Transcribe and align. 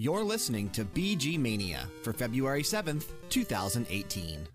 You're 0.00 0.22
listening 0.22 0.70
to 0.70 0.84
BG 0.84 1.40
Mania 1.40 1.88
for 2.02 2.12
February 2.12 2.62
7th, 2.62 3.06
2018. 3.30 4.46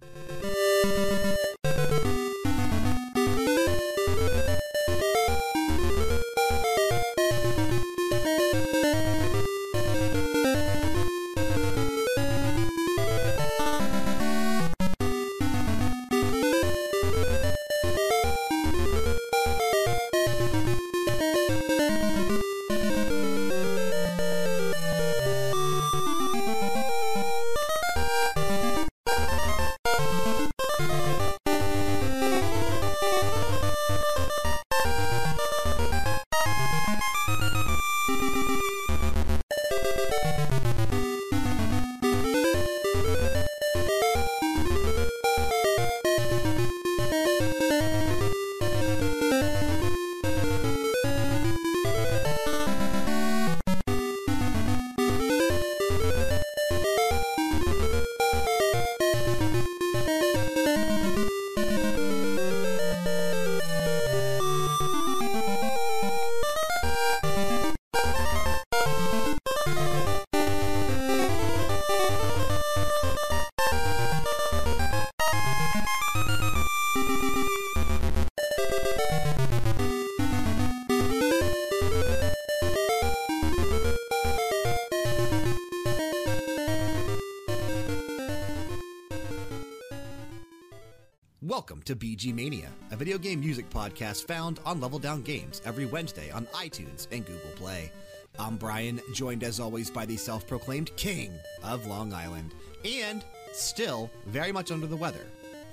To 91.93 92.05
BG 92.05 92.33
Mania, 92.33 92.69
a 92.91 92.95
video 92.95 93.17
game 93.17 93.39
music 93.39 93.69
podcast 93.69 94.25
found 94.25 94.59
on 94.65 94.79
Level 94.79 94.97
Down 94.97 95.21
Games 95.21 95.61
every 95.63 95.85
Wednesday 95.85 96.31
on 96.31 96.45
iTunes 96.47 97.07
and 97.11 97.25
Google 97.25 97.51
Play. 97.55 97.91
I'm 98.39 98.57
Brian, 98.57 98.99
joined 99.13 99.43
as 99.43 99.59
always 99.59 99.91
by 99.91 100.05
the 100.05 100.17
self 100.17 100.47
proclaimed 100.47 100.95
King 100.95 101.31
of 101.63 101.85
Long 101.85 102.11
Island, 102.11 102.53
and 102.83 103.23
still 103.51 104.09
very 104.25 104.51
much 104.51 104.71
under 104.71 104.87
the 104.87 104.95
weather, 104.95 105.25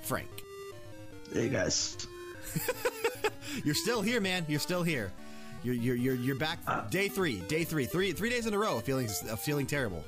Frank. 0.03 0.29
Hey 1.33 1.49
guys. 1.49 2.05
You're 3.63 3.75
still 3.75 4.01
here, 4.01 4.21
man. 4.21 4.45
You're 4.47 4.59
still 4.59 4.83
here. 4.83 5.11
You're, 5.63 5.75
you're, 5.75 5.95
you're, 5.95 6.15
you're 6.15 6.35
back. 6.35 6.59
Uh. 6.67 6.81
day 6.89 7.07
three. 7.07 7.39
Day 7.47 7.63
three. 7.63 7.85
Three 7.85 8.11
three 8.11 8.29
days 8.29 8.45
in 8.45 8.53
a 8.53 8.59
row 8.59 8.77
of 8.77 8.83
feeling, 8.83 9.07
of 9.07 9.31
uh, 9.31 9.35
feeling 9.37 9.65
terrible. 9.65 10.03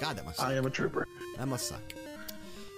God, 0.00 0.16
that 0.16 0.24
must 0.24 0.38
suck. 0.38 0.46
I 0.46 0.54
am 0.54 0.66
a 0.66 0.70
trooper. 0.70 1.08
That 1.38 1.48
must 1.48 1.66
suck. 1.66 1.82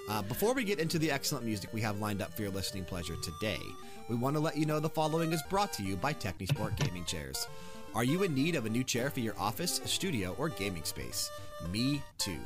Uh, 0.08 0.20
before 0.22 0.52
we 0.52 0.64
get 0.64 0.80
into 0.80 0.98
the 0.98 1.10
excellent 1.10 1.44
music 1.44 1.70
we 1.72 1.80
have 1.80 2.00
lined 2.00 2.20
up 2.20 2.34
for 2.34 2.42
your 2.42 2.50
listening 2.50 2.84
pleasure 2.84 3.16
today, 3.22 3.60
we 4.08 4.16
want 4.16 4.34
to 4.34 4.40
let 4.40 4.56
you 4.56 4.66
know 4.66 4.80
the 4.80 4.88
following 4.88 5.32
is 5.32 5.42
brought 5.48 5.72
to 5.72 5.82
you 5.82 5.96
by 5.96 6.12
Technisport 6.12 6.76
Gaming 6.76 7.04
Chairs. 7.04 7.46
Are 7.94 8.02
you 8.02 8.24
in 8.24 8.34
need 8.34 8.56
of 8.56 8.66
a 8.66 8.70
new 8.70 8.82
chair 8.82 9.10
for 9.10 9.20
your 9.20 9.38
office, 9.38 9.80
studio, 9.84 10.34
or 10.38 10.48
gaming 10.48 10.82
space? 10.82 11.30
Me 11.70 12.02
too. 12.18 12.40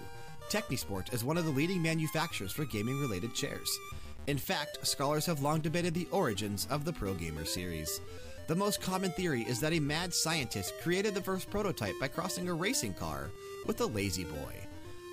Technisport 0.50 1.12
is 1.14 1.24
one 1.24 1.38
of 1.38 1.46
the 1.46 1.50
leading 1.50 1.80
manufacturers 1.80 2.52
for 2.52 2.66
gaming 2.66 3.00
related 3.00 3.34
chairs. 3.34 3.70
In 4.26 4.38
fact, 4.38 4.86
scholars 4.86 5.24
have 5.26 5.40
long 5.40 5.60
debated 5.60 5.94
the 5.94 6.08
origins 6.10 6.68
of 6.70 6.84
the 6.84 6.92
Pro 6.92 7.14
Gamer 7.14 7.46
series. 7.46 8.00
The 8.48 8.54
most 8.54 8.82
common 8.82 9.10
theory 9.12 9.42
is 9.42 9.60
that 9.60 9.72
a 9.72 9.80
mad 9.80 10.12
scientist 10.12 10.74
created 10.82 11.14
the 11.14 11.22
first 11.22 11.48
prototype 11.48 11.94
by 12.00 12.08
crossing 12.08 12.48
a 12.48 12.54
racing 12.54 12.94
car 12.94 13.30
with 13.66 13.80
a 13.80 13.86
lazy 13.86 14.24
boy. 14.24 14.65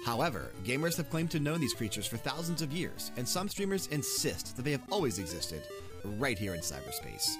However, 0.06 0.52
gamers 0.66 0.98
have 0.98 1.10
claimed 1.10 1.32
to 1.32 1.40
know 1.40 1.58
these 1.58 1.74
creatures 1.74 2.06
for 2.06 2.18
thousands 2.18 2.62
of 2.62 2.74
years, 2.74 3.12
and 3.16 3.28
some 3.28 3.48
streamers 3.48 3.88
insist 3.88 4.56
that 4.56 4.64
they 4.64 4.72
have 4.72 4.84
always 4.92 5.18
existed 5.18 5.64
right 6.04 6.38
here 6.38 6.56
in 6.56 6.60
cyberspace. 6.60 7.36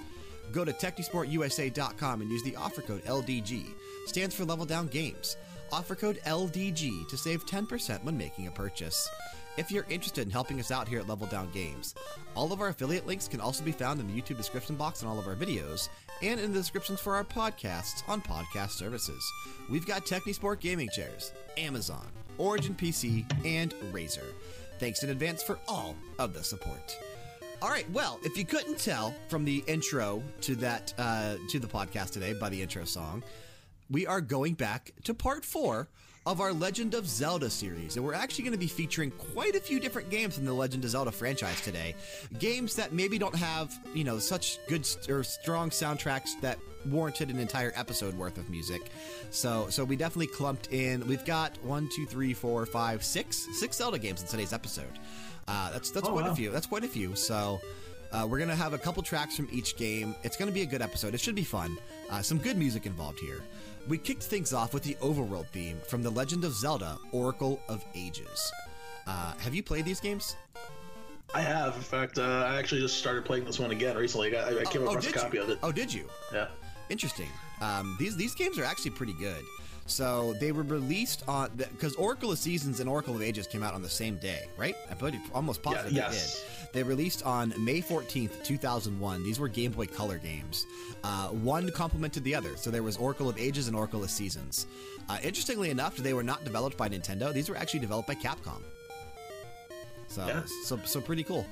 Go 0.52 0.64
to 0.64 0.72
TechnisportUSA.com 0.72 2.22
and 2.22 2.32
use 2.32 2.44
the 2.44 2.56
offer 2.56 2.82
code 2.82 3.04
LDG, 3.04 3.66
stands 4.06 4.34
for 4.36 4.46
Level 4.46 4.66
Down 4.66 4.88
Games. 4.88 5.36
Offer 5.72 5.96
code 5.96 6.20
LDG 6.26 7.10
to 7.10 7.18
save 7.18 7.46
10% 7.46 8.04
when 8.04 8.18
making 8.18 8.48
a 8.48 8.52
purchase. 8.52 9.10
If 9.56 9.72
you're 9.72 9.86
interested 9.88 10.26
in 10.26 10.32
helping 10.32 10.60
us 10.60 10.72
out 10.72 10.88
here 10.88 11.00
at 11.00 11.08
Level 11.08 11.28
Down 11.28 11.48
Games, 11.52 11.94
all 12.36 12.52
of 12.52 12.60
our 12.60 12.70
affiliate 12.70 13.06
links 13.06 13.28
can 13.28 13.40
also 13.40 13.64
be 13.64 13.72
found 13.72 14.00
in 14.00 14.08
the 14.08 14.20
YouTube 14.20 14.38
description 14.38 14.76
box 14.76 15.04
on 15.04 15.10
all 15.10 15.20
of 15.20 15.28
our 15.28 15.36
videos 15.36 15.90
and 16.24 16.40
in 16.40 16.52
the 16.52 16.58
descriptions 16.58 17.00
for 17.00 17.16
our 17.16 17.24
podcasts 17.24 18.02
on 18.08 18.20
podcast 18.20 18.72
services. 18.72 19.24
We've 19.70 19.86
got 19.86 20.08
Technisport 20.08 20.60
gaming 20.60 20.90
chairs, 20.90 21.34
Amazon, 21.56 22.08
Origin 22.40 22.74
PC, 22.74 23.32
and 23.46 23.76
Razer. 23.92 24.26
Thanks 24.80 25.04
in 25.04 25.12
advance 25.12 25.44
for 25.44 25.60
all 25.68 25.96
of 26.18 26.34
the 26.34 26.44
support. 26.44 26.98
All 27.62 27.70
right, 27.70 27.90
well, 27.92 28.20
if 28.24 28.36
you 28.36 28.46
couldn't 28.46 28.80
tell 28.80 29.14
from 29.28 29.46
the 29.46 29.64
intro 29.68 30.24
to 30.42 30.56
that 30.56 30.96
uh, 30.98 31.36
to 31.50 31.60
the 31.60 31.68
podcast 31.68 32.10
today 32.10 32.34
by 32.34 32.50
the 32.50 32.60
intro 32.60 32.86
song, 32.86 33.22
we 33.92 34.08
are 34.08 34.20
going 34.20 34.56
back 34.56 34.92
to 35.04 35.14
part 35.14 35.46
four 35.46 35.88
of 36.26 36.40
our 36.40 36.54
Legend 36.54 36.94
of 36.94 37.08
Zelda 37.08 37.50
series. 37.50 37.96
And 37.98 38.06
we're 38.06 38.14
actually 38.14 38.46
going 38.46 38.54
to 38.54 38.60
be 38.60 38.68
featuring 38.68 39.12
quite 39.12 39.56
a 39.56 39.60
few 39.60 39.80
different 39.80 40.10
games 40.10 40.38
in 40.38 40.46
the 40.46 40.54
Legend 40.54 40.84
of 40.86 40.90
Zelda 40.92 41.12
franchise 41.12 41.60
today. 41.62 41.96
Games 42.40 42.76
that 42.76 42.94
maybe 42.94 43.18
don't 43.18 43.36
have, 43.36 43.74
you 43.94 44.04
know, 44.04 44.20
such 44.20 44.60
good 44.68 44.88
or 45.10 45.24
strong 45.24 45.70
soundtracks 45.70 46.40
that 46.42 46.58
warranted 46.90 47.30
an 47.30 47.40
entire 47.40 47.74
episode 47.76 48.14
worth 48.18 48.38
of 48.38 48.50
music. 48.50 48.90
So, 49.32 49.68
so 49.70 49.84
we 49.84 49.96
definitely 49.96 50.28
clumped 50.28 50.72
in. 50.72 51.06
We've 51.08 51.26
got 51.26 51.58
one, 51.64 51.90
two, 51.94 52.06
three, 52.06 52.34
four, 52.34 52.66
five, 52.66 53.04
six, 53.04 53.48
six 53.60 53.78
Zelda 53.78 54.00
games 54.00 54.22
in 54.22 54.28
today's 54.28 54.54
episode. 54.54 55.00
Uh, 55.48 55.72
that's 55.72 55.92
that's 55.92 56.08
Oh, 56.08 56.14
quite 56.14 56.28
a 56.28 56.36
few. 56.36 56.52
That's 56.52 56.68
quite 56.68 56.84
a 56.84 56.88
few. 56.90 57.16
So. 57.16 57.60
Uh, 58.12 58.28
we're 58.28 58.38
going 58.38 58.48
to 58.48 58.56
have 58.56 58.74
a 58.74 58.78
couple 58.78 59.02
tracks 59.02 59.36
from 59.36 59.48
each 59.52 59.76
game. 59.76 60.14
It's 60.22 60.38
going 60.38 60.48
to 60.48 60.54
be 60.54 60.62
a 60.62 60.68
good 60.68 60.84
episode. 60.84 61.16
It 61.16 61.20
should 61.20 61.34
be 61.34 61.44
fun. 61.44 61.76
Uh, 62.12 62.22
some 62.22 62.38
good 62.38 62.60
music 62.60 62.86
involved 62.86 63.20
here. 63.20 63.42
We 63.88 63.98
kicked 63.98 64.24
things 64.24 64.54
off 64.54 64.74
with 64.74 64.84
the 64.84 64.96
overworld 64.96 65.48
theme 65.48 65.80
from 65.88 66.04
The 66.04 66.10
Legend 66.10 66.46
of 66.46 66.54
Zelda 66.54 66.98
Oracle 67.12 67.60
of 67.68 67.84
Ages. 67.94 68.52
Uh, 69.06 69.34
have 69.40 69.54
you 69.54 69.62
played 69.62 69.84
these 69.84 70.00
games? 70.00 70.38
I 71.34 71.42
have. 71.42 71.76
In 71.76 71.82
fact, 71.82 72.18
uh, 72.18 72.46
I 72.48 72.58
actually 72.58 72.80
just 72.80 72.98
started 72.98 73.26
playing 73.26 73.44
this 73.44 73.60
one 73.60 73.72
again 73.72 73.98
recently. 73.98 74.36
I, 74.38 74.60
I 74.60 74.64
came 74.66 74.84
across 74.84 75.08
a 75.08 75.12
copy 75.12 75.38
you? 75.38 75.44
of 75.44 75.50
it. 75.50 75.60
Oh, 75.64 75.72
did 75.72 75.94
you? 75.94 76.08
Yeah. 76.32 76.48
Interesting. 76.90 77.28
Um, 77.60 77.96
these 78.00 78.16
these 78.16 78.36
games 78.36 78.58
are 78.58 78.64
actually 78.64 78.92
pretty 78.92 79.14
good. 79.14 79.44
So 79.86 80.34
they 80.40 80.54
were 80.54 80.64
released 80.64 81.24
on 81.28 81.50
because 81.56 81.96
Oracle 81.96 82.32
of 82.32 82.38
Seasons 82.38 82.80
and 82.80 82.88
Oracle 82.88 83.16
of 83.16 83.22
Ages 83.22 83.48
came 83.48 83.64
out 83.64 83.74
on 83.74 83.82
the 83.82 83.90
same 83.90 84.18
day, 84.18 84.46
right? 84.58 84.76
I'm 84.90 85.22
almost 85.34 85.62
positive 85.62 85.92
Yeah, 85.92 86.10
they 86.10 86.16
yes. 86.16 86.42
did. 86.62 86.63
They 86.74 86.82
released 86.84 87.24
on 87.24 87.54
May 87.64 87.82
14th, 87.82 88.44
2001. 88.44 89.24
These 89.24 89.40
were 89.40 89.48
Game 89.48 89.72
Boy 89.72 89.86
Color 89.86 90.18
games. 90.18 90.66
Uh, 91.04 91.28
one 91.30 91.70
complemented 91.72 92.24
the 92.24 92.34
other. 92.34 92.58
So 92.58 92.72
there 92.72 92.82
was 92.84 92.98
Oracle 92.98 93.30
of 93.30 93.38
Ages 93.38 93.68
and 93.68 93.76
Oracle 93.76 94.04
of 94.04 94.10
Seasons. 94.10 94.66
Uh, 95.08 95.18
interestingly 95.24 95.70
enough, 95.70 95.96
they 95.98 96.14
were 96.14 96.24
not 96.24 96.44
developed 96.44 96.76
by 96.76 96.90
Nintendo. 96.90 97.32
These 97.32 97.48
were 97.50 97.56
actually 97.58 97.82
developed 97.82 98.08
by 98.08 98.16
Capcom. 98.16 98.62
So, 100.08 100.26
Yeah. 100.26 100.42
so, 100.66 100.80
so 100.84 101.00
pretty 101.00 101.24
cool. 101.24 101.46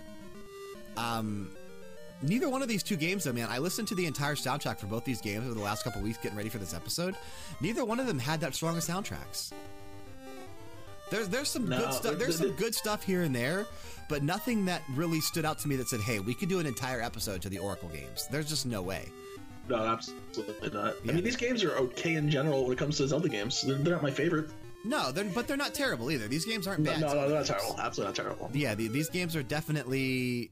Um, 0.97 1.51
neither 2.23 2.49
one 2.49 2.61
of 2.63 2.67
these 2.67 2.81
two 2.83 2.95
games, 2.95 3.23
though, 3.23 3.33
man, 3.33 3.47
I 3.49 3.59
listened 3.59 3.87
to 3.89 3.95
the 3.95 4.07
entire 4.07 4.35
soundtrack 4.35 4.79
for 4.79 4.87
both 4.87 5.05
these 5.05 5.21
games 5.21 5.45
over 5.45 5.53
the 5.53 5.61
last 5.61 5.83
couple 5.83 6.01
weeks 6.01 6.17
getting 6.17 6.37
ready 6.37 6.49
for 6.49 6.57
this 6.57 6.73
episode. 6.73 7.15
Neither 7.59 7.85
one 7.85 7.99
of 7.99 8.07
them 8.07 8.17
had 8.19 8.41
that 8.41 8.55
strong 8.55 8.75
of 8.77 8.83
soundtracks. 8.83 9.51
There's 11.11 11.27
there's 11.27 11.49
some 11.49 11.67
No, 11.67 11.77
good 11.77 11.93
stuff. 11.93 12.17
There's 12.17 12.37
some 12.37 12.51
good 12.51 12.73
stuff 12.73 13.03
here 13.03 13.23
and 13.23 13.35
there, 13.35 13.65
but 14.11 14.21
nothing 14.21 14.65
that 14.65 14.83
really 14.93 15.19
stood 15.21 15.45
out 15.45 15.57
to 15.59 15.67
me 15.67 15.75
that 15.77 15.87
said, 15.87 16.01
"Hey, 16.01 16.19
we 16.19 16.35
could 16.35 16.49
do 16.49 16.59
an 16.59 16.67
entire 16.67 17.01
episode 17.01 17.41
to 17.41 17.49
the 17.49 17.57
Oracle 17.57 17.89
games." 17.89 18.27
There's 18.29 18.47
just 18.47 18.67
no 18.67 18.83
way. 18.83 19.09
No, 19.69 19.77
absolutely 19.77 20.69
not. 20.69 20.95
Yeah. 21.03 21.11
I 21.11 21.15
mean, 21.15 21.23
these 21.23 21.35
games 21.37 21.63
are 21.63 21.75
okay 21.77 22.15
in 22.15 22.29
general 22.29 22.63
when 22.63 22.73
it 22.73 22.77
comes 22.77 22.97
to 22.97 23.07
Zelda 23.07 23.29
games. 23.29 23.61
They're, 23.61 23.77
they're 23.77 23.93
not 23.93 24.03
my 24.03 24.11
favorite. 24.11 24.49
No, 24.83 25.11
they're, 25.11 25.25
but 25.25 25.47
they're 25.47 25.57
not 25.57 25.73
terrible 25.73 26.11
either. 26.11 26.27
These 26.27 26.45
games 26.45 26.67
aren't 26.67 26.81
No, 26.81 26.91
bad. 26.91 27.01
no, 27.01 27.07
no, 27.13 27.29
they're 27.29 27.37
not 27.37 27.45
terrible. 27.45 27.79
Absolutely 27.79 28.09
not 28.09 28.15
terrible. 28.15 28.49
Yeah, 28.53 28.75
the, 28.75 28.87
these 28.87 29.09
games 29.09 29.35
are 29.35 29.43
definitely. 29.43 30.51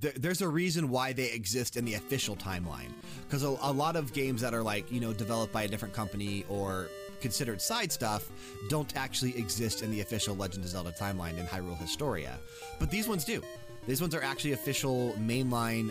There, 0.00 0.12
there's 0.16 0.42
a 0.42 0.48
reason 0.48 0.88
why 0.90 1.12
they 1.14 1.30
exist 1.30 1.76
in 1.76 1.84
the 1.84 1.94
official 1.94 2.36
timeline. 2.36 2.92
Because 3.26 3.42
a, 3.44 3.48
a 3.60 3.72
lot 3.72 3.96
of 3.96 4.12
games 4.12 4.40
that 4.42 4.52
are 4.54 4.62
like, 4.62 4.90
you 4.90 5.00
know, 5.00 5.12
developed 5.12 5.52
by 5.52 5.62
a 5.62 5.68
different 5.68 5.94
company 5.94 6.44
or 6.48 6.88
considered 7.20 7.60
side 7.60 7.92
stuff 7.92 8.30
don't 8.68 8.96
actually 8.96 9.36
exist 9.36 9.82
in 9.82 9.90
the 9.90 10.00
official 10.00 10.34
Legend 10.36 10.64
of 10.64 10.70
Zelda 10.70 10.92
timeline 10.92 11.38
in 11.38 11.46
Hyrule 11.46 11.78
Historia. 11.78 12.38
But 12.78 12.90
these 12.90 13.08
ones 13.08 13.24
do. 13.24 13.42
These 13.86 14.00
ones 14.00 14.14
are 14.14 14.22
actually 14.22 14.52
official 14.52 15.14
mainline 15.18 15.90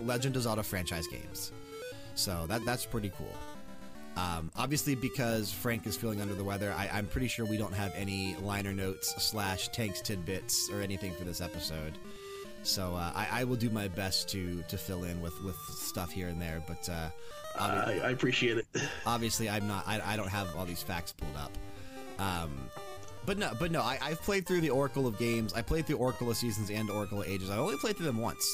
Legend 0.00 0.36
of 0.36 0.42
Zelda 0.42 0.62
franchise 0.62 1.06
games. 1.06 1.52
So 2.14 2.46
that 2.48 2.64
that's 2.64 2.84
pretty 2.84 3.12
cool. 3.16 3.34
Um, 4.16 4.50
obviously, 4.56 4.96
because 4.96 5.52
Frank 5.52 5.86
is 5.86 5.96
feeling 5.96 6.20
under 6.20 6.34
the 6.34 6.42
weather, 6.42 6.74
I, 6.76 6.90
I'm 6.92 7.06
pretty 7.06 7.28
sure 7.28 7.46
we 7.46 7.56
don't 7.56 7.74
have 7.74 7.92
any 7.94 8.34
liner 8.42 8.72
notes 8.72 9.14
slash 9.22 9.68
tanks 9.68 10.00
tidbits 10.00 10.68
or 10.72 10.80
anything 10.80 11.12
for 11.12 11.22
this 11.22 11.40
episode. 11.40 11.96
So 12.62 12.94
uh, 12.94 13.12
I, 13.14 13.40
I 13.40 13.44
will 13.44 13.56
do 13.56 13.70
my 13.70 13.88
best 13.88 14.28
to 14.30 14.62
to 14.68 14.76
fill 14.76 15.04
in 15.04 15.20
with 15.20 15.40
with 15.42 15.56
stuff 15.56 16.10
here 16.10 16.28
and 16.28 16.40
there. 16.40 16.62
But 16.66 16.88
uh, 16.88 17.10
I, 17.58 18.00
I 18.04 18.10
appreciate 18.10 18.58
it. 18.58 18.66
obviously, 19.06 19.48
I'm 19.48 19.66
not. 19.66 19.86
I, 19.86 20.00
I 20.04 20.16
don't 20.16 20.28
have 20.28 20.54
all 20.56 20.64
these 20.64 20.82
facts 20.82 21.12
pulled 21.12 21.36
up. 21.36 21.52
Um, 22.18 22.50
but 23.26 23.38
no, 23.38 23.52
but 23.58 23.70
no. 23.70 23.80
I, 23.80 23.98
I've 24.00 24.22
played 24.22 24.46
through 24.46 24.60
the 24.60 24.70
Oracle 24.70 25.06
of 25.06 25.18
Games. 25.18 25.52
I 25.54 25.62
played 25.62 25.86
through 25.86 25.96
Oracle 25.96 26.30
of 26.30 26.36
Seasons 26.36 26.70
and 26.70 26.90
Oracle 26.90 27.22
of 27.22 27.28
Ages. 27.28 27.50
I 27.50 27.58
only 27.58 27.76
played 27.76 27.96
through 27.96 28.06
them 28.06 28.18
once, 28.18 28.44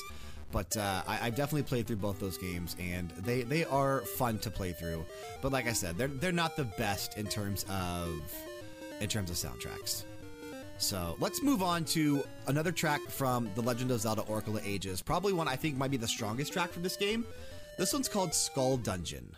but 0.53 0.77
uh, 0.77 1.03
I, 1.07 1.27
I've 1.27 1.37
definitely 1.37 1.63
played 1.65 1.87
through 1.87 1.97
both 1.97 2.21
those 2.21 2.39
games, 2.39 2.77
and 2.79 3.11
they 3.11 3.43
they 3.43 3.65
are 3.65 4.01
fun 4.01 4.39
to 4.41 4.51
play 4.51 4.73
through. 4.73 5.05
But 5.43 5.53
like 5.53 5.67
I 5.67 5.73
said, 5.73 5.97
they're 5.97 6.09
they're 6.09 6.33
not 6.33 6.57
the 6.57 6.65
best 6.65 7.17
in 7.19 7.27
terms 7.27 7.65
of 7.69 8.09
in 9.01 9.09
terms 9.09 9.31
of 9.31 9.37
soundtracks. 9.37 10.05
So 10.79 11.17
let's 11.21 11.43
move 11.43 11.63
on 11.63 11.85
to 11.87 12.25
another 12.47 12.73
track 12.73 13.01
from 13.09 13.51
The 13.55 13.63
Legend 13.63 13.91
of 13.91 14.01
Zelda 14.01 14.23
Oracle 14.23 14.57
of 14.57 14.67
Ages. 14.67 15.01
Probably 15.01 15.33
one 15.33 15.49
I 15.49 15.57
think 15.57 15.77
might 15.77 15.91
be 15.91 15.97
the 15.97 16.09
strongest 16.09 16.53
track 16.53 16.73
from 16.73 16.83
this 16.83 16.97
game. 16.97 17.25
This 17.79 17.93
one's 17.93 18.09
called 18.09 18.35
Skull 18.35 18.77
Dungeon. 18.77 19.35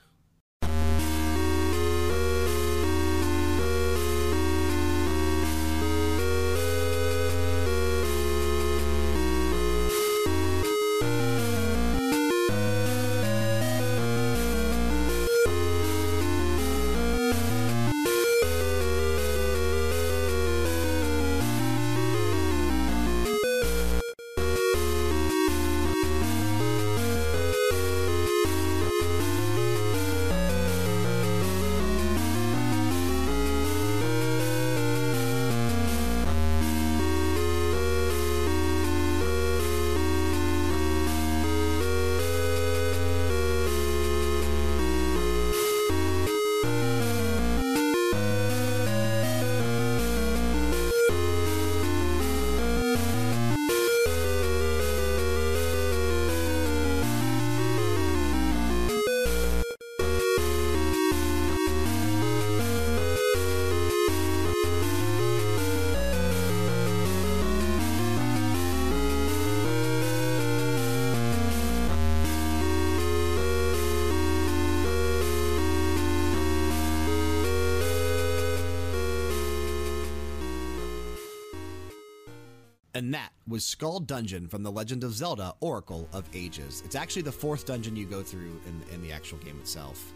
Was 83.56 83.64
Skull 83.64 84.00
Dungeon 84.00 84.48
from 84.48 84.62
The 84.62 84.70
Legend 84.70 85.02
of 85.02 85.14
Zelda 85.14 85.54
Oracle 85.60 86.10
of 86.12 86.28
Ages. 86.34 86.82
It's 86.84 86.94
actually 86.94 87.22
the 87.22 87.32
fourth 87.32 87.64
dungeon 87.64 87.96
you 87.96 88.04
go 88.04 88.22
through 88.22 88.60
in, 88.66 88.94
in 88.94 89.00
the 89.00 89.12
actual 89.12 89.38
game 89.38 89.58
itself. 89.60 90.12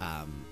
Um, 0.00 0.44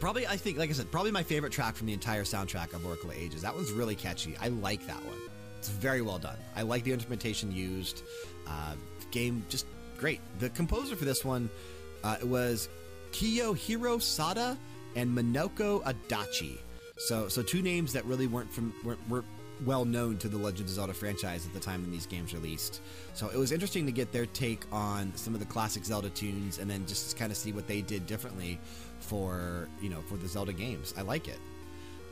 probably, 0.00 0.26
I 0.26 0.36
think, 0.36 0.58
like 0.58 0.68
I 0.68 0.72
said, 0.72 0.90
probably 0.90 1.12
my 1.12 1.22
favorite 1.22 1.52
track 1.52 1.76
from 1.76 1.86
the 1.86 1.92
entire 1.92 2.24
soundtrack 2.24 2.72
of 2.72 2.84
Oracle 2.84 3.10
of 3.10 3.16
Ages. 3.16 3.42
That 3.42 3.54
one's 3.54 3.70
really 3.70 3.94
catchy. 3.94 4.36
I 4.40 4.48
like 4.48 4.84
that 4.88 4.96
one. 5.04 5.16
It's 5.58 5.68
very 5.68 6.02
well 6.02 6.18
done. 6.18 6.38
I 6.56 6.62
like 6.62 6.82
the 6.82 6.92
instrumentation 6.92 7.52
used. 7.52 8.02
Uh, 8.48 8.74
game 9.12 9.44
just 9.48 9.66
great. 10.00 10.20
The 10.40 10.50
composer 10.50 10.96
for 10.96 11.04
this 11.04 11.24
one 11.24 11.48
uh, 12.02 12.16
was 12.24 12.68
Kiyohiro 13.12 14.02
Sada 14.02 14.58
and 14.96 15.16
Minako 15.16 15.84
Adachi. 15.84 16.58
So, 16.98 17.28
so 17.28 17.44
two 17.44 17.62
names 17.62 17.92
that 17.92 18.04
really 18.06 18.26
weren't 18.26 18.52
from 18.52 18.74
weren't, 18.82 19.08
weren't 19.08 19.26
well 19.64 19.84
known 19.84 20.18
to 20.18 20.28
the 20.28 20.36
Legend 20.36 20.68
of 20.68 20.74
Zelda 20.74 20.92
franchise 20.92 21.46
at 21.46 21.52
the 21.52 21.60
time 21.60 21.82
when 21.82 21.90
these 21.90 22.06
games 22.06 22.34
released. 22.34 22.80
So 23.14 23.28
it 23.28 23.36
was 23.36 23.52
interesting 23.52 23.86
to 23.86 23.92
get 23.92 24.12
their 24.12 24.26
take 24.26 24.64
on 24.70 25.12
some 25.16 25.34
of 25.34 25.40
the 25.40 25.46
classic 25.46 25.84
Zelda 25.84 26.10
tunes, 26.10 26.58
and 26.58 26.70
then 26.70 26.86
just 26.86 27.16
kind 27.16 27.30
of 27.30 27.38
see 27.38 27.52
what 27.52 27.66
they 27.66 27.80
did 27.80 28.06
differently 28.06 28.58
for 29.00 29.68
you 29.80 29.88
know 29.88 30.02
for 30.08 30.16
the 30.16 30.28
Zelda 30.28 30.52
games. 30.52 30.94
I 30.96 31.02
like 31.02 31.28
it. 31.28 31.38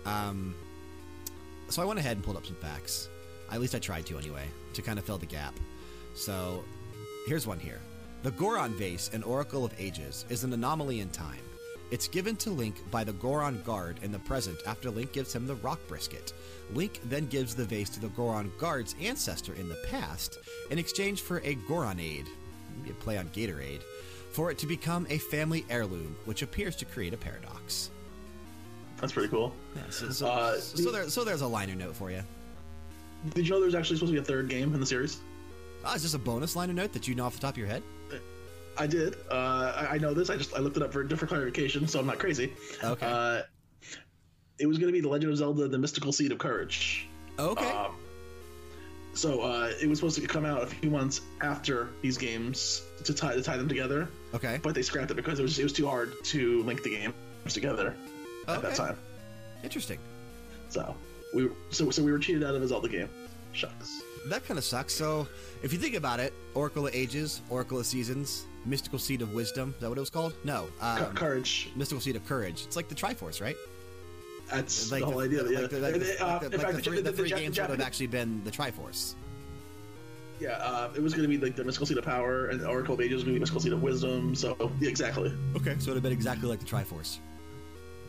Um, 0.07 0.55
so 1.69 1.83
I 1.83 1.85
went 1.85 1.99
ahead 1.99 2.17
and 2.17 2.25
pulled 2.25 2.37
up 2.37 2.47
some 2.47 2.57
facts. 2.57 3.09
At 3.51 3.61
least 3.61 3.75
I 3.75 3.79
tried 3.79 4.07
to 4.07 4.19
anyway, 4.19 4.47
to 4.73 4.83
kind 4.83 4.99
of 4.99 5.05
fill 5.05 5.19
the 5.19 5.27
gap. 5.27 5.55
So 6.15 6.65
here's 7.27 7.47
one 7.47 7.59
here. 7.59 7.81
The 8.23 8.31
Goron 8.31 8.73
vase 8.75 9.11
in 9.13 9.23
Oracle 9.23 9.65
of 9.65 9.75
Ages 9.79 10.25
is 10.29 10.45
an 10.45 10.53
anomaly 10.53 11.01
in 11.01 11.11
time. 11.11 11.43
It's 11.91 12.09
given 12.09 12.35
to 12.37 12.51
Link 12.51 12.77
by 12.91 13.05
the 13.05 13.13
Goron 13.13 13.63
guard 13.63 14.01
in 14.03 14.11
the 14.11 14.19
present 14.19 14.59
after 14.67 14.91
Link 14.91 15.13
gives 15.13 15.35
him 15.35 15.47
the 15.47 15.55
rock 15.57 15.79
brisket. 15.87 16.33
Link 16.73 17.01
then 17.05 17.27
gives 17.27 17.55
the 17.55 17.65
vase 17.65 17.91
to 17.91 18.01
the 18.01 18.09
Goron 18.09 18.51
guard's 18.59 18.95
ancestor 19.01 19.55
in 19.55 19.69
the 19.69 19.79
past 19.89 20.39
in 20.71 20.79
exchange 20.79 21.21
for 21.21 21.39
a 21.39 21.55
Goronade, 21.69 22.27
maybe 22.79 22.91
a 22.91 22.95
play 22.95 23.19
on 23.19 23.29
Gatorade, 23.29 23.83
for 24.33 24.51
it 24.51 24.59
to 24.59 24.67
become 24.67 25.07
a 25.11 25.19
family 25.19 25.65
heirloom, 25.71 26.17
which 26.25 26.43
appears 26.43 26.75
to 26.77 26.85
create 26.85 27.15
a 27.15 27.19
paradox. 27.19 27.91
That's 28.99 29.13
pretty 29.13 29.29
cool. 29.29 29.55
Yeah, 29.77 29.83
so, 29.91 30.11
so, 30.11 30.27
Uh, 30.27 30.59
so, 30.59 30.91
there, 30.91 31.09
so 31.11 31.23
there's 31.25 31.43
a 31.43 31.47
liner 31.47 31.75
note 31.75 31.95
for 31.95 32.11
you. 32.11 32.23
Did 33.35 33.47
you 33.47 33.55
know 33.55 33.61
there's 33.61 33.75
actually 33.75 33.97
supposed 33.97 34.13
to 34.13 34.21
be 34.21 34.23
a 34.23 34.25
third 34.25 34.49
game 34.49 34.75
in 34.75 34.81
the 34.81 34.87
series? 34.87 35.21
Oh, 35.85 35.95
is 35.95 36.03
this 36.03 36.15
a 36.15 36.19
bonus 36.19 36.57
liner 36.57 36.73
note 36.73 36.93
that 36.95 37.07
you 37.07 37.15
know 37.15 37.27
off 37.27 37.35
the 37.35 37.41
top 37.41 37.55
of 37.55 37.59
your 37.59 37.67
head? 37.67 37.83
I 38.77 38.87
did. 38.87 39.17
Uh, 39.31 39.35
I, 39.77 39.87
I 39.95 39.99
know 39.99 40.15
this. 40.15 40.31
I 40.31 40.37
just 40.37 40.55
I 40.55 40.59
looked 40.59 40.77
it 40.77 40.83
up 40.83 40.93
for 40.93 41.01
a 41.01 41.09
different 41.09 41.31
clarification, 41.31 41.87
so 41.87 42.01
I'm 42.01 42.07
not 42.07 42.19
crazy. 42.19 42.53
Okay. 42.83 43.07
Uh, 43.07 43.43
it 44.59 44.67
was 44.67 44.79
going 44.79 44.89
to 44.89 44.93
be 44.93 45.01
the 45.01 45.09
Legend 45.09 45.33
of 45.33 45.39
Zelda: 45.39 45.69
The 45.69 45.79
Mystical 45.79 46.13
Seed 46.13 46.33
of 46.33 46.39
Courage. 46.39 47.09
okay. 47.39 47.71
Um, 47.71 47.97
so 49.15 49.43
uh, 49.43 49.71
it 49.81 49.89
was 49.89 49.99
supposed 50.01 50.21
to 50.21 50.27
come 50.27 50.45
out 50.45 50.63
a 50.63 50.67
few 50.67 50.91
months 50.91 51.21
after 51.41 51.89
these 52.03 52.19
games 52.19 52.83
to 53.05 53.15
tie 53.15 53.35
to 53.35 53.43
tie 53.43 53.57
them 53.57 53.69
together, 53.69 54.09
okay. 54.35 54.59
but 54.63 54.75
they 54.75 54.83
scrapped 54.83 55.11
it 55.11 55.15
because 55.15 55.39
it 55.39 55.43
was 55.43 55.59
it 55.59 55.63
was 55.63 55.73
too 55.73 55.87
hard 55.87 56.13
to 56.25 56.63
link 56.65 56.83
the 56.83 56.91
games 56.91 57.15
together 57.49 57.95
at 58.49 58.61
that 58.63 58.65
Okay. 58.73 58.77
time. 58.77 58.97
Interesting. 59.63 59.99
So 60.69 60.97
we 61.33 61.45
were, 61.47 61.53
so 61.71 61.91
so 61.91 62.03
we 62.03 62.11
were 62.11 62.19
cheated 62.19 62.43
out 62.43 62.55
of 62.57 62.63
a 62.63 62.67
Zelda 62.69 62.89
game. 62.89 63.09
Shucks. 63.53 64.03
That 64.31 64.45
kind 64.47 64.59
of 64.59 64.65
sucks. 64.65 64.93
So, 64.95 65.29
if 65.63 65.73
you 65.73 65.79
think 65.79 65.95
about 65.95 66.19
it, 66.19 66.33
Oracle 66.55 66.87
of 66.89 66.95
Ages, 66.95 67.41
Oracle 67.51 67.79
of 67.79 67.87
Seasons, 67.87 68.47
Mystical 68.67 68.99
Seed 68.99 69.23
of 69.23 69.33
Wisdom, 69.35 69.71
is 69.77 69.81
that 69.81 69.89
what 69.89 69.99
it 69.99 70.01
was 70.01 70.11
called? 70.11 70.35
No. 70.45 70.69
Um, 70.81 71.15
Courage. 71.15 71.71
Mystical 71.77 72.01
Seed 72.01 72.17
of 72.17 72.27
Courage. 72.27 72.63
It's 72.67 72.77
like 72.77 72.89
the 72.89 72.95
Triforce, 72.95 73.41
right? 73.41 73.57
That's 74.51 74.91
Like 74.93 75.01
the 75.01 75.07
whole 75.07 75.21
idea. 75.21 75.43
yeah. 75.51 75.61
Like 75.61 75.71
the, 75.71 75.79
like 75.81 75.95
the- 75.95 76.25
uh, 76.25 76.33
like 76.33 76.41
the- 76.43 76.49
the 76.73 76.81
three, 76.83 77.01
the- 77.01 77.13
the 77.13 77.23
the 77.23 77.29
games 77.31 77.59
would 77.59 77.71
have 77.71 77.81
actually 77.81 78.07
been 78.09 78.43
the 78.45 78.51
Triforce. 78.51 79.15
Yeah, 80.41 80.51
uh, 80.53 80.91
it 80.95 81.01
was 81.03 81.15
going 81.15 81.29
to 81.31 81.39
be 81.39 81.43
like 81.43 81.57
the 81.57 81.65
Mystical 81.65 81.87
Seed 81.87 81.97
of 81.97 82.05
Power, 82.05 82.49
and 82.49 82.61
Oracle 82.67 82.95
of 82.95 83.01
Ages 83.01 83.15
was 83.17 83.23
going 83.25 83.35
to 83.35 83.39
be 83.39 83.41
Mystical 83.41 83.61
Seed 83.63 83.73
of 83.73 83.83
Wisdom. 83.83 84.35
So 84.35 84.57
yeah, 84.81 84.89
exactly, 84.89 85.33
Okay. 85.57 85.77
So 85.79 85.85
it 85.85 85.87
would 85.89 85.95
have 85.95 86.03
been 86.03 86.13
exactly 86.13 86.49
like 86.49 86.61
the 86.61 86.67
Triforce. 86.67 87.19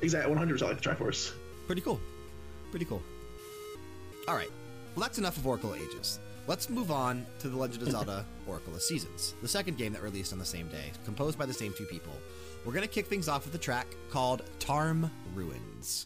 exactly, 0.01 0.29
100 0.29 0.53
percent 0.53 0.71
like 0.71 0.81
the 0.81 0.89
Triforce. 0.89 1.31
Pretty 1.67 1.81
cool. 1.81 1.99
Pretty 2.71 2.85
cool. 2.85 3.01
All 4.27 4.35
right. 4.35 4.49
Well, 4.95 5.01
that's 5.03 5.17
enough 5.19 5.37
of 5.37 5.45
Oracle 5.47 5.73
of 5.73 5.79
Ages. 5.81 6.19
Let's 6.47 6.69
move 6.69 6.91
on 6.91 7.25
to 7.39 7.49
The 7.49 7.57
Legend 7.57 7.81
of 7.81 7.91
Zelda 7.91 8.23
Oracle 8.45 8.75
of 8.75 8.81
Seasons, 8.83 9.33
the 9.41 9.47
second 9.47 9.79
game 9.79 9.93
that 9.93 10.03
released 10.03 10.31
on 10.31 10.37
the 10.37 10.45
same 10.45 10.67
day, 10.67 10.91
composed 11.03 11.39
by 11.39 11.47
the 11.47 11.53
same 11.53 11.73
two 11.73 11.85
people. 11.85 12.13
We're 12.63 12.73
going 12.73 12.87
to 12.87 12.93
kick 12.93 13.07
things 13.07 13.27
off 13.27 13.45
with 13.45 13.55
a 13.55 13.57
track 13.57 13.87
called 14.11 14.43
Tarm 14.59 15.09
Ruins. 15.33 16.05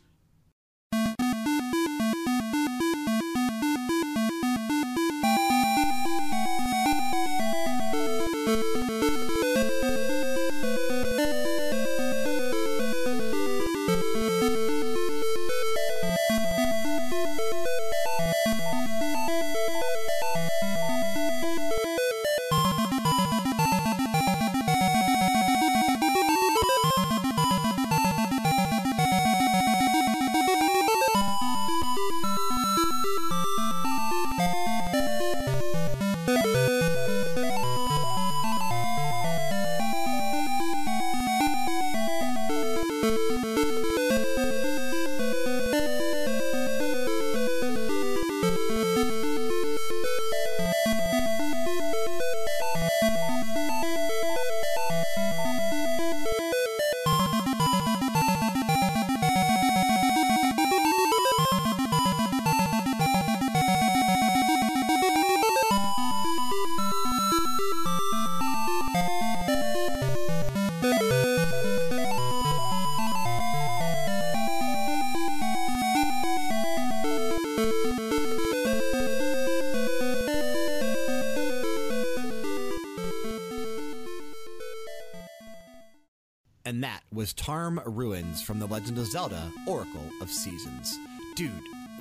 Ruins 87.78 88.42
from 88.42 88.60
The 88.60 88.66
Legend 88.66 88.98
of 88.98 89.06
Zelda 89.06 89.52
Oracle 89.68 90.10
of 90.22 90.30
Seasons. 90.30 90.98
Dude, 91.36 91.52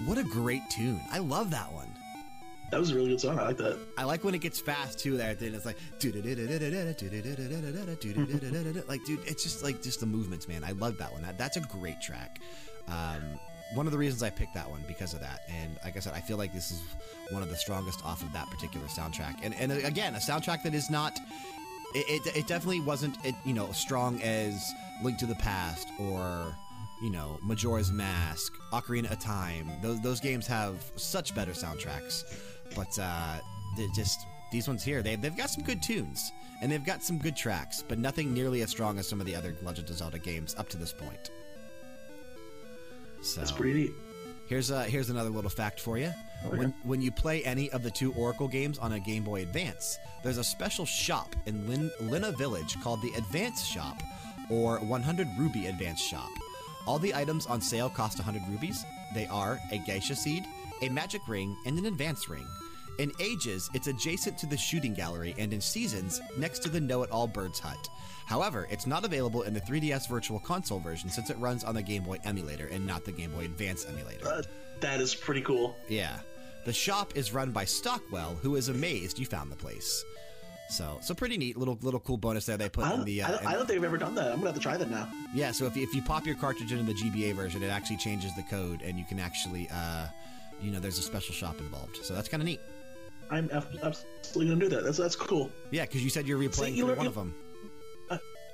what 0.06 0.16
a 0.18 0.22
great 0.22 0.62
tune. 0.70 1.00
I 1.12 1.18
love 1.18 1.50
that 1.50 1.72
one. 1.72 1.92
That 2.70 2.80
was 2.80 2.90
a 2.90 2.94
really 2.94 3.10
good 3.10 3.20
song. 3.20 3.38
I 3.38 3.46
like 3.46 3.56
that. 3.58 3.78
I 3.96 4.04
like 4.04 4.25
when 4.25 4.34
it 4.34 4.40
gets 4.40 4.60
fast 4.60 4.98
too. 4.98 5.16
There, 5.16 5.34
then 5.34 5.54
it's 5.54 5.64
like, 5.64 5.78
like, 8.88 9.04
dude, 9.04 9.20
it's 9.26 9.42
just 9.42 9.62
like 9.62 9.82
just 9.82 10.00
the 10.00 10.06
movements, 10.06 10.48
man. 10.48 10.64
I 10.64 10.72
love 10.72 10.98
that 10.98 11.12
one. 11.12 11.22
That, 11.22 11.38
that's 11.38 11.56
a 11.56 11.60
great 11.60 12.00
track. 12.00 12.40
Um, 12.88 13.22
one 13.75 13.87
of 13.87 13.92
the 13.92 13.98
reasons 13.98 14.22
I 14.22 14.30
picked 14.30 14.54
that 14.54 14.68
one 14.68 14.84
because 14.87 15.14
of 15.14 15.20
that. 15.20 15.42
And 15.48 15.78
like 15.84 15.96
I 15.96 16.00
said, 16.00 16.14
I 16.14 16.20
feel 16.20 16.37
like 16.37 16.52
this 16.52 16.70
is 16.70 16.82
one 17.30 17.42
of 17.42 17.48
the 17.50 17.56
strongest 17.56 18.04
off 18.04 18.22
of 18.22 18.32
that 18.32 18.48
particular 18.50 18.87
soundtrack. 18.87 19.37
And 19.42 19.54
and 19.54 19.72
again, 19.72 20.14
a 20.14 20.18
soundtrack 20.18 20.62
that 20.64 20.75
is 20.75 20.90
not. 20.90 21.18
It, 21.94 22.26
it, 22.26 22.37
it 22.37 22.46
definitely 22.46 22.80
wasn't 22.80 23.16
it, 23.25 23.34
you 23.46 23.54
know 23.54 23.72
strong 23.72 24.20
as 24.20 24.75
Link 25.02 25.18
to 25.18 25.26
the 25.26 25.34
Past 25.36 25.88
or 25.98 26.54
you 27.02 27.10
know 27.10 27.38
Majora's 27.42 27.92
Mask, 27.92 28.52
Ocarina 28.72 29.10
of 29.10 29.18
Time. 29.18 29.70
Those 29.82 30.00
those 30.00 30.20
games 30.20 30.46
have 30.46 30.90
such 30.96 31.34
better 31.34 31.52
soundtracks, 31.52 32.24
but 32.74 32.98
uh, 33.00 33.38
they're 33.76 33.88
just 33.94 34.20
these 34.50 34.66
ones 34.66 34.82
here 34.82 35.02
they 35.02 35.16
they've 35.16 35.36
got 35.36 35.50
some 35.50 35.62
good 35.62 35.82
tunes 35.82 36.32
and 36.60 36.72
they've 36.72 36.84
got 36.84 37.02
some 37.02 37.18
good 37.18 37.36
tracks, 37.36 37.84
but 37.86 37.98
nothing 37.98 38.34
nearly 38.34 38.62
as 38.62 38.70
strong 38.70 38.98
as 38.98 39.08
some 39.08 39.20
of 39.20 39.26
the 39.26 39.34
other 39.34 39.54
Legend 39.62 39.88
of 39.90 39.96
Zelda 39.96 40.18
games 40.18 40.54
up 40.58 40.68
to 40.70 40.76
this 40.76 40.92
point. 40.92 41.30
So 43.22 43.40
That's 43.40 43.52
pretty 43.52 43.74
neat. 43.74 43.92
Here's 44.48 44.70
uh, 44.70 44.82
here's 44.82 45.10
another 45.10 45.30
little 45.30 45.50
fact 45.50 45.78
for 45.78 45.98
you. 45.98 46.12
Okay. 46.46 46.56
When 46.56 46.74
when 46.82 47.02
you 47.02 47.12
play 47.12 47.44
any 47.44 47.70
of 47.70 47.82
the 47.82 47.90
two 47.90 48.12
Oracle 48.14 48.48
games 48.48 48.78
on 48.78 48.92
a 48.92 49.00
Game 49.00 49.24
Boy 49.24 49.42
Advance, 49.42 49.98
there's 50.22 50.38
a 50.38 50.44
special 50.44 50.86
shop 50.86 51.36
in 51.46 51.68
Lin, 51.68 51.90
Lynna 52.02 52.36
Village 52.36 52.80
called 52.82 53.02
the 53.02 53.12
Advance 53.14 53.64
Shop, 53.64 54.00
or 54.50 54.78
100 54.78 55.28
Ruby 55.36 55.66
Advanced 55.66 56.04
Shop. 56.04 56.30
All 56.86 56.98
the 56.98 57.14
items 57.14 57.46
on 57.46 57.60
sale 57.60 57.90
cost 57.90 58.18
100 58.18 58.42
rubies. 58.48 58.84
They 59.14 59.26
are 59.26 59.60
a 59.70 59.78
Gasha 59.78 60.16
Seed, 60.16 60.44
a 60.82 60.88
magic 60.88 61.26
ring, 61.28 61.56
and 61.66 61.78
an 61.78 61.86
advance 61.86 62.28
ring. 62.28 62.46
In 62.98 63.12
ages, 63.20 63.70
it's 63.74 63.86
adjacent 63.86 64.36
to 64.38 64.46
the 64.46 64.56
shooting 64.56 64.92
gallery, 64.92 65.34
and 65.38 65.52
in 65.52 65.60
seasons, 65.60 66.20
next 66.36 66.60
to 66.60 66.68
the 66.68 66.80
Know 66.80 67.04
It 67.04 67.10
All 67.10 67.28
Birds 67.28 67.60
Hut. 67.60 67.88
However, 68.26 68.66
it's 68.70 68.86
not 68.86 69.04
available 69.04 69.42
in 69.42 69.54
the 69.54 69.60
3DS 69.60 70.08
Virtual 70.08 70.40
Console 70.40 70.80
version 70.80 71.08
since 71.08 71.30
it 71.30 71.38
runs 71.38 71.62
on 71.62 71.74
the 71.74 71.82
Game 71.82 72.02
Boy 72.02 72.18
emulator 72.24 72.66
and 72.66 72.86
not 72.86 73.04
the 73.04 73.12
Game 73.12 73.30
Boy 73.30 73.44
Advance 73.44 73.86
emulator. 73.86 74.26
Uh, 74.26 74.42
that 74.80 75.00
is 75.00 75.14
pretty 75.14 75.40
cool. 75.42 75.76
Yeah. 75.88 76.18
The 76.64 76.72
shop 76.72 77.16
is 77.16 77.32
run 77.32 77.52
by 77.52 77.64
Stockwell, 77.64 78.34
who 78.42 78.56
is 78.56 78.68
amazed 78.68 79.18
you 79.18 79.26
found 79.26 79.50
the 79.50 79.56
place. 79.56 80.04
So, 80.70 80.98
so 81.00 81.14
pretty 81.14 81.38
neat 81.38 81.56
little 81.56 81.78
little 81.82 82.00
cool 82.00 82.16
bonus 82.18 82.44
there 82.46 82.56
they 82.58 82.68
put 82.68 82.84
I 82.84 82.94
in 82.94 83.04
the. 83.04 83.22
I, 83.22 83.26
Uh, 83.28 83.30
don't, 83.37 83.46
I 83.46 83.52
don't 83.54 83.66
think 83.66 83.78
I've 83.78 83.84
ever 83.84 83.96
done 83.96 84.14
that. 84.16 84.26
I'm 84.26 84.37
gonna 84.37 84.46
have 84.48 84.54
to 84.54 84.60
try 84.60 84.76
that 84.76 84.90
now. 84.90 85.08
yeah, 85.34 85.50
so 85.50 85.64
if 85.66 85.76
you, 85.76 85.82
if 85.82 85.94
you 85.94 86.02
pop 86.02 86.26
your 86.26 86.34
cartridge 86.37 86.72
into 86.72 86.84
the 86.84 86.92
GBA 86.94 87.34
version, 87.34 87.62
it 87.62 87.68
actually 87.68 87.96
changes 87.96 88.34
the 88.37 88.42
code, 88.42 88.82
and 88.82 88.98
you 88.98 89.04
can 89.06 89.18
actually, 89.18 89.68
uh, 89.72 90.06
you 90.60 90.70
know, 90.70 90.78
there's 90.80 90.98
a 90.98 91.02
special 91.02 91.34
shop 91.34 91.58
involved. 91.58 91.96
So 92.04 92.12
that's 92.14 92.28
kind 92.28 92.42
of 92.42 92.46
neat. 92.46 92.60
I'm 93.30 93.48
absolutely 93.50 94.48
gonna 94.54 94.60
do 94.60 94.68
that. 94.70 94.84
That's 94.84 94.98
that's 94.98 95.16
cool. 95.16 95.50
Yeah, 95.70 95.82
because 95.87 96.02
you 96.04 96.10
said 96.10 96.26
you're 96.26 96.38
replaying 96.38 96.75
you 96.75 96.87
learn- 96.87 96.98
one 96.98 97.06
of 97.06 97.14
them. 97.14 97.34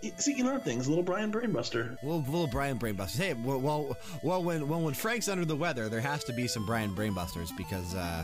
Y- 0.03 0.13
See, 0.19 0.35
you 0.35 0.45
learn 0.45 0.61
things. 0.61 0.87
Little 0.87 1.03
Brian 1.03 1.33
Brainbuster. 1.33 1.97
Little, 2.03 2.21
little 2.21 2.47
Brian 2.47 2.79
Brainbuster. 2.79 3.17
Hey, 3.17 3.33
well, 3.33 3.59
well, 3.59 3.97
well 4.23 4.43
when, 4.43 4.69
when 4.69 4.83
when 4.83 4.93
Frank's 4.93 5.29
under 5.29 5.47
the 5.47 5.57
weather, 5.57 5.89
there 5.89 6.03
has 6.03 6.23
to 6.25 6.33
be 6.35 6.47
some 6.47 6.67
Brian 6.67 6.95
Brainbusters 6.95 7.49
because, 7.57 7.95
uh, 7.95 8.23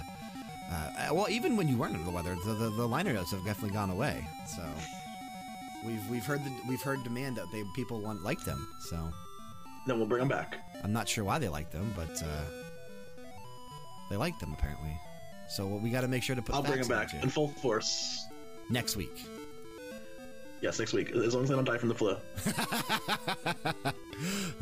uh, 0.70 1.08
well, 1.14 1.26
even 1.28 1.56
when 1.56 1.68
you 1.68 1.76
weren't 1.76 1.94
under 1.94 2.04
the 2.04 2.10
weather, 2.10 2.36
the, 2.44 2.54
the, 2.54 2.70
the 2.70 2.86
liner 2.86 3.12
notes 3.12 3.32
have 3.32 3.44
definitely 3.44 3.74
gone 3.74 3.90
away. 3.90 4.24
So 4.56 4.62
we've 5.84 6.06
we've 6.08 6.24
heard 6.24 6.44
the, 6.44 6.52
we've 6.68 6.82
heard 6.82 7.02
demand 7.02 7.36
that 7.36 7.46
they 7.52 7.64
people 7.74 8.00
want 8.00 8.22
like 8.22 8.40
them. 8.44 8.68
So 8.80 8.96
Then 9.86 9.98
we'll 9.98 10.06
bring 10.06 10.20
them 10.20 10.28
back. 10.28 10.58
I'm 10.84 10.92
not 10.92 11.08
sure 11.08 11.24
why 11.24 11.38
they 11.38 11.48
like 11.48 11.70
them, 11.70 11.92
but 11.96 12.22
uh, 12.22 12.44
they 14.10 14.16
like 14.16 14.38
them 14.38 14.52
apparently. 14.52 14.96
So 15.48 15.66
we 15.66 15.90
got 15.90 16.02
to 16.02 16.08
make 16.08 16.22
sure 16.22 16.36
to 16.36 16.42
put. 16.42 16.54
I'll 16.54 16.62
bring 16.62 16.78
them 16.80 16.88
back 16.88 17.12
in 17.14 17.28
full 17.28 17.48
force. 17.48 18.24
next 18.70 18.96
week. 18.96 19.26
Yes, 20.62 20.78
next 20.78 20.92
week. 20.92 21.10
As 21.10 21.34
long 21.34 21.44
as 21.44 21.50
I 21.50 21.54
don't 21.54 21.64
die 21.64 21.78
from 21.78 21.88
the 21.88 21.94
flu. 21.94 22.16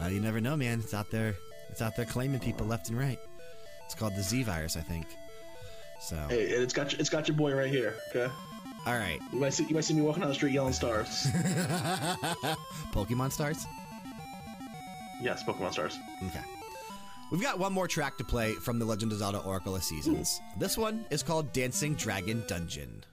Uh, 0.01 0.07
you 0.07 0.21
never 0.21 0.41
know, 0.41 0.57
man. 0.57 0.79
It's 0.79 0.95
out 0.95 1.11
there. 1.11 1.35
It's 1.71 1.83
out 1.83 1.97
there 1.97 2.05
claiming 2.05 2.39
people 2.39 2.65
left 2.65 2.89
and 2.89 2.97
right. 2.97 3.19
It's 3.85 3.95
called 3.97 4.15
the 4.15 4.23
Z 4.23 4.45
virus, 4.45 4.77
I 4.77 4.81
think. 4.81 5.07
So, 6.01 6.17
Hey, 6.29 6.55
and 6.55 6.63
it's 6.63 6.73
got 6.73 6.93
it's 6.95 7.11
got 7.11 7.29
your 7.29 7.37
boy 7.37 7.55
right 7.55 7.71
here. 7.71 7.95
Okay. 8.11 8.33
all 8.87 8.95
right. 8.97 9.19
You 9.33 9.41
might 9.41 9.53
see 9.53 9.65
you 9.65 9.75
might 9.75 9.85
see 9.85 9.95
me 9.95 10.03
walking 10.03 10.21
down 10.21 10.29
the 10.31 10.35
street 10.35 10.53
yelling 10.53 10.73
stars. 10.73 11.27
Pokemon 12.93 13.33
stars. 13.33 13.67
yes, 15.21 15.43
Pokemon 15.45 15.73
stars. 15.73 15.99
Okay. 16.27 16.41
We've 17.31 17.43
got 17.43 17.59
one 17.59 17.73
more 17.75 17.87
track 17.89 18.17
to 18.19 18.25
play 18.25 18.55
from 18.55 18.79
the 18.79 18.87
Legend 18.87 19.13
of 19.13 19.19
Zelda 19.19 19.39
Oracle 19.41 19.77
of 19.77 19.85
Seasons. 19.85 20.41
This 20.57 20.79
one 20.79 21.05
is 21.11 21.23
called 21.23 21.53
Dancing 21.53 21.95
Dragon 21.95 22.43
Dungeon. 22.49 23.05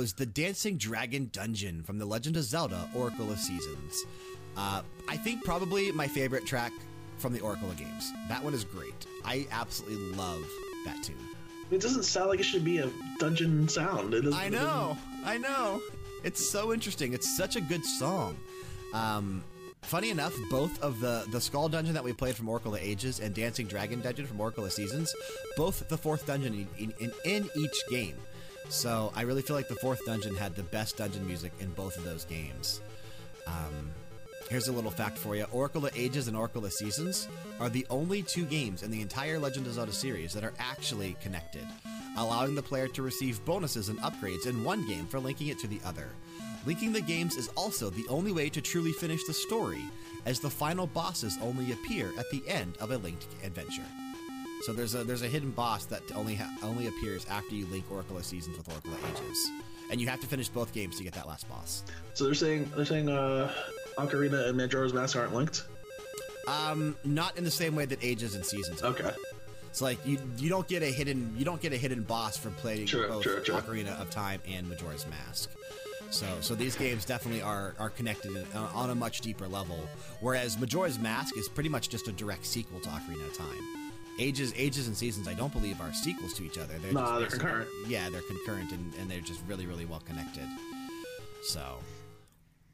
Was 0.00 0.14
the 0.14 0.24
Dancing 0.24 0.78
Dragon 0.78 1.28
Dungeon 1.30 1.82
from 1.82 1.98
The 1.98 2.06
Legend 2.06 2.38
of 2.38 2.44
Zelda 2.44 2.88
Oracle 2.94 3.30
of 3.30 3.38
Seasons. 3.38 4.06
Uh, 4.56 4.80
I 5.10 5.18
think 5.18 5.44
probably 5.44 5.92
my 5.92 6.08
favorite 6.08 6.46
track 6.46 6.72
from 7.18 7.34
the 7.34 7.40
Oracle 7.40 7.68
of 7.68 7.76
games. 7.76 8.10
That 8.30 8.42
one 8.42 8.54
is 8.54 8.64
great. 8.64 8.94
I 9.26 9.46
absolutely 9.52 10.16
love 10.16 10.42
that 10.86 11.02
tune. 11.02 11.18
It 11.70 11.82
doesn't 11.82 12.04
sound 12.04 12.30
like 12.30 12.40
it 12.40 12.44
should 12.44 12.64
be 12.64 12.78
a 12.78 12.88
dungeon 13.18 13.68
sound. 13.68 14.14
I 14.32 14.48
know, 14.48 14.96
I 15.22 15.36
know. 15.36 15.82
It's 16.24 16.48
so 16.48 16.72
interesting. 16.72 17.12
It's 17.12 17.36
such 17.36 17.56
a 17.56 17.60
good 17.60 17.84
song. 17.84 18.38
Um, 18.94 19.44
funny 19.82 20.08
enough, 20.08 20.34
both 20.48 20.80
of 20.80 21.00
the 21.00 21.26
the 21.30 21.42
Skull 21.42 21.68
Dungeon 21.68 21.92
that 21.92 22.04
we 22.04 22.14
played 22.14 22.36
from 22.36 22.48
Oracle 22.48 22.74
of 22.74 22.80
Ages 22.80 23.20
and 23.20 23.34
Dancing 23.34 23.66
Dragon 23.66 24.00
Dungeon 24.00 24.26
from 24.26 24.40
Oracle 24.40 24.64
of 24.64 24.72
Seasons, 24.72 25.14
both 25.58 25.86
the 25.90 25.98
fourth 25.98 26.26
dungeon 26.26 26.66
in, 26.78 26.94
in, 26.98 27.12
in 27.26 27.50
each 27.54 27.82
game. 27.90 28.16
So 28.70 29.12
I 29.16 29.22
really 29.22 29.42
feel 29.42 29.56
like 29.56 29.66
the 29.66 29.74
fourth 29.74 30.06
dungeon 30.06 30.36
had 30.36 30.54
the 30.54 30.62
best 30.62 30.96
dungeon 30.96 31.26
music 31.26 31.52
in 31.58 31.70
both 31.72 31.96
of 31.96 32.04
those 32.04 32.24
games. 32.24 32.80
Um, 33.48 33.90
here's 34.48 34.68
a 34.68 34.72
little 34.72 34.92
fact 34.92 35.18
for 35.18 35.34
you 35.34 35.44
Oracle 35.50 35.86
of 35.86 35.98
Ages 35.98 36.28
and 36.28 36.36
Oracle 36.36 36.64
of 36.64 36.72
Seasons 36.72 37.26
are 37.58 37.68
the 37.68 37.84
only 37.90 38.22
two 38.22 38.44
games 38.44 38.84
in 38.84 38.92
the 38.92 39.00
entire 39.00 39.40
Legend 39.40 39.66
of 39.66 39.72
Zelda 39.72 39.92
series 39.92 40.32
that 40.34 40.44
are 40.44 40.54
actually 40.60 41.16
connected, 41.20 41.66
allowing 42.16 42.54
the 42.54 42.62
player 42.62 42.86
to 42.86 43.02
receive 43.02 43.44
bonuses 43.44 43.88
and 43.88 43.98
upgrades 44.00 44.46
in 44.46 44.62
one 44.62 44.86
game 44.86 45.06
for 45.06 45.18
linking 45.18 45.48
it 45.48 45.58
to 45.58 45.66
the 45.66 45.80
other. 45.84 46.08
Linking 46.64 46.92
the 46.92 47.00
games 47.00 47.36
is 47.36 47.48
also 47.56 47.90
the 47.90 48.06
only 48.08 48.30
way 48.30 48.48
to 48.50 48.60
truly 48.60 48.92
finish 48.92 49.24
the 49.24 49.34
story, 49.34 49.82
as 50.26 50.38
the 50.38 50.48
final 50.48 50.86
bosses 50.86 51.38
only 51.42 51.72
appear 51.72 52.12
at 52.16 52.30
the 52.30 52.42
end 52.46 52.76
of 52.78 52.92
a 52.92 52.98
linked 52.98 53.26
adventure. 53.42 53.82
So 54.62 54.72
there's 54.72 54.94
a 54.94 55.04
there's 55.04 55.22
a 55.22 55.28
hidden 55.28 55.50
boss 55.52 55.86
that 55.86 56.02
only 56.14 56.38
only 56.62 56.86
appears 56.88 57.24
after 57.26 57.54
you 57.54 57.66
link 57.66 57.84
Oracle 57.90 58.18
of 58.18 58.24
Seasons 58.24 58.58
with 58.58 58.68
Oracle 58.68 58.92
of 58.92 59.04
Ages, 59.04 59.50
and 59.90 60.00
you 60.00 60.06
have 60.08 60.20
to 60.20 60.26
finish 60.26 60.48
both 60.48 60.72
games 60.72 60.98
to 60.98 61.04
get 61.04 61.14
that 61.14 61.26
last 61.26 61.48
boss. 61.48 61.82
So 62.14 62.24
they're 62.24 62.34
saying 62.34 62.70
they're 62.76 62.84
saying 62.84 63.08
uh, 63.08 63.52
Ocarina 63.96 64.48
and 64.48 64.56
Majora's 64.58 64.92
Mask 64.92 65.16
aren't 65.16 65.34
linked. 65.34 65.64
Um, 66.46 66.96
not 67.04 67.38
in 67.38 67.44
the 67.44 67.50
same 67.50 67.74
way 67.74 67.86
that 67.86 68.02
Ages 68.02 68.34
and 68.34 68.44
Seasons. 68.44 68.82
Are. 68.82 68.88
Okay. 68.88 69.10
It's 69.68 69.80
like 69.80 70.04
you 70.06 70.18
you 70.36 70.48
don't 70.48 70.66
get 70.66 70.82
a 70.82 70.90
hidden 70.90 71.34
you 71.38 71.44
don't 71.44 71.60
get 71.60 71.72
a 71.72 71.76
hidden 71.76 72.02
boss 72.02 72.36
from 72.36 72.52
playing 72.54 72.86
Sure, 72.86 73.08
both 73.08 73.22
sure, 73.22 73.44
sure. 73.44 73.60
Ocarina 73.60 73.98
of 74.00 74.10
Time 74.10 74.42
and 74.48 74.68
Majora's 74.68 75.06
Mask. 75.06 75.48
So 76.10 76.26
so 76.40 76.54
these 76.54 76.74
games 76.76 77.04
definitely 77.04 77.40
are 77.40 77.74
are 77.78 77.88
connected 77.88 78.36
in, 78.36 78.44
on 78.56 78.90
a 78.90 78.94
much 78.94 79.20
deeper 79.20 79.46
level. 79.46 79.78
Whereas 80.20 80.58
Majora's 80.58 80.98
Mask 80.98 81.36
is 81.38 81.48
pretty 81.48 81.68
much 81.68 81.88
just 81.88 82.08
a 82.08 82.12
direct 82.12 82.44
sequel 82.44 82.80
to 82.80 82.88
Ocarina 82.88 83.26
of 83.26 83.38
Time. 83.38 83.79
Ages 84.20 84.52
Ages 84.56 84.86
and 84.86 84.96
Seasons 84.96 85.26
I 85.26 85.34
don't 85.34 85.52
believe 85.52 85.80
are 85.80 85.92
sequels 85.92 86.34
to 86.34 86.44
each 86.44 86.58
other. 86.58 86.74
They're 86.78 86.92
Nah, 86.92 87.18
just 87.20 87.30
they're 87.32 87.40
concurrent. 87.40 87.68
Yeah, 87.88 88.08
they're 88.10 88.20
concurrent 88.22 88.70
and, 88.72 88.92
and 89.00 89.10
they're 89.10 89.20
just 89.20 89.40
really 89.48 89.66
really 89.66 89.84
well 89.86 90.00
connected. 90.00 90.46
So. 91.42 91.78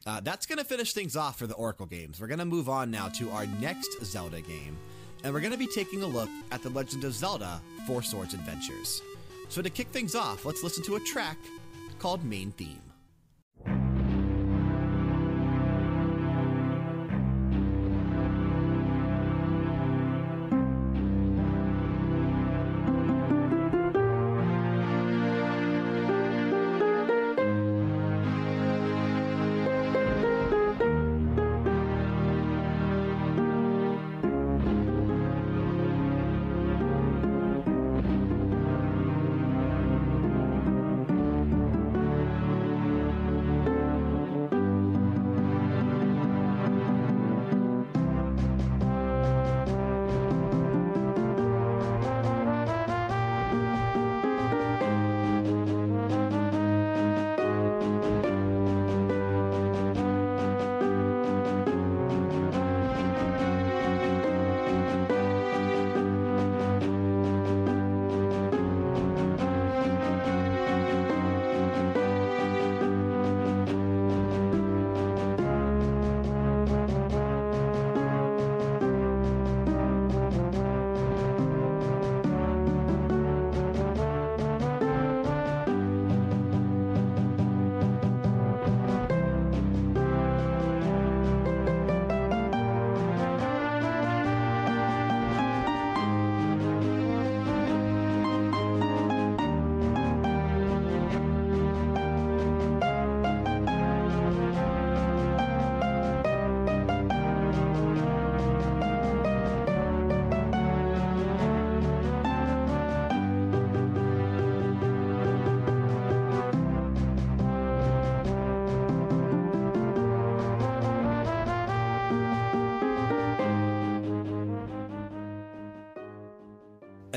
Uh, 0.07 0.21
that's 0.21 0.47
going 0.47 0.59
to 0.59 0.65
finish 0.65 0.93
things 0.93 1.17
off 1.17 1.37
for 1.37 1.49
the 1.49 1.55
Oracle 1.55 1.85
games. 1.85 2.21
We're 2.21 2.29
going 2.29 2.39
to 2.39 2.45
move 2.45 2.69
on 2.69 2.93
now 2.93 3.09
to 3.09 3.29
our 3.31 3.45
next 3.61 4.05
Zelda 4.05 4.41
game, 4.41 4.77
and 5.25 5.35
we're 5.35 5.41
going 5.41 5.53
to 5.53 5.59
be 5.59 5.67
taking 5.67 6.05
a 6.05 6.07
look 6.07 6.29
at 6.53 6.63
The 6.63 6.71
Legend 6.71 7.03
of 7.03 7.13
Zelda 7.13 7.61
Four 7.89 8.03
Swords 8.05 8.33
Adventures. 8.33 9.03
So, 9.49 9.63
to 9.63 9.69
kick 9.69 9.89
things 9.89 10.15
off, 10.15 10.45
let's 10.45 10.63
listen 10.63 10.85
to 10.85 10.95
a 10.95 11.01
track 11.01 11.37
called 11.99 12.25
Main 12.25 12.53
Theme. 12.53 12.81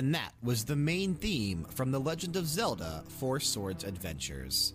And 0.10 0.16
that 0.16 0.34
was 0.42 0.64
the 0.64 0.76
main 0.76 1.14
theme 1.14 1.68
from 1.70 1.92
The 1.92 2.00
Legend 2.00 2.36
of 2.36 2.48
Zelda 2.48 3.04
Four 3.20 3.40
Swords 3.40 3.84
Adventures. 3.84 4.74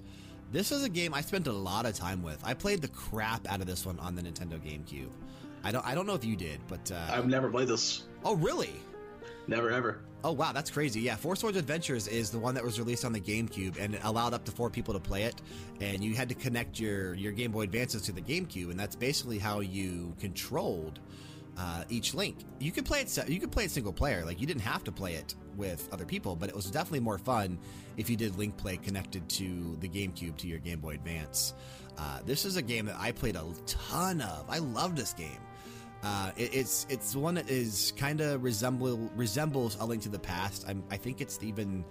This 0.52 0.70
is 0.70 0.84
a 0.84 0.88
game 0.88 1.12
I 1.12 1.22
spent 1.22 1.48
a 1.48 1.52
lot 1.52 1.86
of 1.86 1.94
time 1.96 2.22
with. 2.22 2.40
I 2.44 2.54
played 2.54 2.80
the 2.80 2.86
crap 2.86 3.50
out 3.50 3.58
of 3.58 3.66
this 3.66 3.84
one 3.84 3.98
on 3.98 4.14
the 4.14 4.22
Nintendo 4.22 4.60
GameCube. 4.60 5.08
I 5.64 5.72
don't, 5.72 5.84
I 5.84 5.96
don't 5.96 6.06
know 6.06 6.14
if 6.14 6.24
you 6.24 6.36
did, 6.36 6.60
but. 6.68 6.88
Uh, 6.92 7.04
I've 7.10 7.26
never 7.26 7.50
played 7.50 7.66
this. 7.66 8.04
oh, 8.24 8.36
really? 8.36 8.74
Never 9.48 9.72
ever. 9.72 10.02
Oh 10.22 10.30
wow, 10.30 10.52
that's 10.52 10.70
crazy. 10.70 11.00
Yeah, 11.00 11.16
Four 11.16 11.34
Swords 11.34 11.56
Adventures 11.56 12.06
is 12.06 12.30
the 12.30 12.38
one 12.38 12.54
that 12.54 12.62
was 12.62 12.78
released 12.78 13.04
on 13.04 13.12
the 13.12 13.20
GameCube 13.20 13.76
and 13.80 13.96
it 13.96 14.00
allowed 14.04 14.34
up 14.34 14.44
to 14.44 14.52
four 14.52 14.70
people 14.70 14.94
to 14.94 15.00
play 15.00 15.24
it. 15.24 15.42
And 15.80 16.02
you 16.04 16.14
had 16.14 16.28
to 16.28 16.36
connect 16.36 16.78
your 16.78 17.14
your 17.14 17.32
Game 17.32 17.50
Boy 17.50 17.62
Advances 17.62 18.02
to 18.02 18.12
the 18.12 18.22
GameCube, 18.22 18.70
and 18.70 18.78
that's 18.78 18.94
basically 18.94 19.40
how 19.40 19.60
you 19.60 20.14
controlled 20.20 21.00
uh, 21.56 21.84
each 21.88 22.14
link. 22.14 22.36
You 22.58 22.72
could 22.72 22.84
play 22.84 23.00
it. 23.00 23.28
You 23.28 23.40
could 23.40 23.52
play 23.52 23.64
it 23.64 23.70
single 23.70 23.92
player. 23.92 24.24
Like 24.24 24.40
you 24.40 24.46
didn't 24.46 24.62
have 24.62 24.84
to 24.84 24.92
play 24.92 25.14
it 25.14 25.34
with 25.56 25.88
other 25.92 26.04
people, 26.04 26.36
but 26.36 26.48
it 26.48 26.54
was 26.54 26.70
definitely 26.70 27.00
more 27.00 27.18
fun 27.18 27.58
if 27.96 28.10
you 28.10 28.16
did 28.16 28.36
link 28.36 28.56
play 28.56 28.76
connected 28.76 29.28
to 29.28 29.76
the 29.80 29.88
GameCube 29.88 30.36
to 30.38 30.48
your 30.48 30.58
Game 30.58 30.80
Boy 30.80 30.94
Advance. 30.94 31.54
Uh, 31.96 32.18
this 32.26 32.44
is 32.44 32.56
a 32.56 32.62
game 32.62 32.86
that 32.86 32.96
I 32.98 33.12
played 33.12 33.36
a 33.36 33.44
ton 33.66 34.20
of. 34.20 34.46
I 34.48 34.58
love 34.58 34.96
this 34.96 35.12
game. 35.12 35.38
Uh, 36.02 36.32
it, 36.36 36.54
it's 36.54 36.86
it's 36.90 37.16
one 37.16 37.34
that 37.34 37.48
is 37.48 37.92
kind 37.96 38.20
of 38.20 38.42
resemble 38.42 39.10
resembles 39.16 39.76
A 39.80 39.84
Link 39.84 40.02
to 40.02 40.08
the 40.08 40.18
Past. 40.18 40.64
I'm, 40.68 40.82
I 40.90 40.96
think 40.96 41.20
it's 41.20 41.42
even 41.42 41.84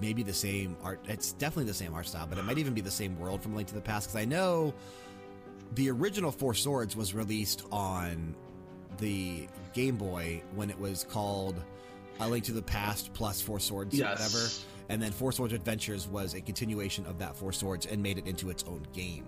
maybe 0.00 0.22
the 0.22 0.32
same 0.32 0.76
art. 0.82 1.00
It's 1.08 1.32
definitely 1.32 1.64
the 1.64 1.74
same 1.74 1.94
art 1.94 2.06
style, 2.06 2.26
but 2.28 2.38
it 2.38 2.44
might 2.44 2.58
even 2.58 2.74
be 2.74 2.80
the 2.80 2.90
same 2.90 3.18
world 3.18 3.42
from 3.42 3.56
Link 3.56 3.68
to 3.68 3.74
the 3.74 3.80
Past 3.80 4.08
because 4.08 4.20
I 4.20 4.26
know 4.26 4.74
the 5.74 5.90
original 5.90 6.30
Four 6.30 6.54
Swords 6.54 6.94
was 6.94 7.14
released 7.14 7.64
on 7.72 8.36
the 8.98 9.46
Game 9.72 9.96
Boy 9.96 10.42
when 10.54 10.70
it 10.70 10.78
was 10.78 11.04
called 11.04 11.56
A 12.20 12.28
Link 12.28 12.44
to 12.44 12.52
the 12.52 12.62
Past 12.62 13.12
plus 13.14 13.40
Four 13.40 13.58
Swords, 13.60 13.94
Yes. 13.96 14.18
whatever. 14.18 14.48
And 14.88 15.00
then 15.02 15.12
Four 15.12 15.32
Swords 15.32 15.52
Adventures 15.52 16.06
was 16.08 16.34
a 16.34 16.40
continuation 16.40 17.06
of 17.06 17.18
that 17.18 17.36
Four 17.36 17.52
Swords 17.52 17.86
and 17.86 18.02
made 18.02 18.18
it 18.18 18.26
into 18.26 18.50
its 18.50 18.64
own 18.64 18.86
game. 18.92 19.24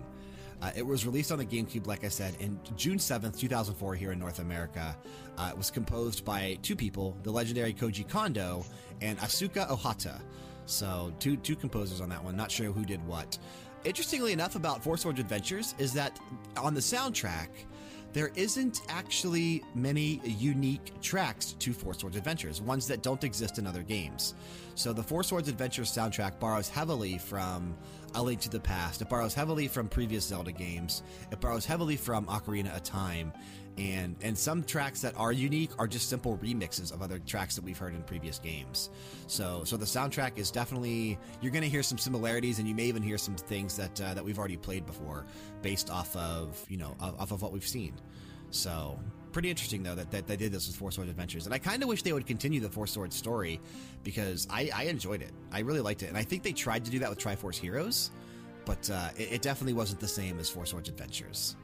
Uh, 0.61 0.71
it 0.75 0.85
was 0.85 1.05
released 1.05 1.31
on 1.31 1.37
the 1.39 1.45
GameCube, 1.45 1.85
like 1.85 2.03
I 2.05 2.07
said, 2.07 2.35
in 2.39 2.57
June 2.77 2.97
7th, 2.97 3.37
2004, 3.37 3.95
here 3.95 4.11
in 4.13 4.19
North 4.19 4.39
America. 4.39 4.95
Uh, 5.37 5.49
it 5.51 5.57
was 5.57 5.69
composed 5.69 6.23
by 6.23 6.57
two 6.61 6.75
people, 6.75 7.17
the 7.23 7.31
legendary 7.31 7.73
Koji 7.73 8.07
Kondo 8.07 8.65
and 9.01 9.17
Asuka 9.19 9.67
Ohata. 9.69 10.21
So, 10.65 11.13
two, 11.19 11.35
two 11.37 11.55
composers 11.57 11.99
on 11.99 12.09
that 12.09 12.23
one. 12.23 12.35
Not 12.37 12.51
sure 12.51 12.71
who 12.71 12.85
did 12.85 13.05
what. 13.05 13.37
Interestingly 13.83 14.31
enough, 14.31 14.55
about 14.55 14.81
Four 14.83 14.97
Swords 14.97 15.19
Adventures 15.19 15.75
is 15.77 15.93
that 15.93 16.17
on 16.57 16.73
the 16.73 16.79
soundtrack, 16.79 17.49
there 18.15 18.31
isn't 18.35 18.81
actually 18.87 19.61
many 19.75 20.21
unique 20.23 20.93
tracks 21.01 21.51
to 21.59 21.73
Four 21.73 21.93
Swords 21.93 22.15
Adventures, 22.15 22.61
ones 22.61 22.87
that 22.87 23.03
don't 23.03 23.25
exist 23.25 23.59
in 23.59 23.67
other 23.67 23.83
games. 23.83 24.35
So 24.75 24.93
the 24.93 25.03
Four 25.03 25.21
Swords 25.21 25.49
Adventures 25.49 25.91
soundtrack 25.91 26.39
borrows 26.39 26.69
heavily 26.69 27.17
from 27.17 27.75
A 28.13 28.23
Link 28.23 28.39
to 28.41 28.49
the 28.49 28.59
Past. 28.59 29.01
It 29.01 29.09
borrows 29.09 29.33
heavily 29.33 29.67
from 29.67 29.89
previous 29.89 30.23
Zelda 30.23 30.53
games. 30.53 31.03
It 31.29 31.41
borrows 31.41 31.65
heavily 31.65 31.97
from 31.97 32.25
Ocarina 32.27 32.73
of 32.73 32.83
Time. 32.83 33.33
And, 33.77 34.15
and 34.21 34.37
some 34.37 34.63
tracks 34.63 35.01
that 35.01 35.13
are 35.17 35.33
unique 35.33 35.71
are 35.77 35.87
just 35.87 36.07
simple 36.07 36.37
remixes 36.37 36.93
of 36.93 37.01
other 37.01 37.19
tracks 37.19 37.55
that 37.55 37.63
we've 37.65 37.77
heard 37.77 37.93
in 37.93 38.03
previous 38.03 38.39
games. 38.39 38.89
So, 39.27 39.63
so 39.65 39.75
the 39.75 39.85
soundtrack 39.85 40.37
is 40.37 40.49
definitely 40.51 41.17
you're 41.41 41.51
going 41.51 41.63
to 41.63 41.69
hear 41.69 41.83
some 41.83 41.97
similarities, 41.97 42.59
and 42.59 42.67
you 42.69 42.75
may 42.75 42.85
even 42.85 43.03
hear 43.03 43.17
some 43.17 43.35
things 43.35 43.75
that 43.75 43.99
uh, 43.99 44.13
that 44.13 44.23
we've 44.23 44.39
already 44.39 44.55
played 44.55 44.85
before, 44.85 45.25
based 45.61 45.89
off 45.89 46.15
of 46.15 46.63
you 46.69 46.77
know 46.77 46.95
off 47.01 47.19
off 47.19 47.31
of 47.31 47.41
what 47.41 47.51
we've 47.51 47.67
seen. 47.67 47.93
So 48.55 48.97
pretty 49.33 49.49
interesting 49.49 49.83
though 49.83 49.95
that, 49.95 50.09
that 50.11 50.27
they 50.27 50.37
did 50.37 50.53
this 50.53 50.67
with 50.67 50.77
Four 50.77 50.91
Swords 50.91 51.09
Adventures, 51.09 51.45
and 51.45 51.53
I 51.53 51.57
kind 51.57 51.83
of 51.83 51.89
wish 51.89 52.03
they 52.03 52.13
would 52.13 52.25
continue 52.25 52.61
the 52.61 52.69
Four 52.69 52.87
Swords 52.87 53.15
story 53.15 53.59
because 54.03 54.47
I, 54.49 54.69
I 54.73 54.83
enjoyed 54.83 55.21
it. 55.21 55.31
I 55.51 55.59
really 55.59 55.81
liked 55.81 56.03
it, 56.03 56.07
and 56.07 56.17
I 56.17 56.23
think 56.23 56.41
they 56.41 56.53
tried 56.53 56.85
to 56.85 56.91
do 56.91 56.99
that 56.99 57.09
with 57.09 57.19
Triforce 57.19 57.57
Heroes, 57.57 58.11
but 58.63 58.89
uh, 58.89 59.09
it, 59.17 59.33
it 59.33 59.41
definitely 59.41 59.73
wasn't 59.73 59.99
the 59.99 60.07
same 60.07 60.39
as 60.39 60.49
Four 60.49 60.65
Swords 60.65 60.87
Adventures. 60.87 61.57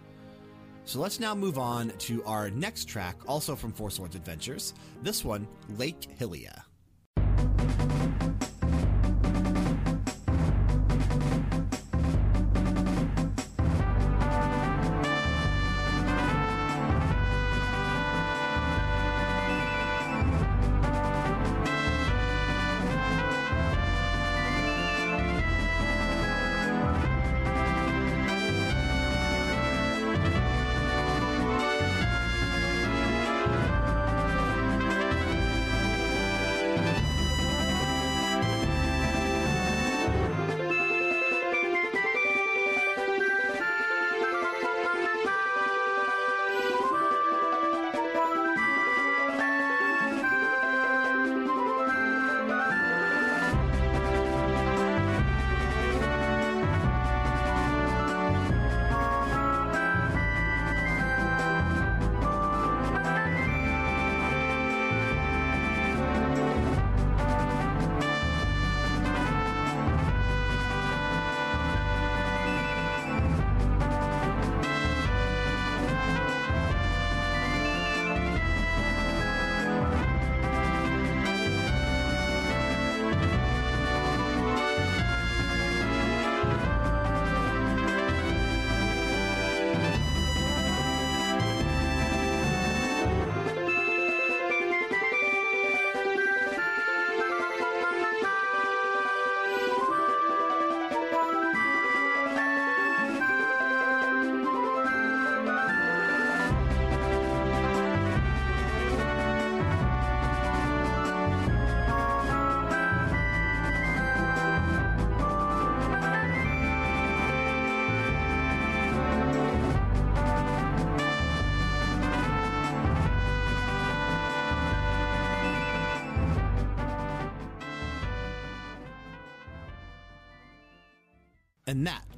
So 0.84 1.00
let's 1.00 1.20
now 1.20 1.34
move 1.34 1.58
on 1.58 1.92
to 1.92 2.22
our 2.26 2.50
next 2.50 2.86
track, 2.86 3.16
also 3.26 3.56
from 3.56 3.72
Four 3.72 3.90
Swords 3.90 4.18
Adventures. 4.18 4.74
This 5.02 5.24
one, 5.24 5.48
Lake 5.78 6.08
Hylia. 6.20 6.64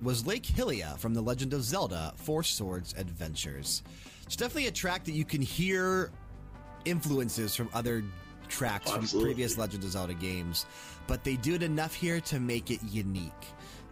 Was 0.04 0.28
Lake 0.28 0.44
Hylia 0.44 0.98
from 1.00 1.14
The 1.14 1.22
Legend 1.22 1.54
of 1.54 1.64
Zelda 1.64 2.14
Four 2.18 2.44
Swords 2.44 2.94
Adventures. 2.98 3.84
It's 4.26 4.36
definitely 4.36 4.68
a 4.68 4.72
track 4.72 5.06
that 5.06 5.14
you 5.14 5.24
can 5.24 5.42
hear 5.42 6.12
influences 6.86 7.56
from 7.56 7.70
other 7.74 8.04
tracks 8.50 8.92
from 8.92 9.08
previous 9.22 9.58
Legend 9.58 9.84
of 9.84 9.92
Zelda 9.92 10.14
games, 10.14 10.66
but 11.08 11.24
they 11.24 11.38
do 11.38 11.56
it 11.56 11.64
enough 11.64 11.94
here 11.94 12.20
to 12.22 12.40
make 12.40 12.70
it 12.70 12.82
unique. 12.84 13.32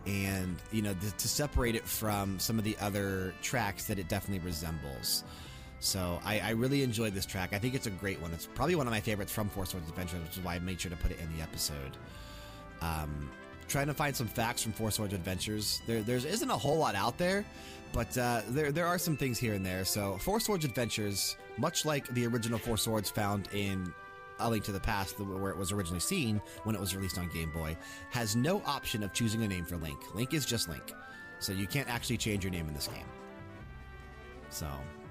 And, 0.06 0.58
you 0.72 0.82
know, 0.82 0.96
to 0.96 1.28
separate 1.28 1.76
it 1.76 1.86
from 1.86 2.40
some 2.40 2.58
of 2.58 2.64
the 2.66 2.76
other 2.82 3.34
tracks 3.42 3.86
that 3.86 4.00
it 4.00 4.10
definitely 4.10 4.44
resembles. 4.44 5.24
So 5.80 6.20
I, 6.26 6.40
I 6.40 6.50
really 6.52 6.84
enjoyed 6.84 7.14
this 7.14 7.26
track. 7.26 7.54
I 7.54 7.60
think 7.60 7.76
it's 7.76 7.88
a 7.88 7.92
great 7.92 8.20
one. 8.20 8.32
It's 8.34 8.48
probably 8.48 8.76
one 8.76 8.88
of 8.88 8.92
my 8.92 9.00
favorites 9.00 9.32
from 9.32 9.48
Four 9.50 9.66
Swords 9.66 9.88
Adventures, 9.88 10.22
which 10.24 10.38
is 10.38 10.44
why 10.44 10.56
I 10.56 10.60
made 10.60 10.82
sure 10.82 10.92
to 10.92 10.98
put 10.98 11.12
it 11.12 11.20
in 11.20 11.36
the 11.38 11.44
episode. 11.44 11.98
Um, 12.82 13.30
trying 13.72 13.88
to 13.88 13.94
find 13.94 14.16
some 14.16 14.28
facts 14.28 14.62
from 14.62 14.74
Four 14.74 14.92
Swords 14.92 15.14
Adventures. 15.14 15.82
There, 15.88 16.02
there 16.02 16.18
isn't 16.18 16.50
a 16.50 16.58
whole 16.58 16.78
lot 16.78 16.94
out 16.94 17.18
there, 17.18 17.46
but 17.94 18.16
uh, 18.18 18.42
there, 18.50 18.72
there 18.72 18.86
are 18.86 18.98
some 18.98 19.16
things 19.16 19.40
here 19.40 19.54
and 19.54 19.66
there. 19.66 19.86
So, 19.86 20.18
Four 20.18 20.40
Swords 20.40 20.66
Adventures, 20.66 21.38
much 21.58 21.86
like 21.86 22.08
the 22.10 22.28
original 22.28 22.60
Four 22.60 22.78
Swords 22.78 23.10
found 23.10 23.48
in 23.54 23.94
A 24.40 24.50
Link 24.50 24.66
to 24.66 24.72
the 24.74 24.80
Past, 24.80 25.20
where 25.20 25.52
it 25.52 25.58
was 25.58 25.72
originally 25.72 26.02
seen 26.02 26.42
when 26.64 26.76
it 26.76 26.82
was 26.82 26.96
released 26.96 27.18
on 27.18 27.30
Game 27.30 27.52
Boy, 27.52 27.78
has 28.12 28.36
no 28.36 28.62
option 28.66 29.04
of 29.04 29.14
choosing 29.14 29.44
a 29.44 29.48
name 29.48 29.66
for 29.66 29.78
Link. 29.78 30.00
Link 30.14 30.34
is 30.34 30.46
just 30.46 30.68
Link. 30.68 30.94
So, 31.40 31.54
you 31.54 31.66
can't 31.66 31.90
actually 31.90 32.18
change 32.18 32.44
your 32.44 32.52
name 32.52 32.68
in 32.68 32.74
this 32.74 32.88
game. 32.88 33.08
So, 34.50 34.68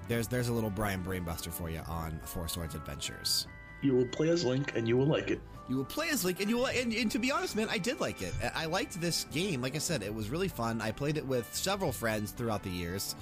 there's, 0.07 0.27
there's 0.27 0.49
a 0.49 0.53
little 0.53 0.69
Brian 0.69 1.03
Brainbuster 1.03 1.51
for 1.51 1.69
you 1.69 1.81
on 1.87 2.19
Four 2.23 2.47
Swords 2.47 2.75
Adventures. 2.75 3.47
You 3.81 3.95
will 3.95 4.05
play 4.05 4.29
as 4.29 4.45
Link 4.45 4.73
and 4.75 4.87
you 4.87 4.97
will 4.97 5.07
like 5.07 5.29
it. 5.31 5.41
You 5.71 5.77
will 5.77 5.85
play 5.85 6.09
as 6.09 6.25
Link, 6.25 6.41
and 6.41 6.49
you 6.49 6.57
will. 6.57 6.67
And, 6.67 6.91
and 6.93 7.09
to 7.11 7.19
be 7.19 7.31
honest, 7.31 7.55
man, 7.55 7.69
I 7.69 7.77
did 7.77 8.01
like 8.01 8.21
it. 8.21 8.33
I 8.53 8.65
liked 8.65 8.99
this 8.99 9.25
game. 9.31 9.61
Like 9.61 9.73
I 9.73 9.77
said, 9.77 10.03
it 10.03 10.13
was 10.13 10.29
really 10.29 10.49
fun. 10.49 10.81
I 10.81 10.91
played 10.91 11.15
it 11.15 11.25
with 11.25 11.47
several 11.55 11.93
friends 11.93 12.31
throughout 12.31 12.61
the 12.61 12.69
years, 12.69 13.15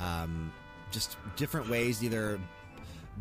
um, 0.00 0.52
just 0.90 1.16
different 1.36 1.68
ways. 1.70 2.04
Either 2.04 2.38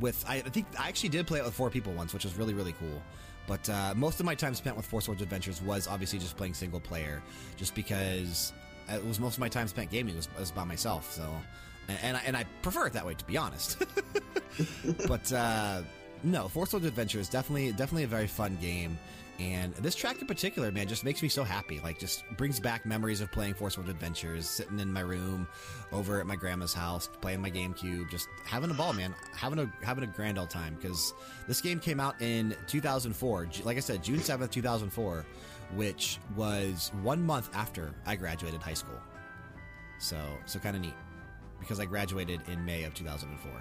with, 0.02 0.26
I, 0.28 0.38
I 0.38 0.42
think 0.42 0.66
I 0.78 0.90
actually 0.90 1.10
did 1.10 1.28
play 1.28 1.40
it 1.40 1.46
with 1.46 1.54
four 1.54 1.70
people 1.70 1.94
once, 1.94 2.14
which 2.14 2.26
was 2.26 2.36
really 2.36 2.54
really 2.54 2.74
cool. 2.74 3.02
But 3.48 3.70
uh, 3.70 3.94
most 3.96 4.20
of 4.20 4.26
my 4.26 4.36
time 4.36 4.54
spent 4.54 4.76
with 4.76 4.86
Four 4.86 5.02
Swords 5.02 5.22
Adventures 5.22 5.62
was 5.62 5.88
obviously 5.88 6.20
just 6.20 6.36
playing 6.36 6.54
single 6.54 6.82
player, 6.82 7.22
just 7.56 7.76
because 7.76 8.52
it 8.90 9.06
was 9.06 9.18
most 9.18 9.36
of 9.36 9.40
my 9.40 9.50
time 9.50 9.70
spent 9.70 9.92
gaming 9.92 10.16
was, 10.16 10.28
was 10.38 10.52
by 10.52 10.66
myself. 10.66 11.12
So, 11.12 11.24
and 11.88 11.98
and 12.04 12.18
I, 12.18 12.22
and 12.26 12.38
I 12.38 12.44
prefer 12.62 12.88
it 12.88 12.94
that 12.94 13.06
way, 13.06 13.14
to 13.14 13.26
be 13.26 13.38
honest. 13.38 13.82
but 15.08 15.32
uh, 15.32 15.84
no, 16.24 16.48
Four 16.48 16.66
Swords 16.66 16.86
Adventure 16.86 17.20
is 17.20 17.30
definitely 17.30 17.72
definitely 17.72 18.04
a 18.04 18.08
very 18.08 18.28
fun 18.28 18.58
game. 18.62 18.98
And 19.40 19.74
this 19.76 19.96
track 19.96 20.22
in 20.22 20.28
particular, 20.28 20.72
man, 20.72 20.88
just 20.88 21.04
makes 21.04 21.24
me 21.24 21.28
so 21.28 21.44
happy. 21.44 21.80
Like, 21.84 21.98
just 21.98 22.24
brings 22.38 22.60
back 22.60 22.86
memories 22.86 23.20
of 23.20 23.32
playing 23.32 23.56
Four 23.56 23.72
Swords 23.72 23.90
Adventures, 23.90 24.48
sitting 24.48 24.80
in 24.80 24.94
my 24.94 25.00
room, 25.00 25.48
over 25.92 26.20
at 26.20 26.28
my 26.28 26.36
grandma's 26.36 26.74
house, 26.74 27.10
playing 27.20 27.42
my 27.42 27.50
GameCube, 27.50 28.12
just 28.12 28.28
having 28.46 28.70
a 28.70 28.76
ball, 28.76 28.94
man, 28.94 29.16
having 29.36 29.58
a 29.60 29.72
having 29.84 30.04
a 30.04 30.08
grand 30.08 30.38
old 30.38 30.52
time. 30.52 30.76
Because 30.76 31.14
this 31.48 31.62
game 31.62 31.80
came 31.80 32.00
out 32.00 32.22
in 32.22 32.56
2004, 32.68 33.50
like 33.64 33.78
I 33.78 33.80
said, 33.80 34.04
June 34.04 34.20
7th, 34.20 34.52
2004, 34.52 35.26
which 35.76 36.20
was 36.36 36.92
one 37.02 37.26
month 37.26 37.50
after 37.56 37.92
I 38.06 38.16
graduated 38.16 38.62
high 38.62 38.76
school. 38.76 39.00
So, 39.98 40.18
so 40.46 40.60
kind 40.60 40.76
of 40.76 40.82
neat, 40.84 40.96
because 41.60 41.80
I 41.80 41.86
graduated 41.86 42.42
in 42.50 42.64
May 42.64 42.84
of 42.84 42.94
2004. 42.94 43.52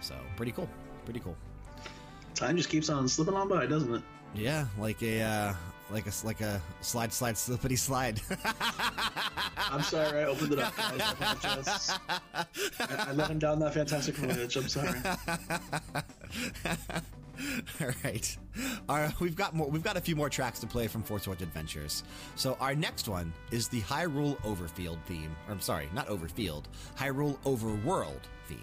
So, 0.00 0.14
pretty 0.36 0.52
cool, 0.52 0.68
pretty 1.04 1.20
cool. 1.20 1.36
Time 2.34 2.56
just 2.56 2.68
keeps 2.68 2.88
on 2.88 3.08
slipping 3.08 3.34
on 3.34 3.48
by, 3.48 3.66
doesn't 3.66 3.94
it? 3.94 4.02
Yeah, 4.34 4.66
like 4.78 5.02
a 5.02 5.22
uh, 5.22 5.54
like 5.90 6.06
a 6.06 6.12
like 6.24 6.40
a 6.40 6.62
slide, 6.80 7.12
slide, 7.12 7.34
slippity 7.34 7.76
slide. 7.76 8.20
I'm 9.56 9.82
sorry, 9.82 10.20
I 10.20 10.24
opened 10.24 10.54
it 10.54 10.58
up. 10.58 10.76
Guys. 10.76 11.00
I 11.00 11.12
apologize. 11.12 11.98
I, 12.04 13.06
I 13.08 13.12
let 13.12 13.30
him 13.30 13.38
down 13.38 13.58
that 13.60 13.74
fantastic 13.74 14.16
voyage. 14.16 14.56
I'm 14.56 14.68
sorry. 14.68 14.98
All 17.80 17.90
right. 18.04 18.36
All 18.88 18.96
right, 18.96 19.20
we've 19.20 19.36
got 19.36 19.54
more. 19.54 19.68
We've 19.68 19.82
got 19.82 19.96
a 19.96 20.00
few 20.00 20.14
more 20.14 20.28
tracks 20.28 20.60
to 20.60 20.66
play 20.66 20.86
from 20.86 21.02
Four 21.02 21.18
Swords 21.18 21.42
Adventures. 21.42 22.04
So 22.36 22.56
our 22.60 22.74
next 22.74 23.08
one 23.08 23.32
is 23.50 23.68
the 23.68 23.80
Hyrule 23.82 24.36
Overfield 24.42 24.98
theme. 25.06 25.34
Or 25.48 25.52
I'm 25.52 25.60
sorry, 25.60 25.88
not 25.94 26.08
Overfield. 26.08 26.64
Hyrule 26.98 27.38
Overworld 27.44 28.20
theme. 28.46 28.58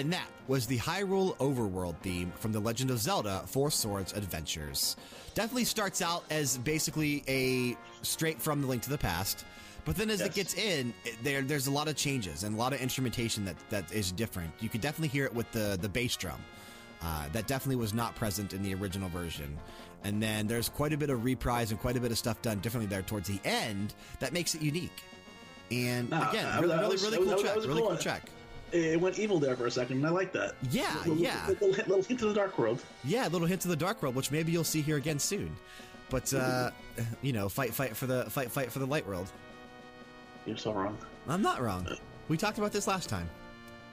And 0.00 0.14
that 0.14 0.26
was 0.48 0.66
the 0.66 0.78
Hyrule 0.78 1.36
Overworld 1.36 1.94
theme 1.98 2.32
from 2.36 2.52
The 2.52 2.58
Legend 2.60 2.90
of 2.90 2.98
Zelda 2.98 3.42
Four 3.46 3.70
Swords 3.70 4.14
Adventures. 4.14 4.96
Definitely 5.34 5.66
starts 5.66 6.00
out 6.00 6.24
as 6.30 6.56
basically 6.56 7.22
a 7.28 7.76
straight 8.00 8.40
from 8.40 8.62
The 8.62 8.66
Link 8.66 8.80
to 8.84 8.88
the 8.90 8.96
Past, 8.96 9.44
but 9.84 9.96
then 9.96 10.08
as 10.08 10.22
it 10.22 10.32
gets 10.32 10.54
in, 10.54 10.94
there 11.22 11.42
there's 11.42 11.66
a 11.66 11.70
lot 11.70 11.86
of 11.86 11.96
changes 11.96 12.44
and 12.44 12.54
a 12.56 12.58
lot 12.58 12.72
of 12.72 12.80
instrumentation 12.80 13.44
that, 13.44 13.56
that 13.68 13.92
is 13.92 14.10
different. 14.10 14.50
You 14.60 14.70
could 14.70 14.80
definitely 14.80 15.08
hear 15.08 15.26
it 15.26 15.34
with 15.34 15.52
the, 15.52 15.76
the 15.78 15.88
bass 15.88 16.16
drum. 16.16 16.40
Uh, 17.02 17.28
that 17.34 17.46
definitely 17.46 17.76
was 17.76 17.92
not 17.92 18.14
present 18.14 18.54
in 18.54 18.62
the 18.62 18.72
original 18.74 19.10
version. 19.10 19.54
And 20.04 20.22
then 20.22 20.46
there's 20.46 20.70
quite 20.70 20.94
a 20.94 20.96
bit 20.96 21.10
of 21.10 21.24
reprise 21.26 21.72
and 21.72 21.78
quite 21.80 21.98
a 21.98 22.00
bit 22.00 22.10
of 22.10 22.16
stuff 22.16 22.40
done 22.40 22.58
differently 22.60 22.88
there 22.88 23.02
towards 23.02 23.28
the 23.28 23.38
end 23.44 23.92
that 24.20 24.32
makes 24.32 24.54
it 24.54 24.62
unique. 24.62 25.02
And 25.70 26.08
Nah, 26.08 26.30
again, 26.30 26.58
really, 26.62 26.74
really, 26.76 26.88
was- 26.88 27.02
really 27.02 27.18
was- 27.18 27.28
cool 27.28 27.36
that 27.36 27.42
track. 27.44 27.56
was 27.56 27.66
Really 27.66 27.80
cool. 27.82 27.88
cool 27.90 27.98
track. 27.98 28.30
It 28.72 29.00
went 29.00 29.18
evil 29.18 29.38
there 29.38 29.56
for 29.56 29.66
a 29.66 29.70
second, 29.70 29.98
and 29.98 30.06
I 30.06 30.10
like 30.10 30.32
that. 30.32 30.54
Yeah, 30.70 30.94
little, 30.98 31.16
yeah. 31.16 31.46
Little, 31.48 31.72
hint- 31.72 31.88
little 31.88 32.04
hint 32.04 32.20
to 32.20 32.26
the 32.26 32.34
dark 32.34 32.58
world. 32.58 32.82
Yeah, 33.04 33.26
little 33.28 33.46
hint 33.46 33.60
to 33.62 33.68
the 33.68 33.76
Dark 33.76 34.02
World, 34.02 34.14
which 34.14 34.30
maybe 34.30 34.52
you'll 34.52 34.64
see 34.64 34.80
here 34.80 34.96
again 34.96 35.18
soon. 35.18 35.54
But 36.08 36.32
uh, 36.32 36.70
you 37.22 37.32
know, 37.32 37.48
fight, 37.48 37.74
fight 37.74 37.96
for 37.96 38.06
the 38.06 38.24
fight, 38.30 38.50
fight 38.50 38.70
for 38.70 38.78
the 38.78 38.86
Light 38.86 39.06
World. 39.06 39.30
You're 40.46 40.56
so 40.56 40.72
wrong. 40.72 40.96
I'm 41.28 41.42
not 41.42 41.60
wrong. 41.60 41.86
We 42.28 42.36
talked 42.36 42.58
about 42.58 42.72
this 42.72 42.86
last 42.86 43.08
time. 43.08 43.28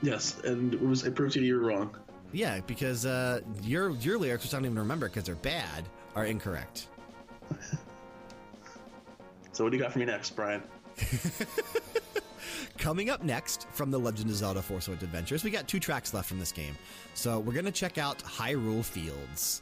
Yes, 0.01 0.39
and 0.43 0.73
it 0.73 0.81
was 0.81 1.05
it 1.05 1.15
proved 1.15 1.33
to 1.33 1.39
you 1.39 1.47
you're 1.47 1.59
wrong. 1.59 1.95
Yeah, 2.31 2.59
because 2.67 3.05
uh, 3.05 3.41
your 3.63 3.91
your 3.91 4.17
lyrics, 4.17 4.43
which 4.43 4.53
I 4.53 4.57
don't 4.57 4.65
even 4.65 4.79
remember 4.79 5.07
because 5.07 5.23
they're 5.23 5.35
bad, 5.35 5.85
are 6.15 6.25
incorrect. 6.25 6.87
So 9.57 9.63
what 9.63 9.71
do 9.71 9.77
you 9.77 9.81
got 9.81 9.91
for 9.91 9.97
me 9.97 10.05
next, 10.05 10.35
Brian? 10.35 10.61
Coming 12.77 13.09
up 13.09 13.23
next 13.23 13.67
from 13.71 13.91
The 13.91 13.99
Legend 13.99 14.29
of 14.29 14.35
Zelda 14.35 14.61
Four 14.61 14.81
Swords 14.81 15.03
Adventures, 15.03 15.43
we 15.43 15.51
got 15.51 15.67
two 15.67 15.79
tracks 15.79 16.13
left 16.13 16.27
from 16.27 16.39
this 16.39 16.51
game. 16.51 16.75
So 17.13 17.39
we're 17.39 17.53
going 17.53 17.65
to 17.65 17.71
check 17.71 17.97
out 17.97 18.19
Hyrule 18.19 18.83
Fields. 18.83 19.61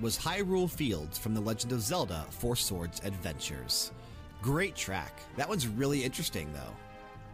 Was 0.00 0.18
Hyrule 0.18 0.70
Fields 0.70 1.18
from 1.18 1.34
The 1.34 1.40
Legend 1.40 1.72
of 1.72 1.80
Zelda 1.80 2.24
Four 2.30 2.56
Swords 2.56 3.00
Adventures. 3.04 3.92
Great 4.42 4.74
track. 4.74 5.12
That 5.36 5.48
one's 5.48 5.66
really 5.66 6.02
interesting, 6.02 6.52
though. 6.52 6.74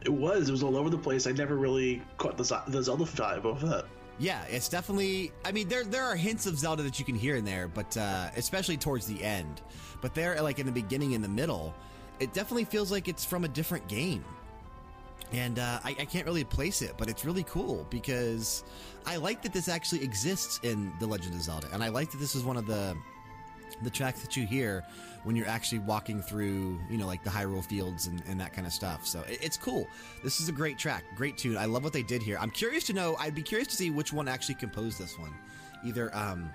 It 0.04 0.12
was. 0.12 0.48
It 0.48 0.52
was 0.52 0.62
all 0.62 0.76
over 0.76 0.90
the 0.90 0.98
place. 0.98 1.26
I 1.26 1.32
never 1.32 1.56
really 1.56 2.02
caught 2.18 2.36
the, 2.36 2.62
the 2.68 2.82
Zelda 2.82 3.04
vibe 3.04 3.44
of 3.44 3.60
that. 3.62 3.86
Yeah, 4.18 4.42
it's 4.44 4.68
definitely. 4.68 5.32
I 5.44 5.52
mean, 5.52 5.68
there 5.68 5.84
there 5.84 6.04
are 6.04 6.16
hints 6.16 6.46
of 6.46 6.58
Zelda 6.58 6.82
that 6.82 6.98
you 6.98 7.04
can 7.04 7.14
hear 7.14 7.36
in 7.36 7.44
there, 7.44 7.68
but 7.68 7.96
uh, 7.96 8.30
especially 8.36 8.76
towards 8.76 9.06
the 9.06 9.22
end. 9.22 9.60
But 10.00 10.14
there, 10.14 10.40
like 10.40 10.58
in 10.58 10.66
the 10.66 10.72
beginning, 10.72 11.12
in 11.12 11.22
the 11.22 11.28
middle, 11.28 11.74
it 12.18 12.32
definitely 12.32 12.64
feels 12.64 12.90
like 12.90 13.08
it's 13.08 13.24
from 13.24 13.44
a 13.44 13.48
different 13.48 13.86
game. 13.88 14.24
And 15.32 15.58
uh, 15.58 15.80
I, 15.84 15.90
I 15.90 16.04
can't 16.04 16.24
really 16.24 16.44
place 16.44 16.82
it, 16.82 16.94
but 16.96 17.08
it's 17.08 17.24
really 17.24 17.42
cool 17.44 17.86
because 17.90 18.62
I 19.06 19.16
like 19.16 19.42
that 19.42 19.52
this 19.52 19.68
actually 19.68 20.04
exists 20.04 20.60
in 20.62 20.92
The 21.00 21.06
Legend 21.06 21.34
of 21.34 21.42
Zelda, 21.42 21.68
and 21.72 21.82
I 21.82 21.88
like 21.88 22.10
that 22.12 22.18
this 22.18 22.34
is 22.34 22.44
one 22.44 22.56
of 22.56 22.66
the 22.66 22.96
the 23.82 23.90
tracks 23.90 24.22
that 24.22 24.36
you 24.36 24.46
hear 24.46 24.84
when 25.24 25.36
you're 25.36 25.48
actually 25.48 25.80
walking 25.80 26.22
through, 26.22 26.78
you 26.88 26.96
know, 26.96 27.06
like 27.06 27.22
the 27.24 27.30
Hyrule 27.30 27.64
Fields 27.64 28.06
and, 28.06 28.22
and 28.26 28.40
that 28.40 28.52
kind 28.52 28.66
of 28.66 28.72
stuff. 28.72 29.06
So 29.06 29.20
it, 29.28 29.38
it's 29.42 29.56
cool. 29.56 29.86
This 30.22 30.40
is 30.40 30.48
a 30.48 30.52
great 30.52 30.78
track, 30.78 31.04
great 31.16 31.36
tune. 31.36 31.56
I 31.56 31.66
love 31.66 31.84
what 31.84 31.92
they 31.92 32.02
did 32.02 32.22
here. 32.22 32.38
I'm 32.40 32.50
curious 32.50 32.84
to 32.84 32.92
know. 32.92 33.16
I'd 33.18 33.34
be 33.34 33.42
curious 33.42 33.68
to 33.68 33.76
see 33.76 33.90
which 33.90 34.12
one 34.12 34.28
actually 34.28 34.54
composed 34.54 34.98
this 34.98 35.18
one, 35.18 35.34
either 35.84 36.14
um, 36.16 36.48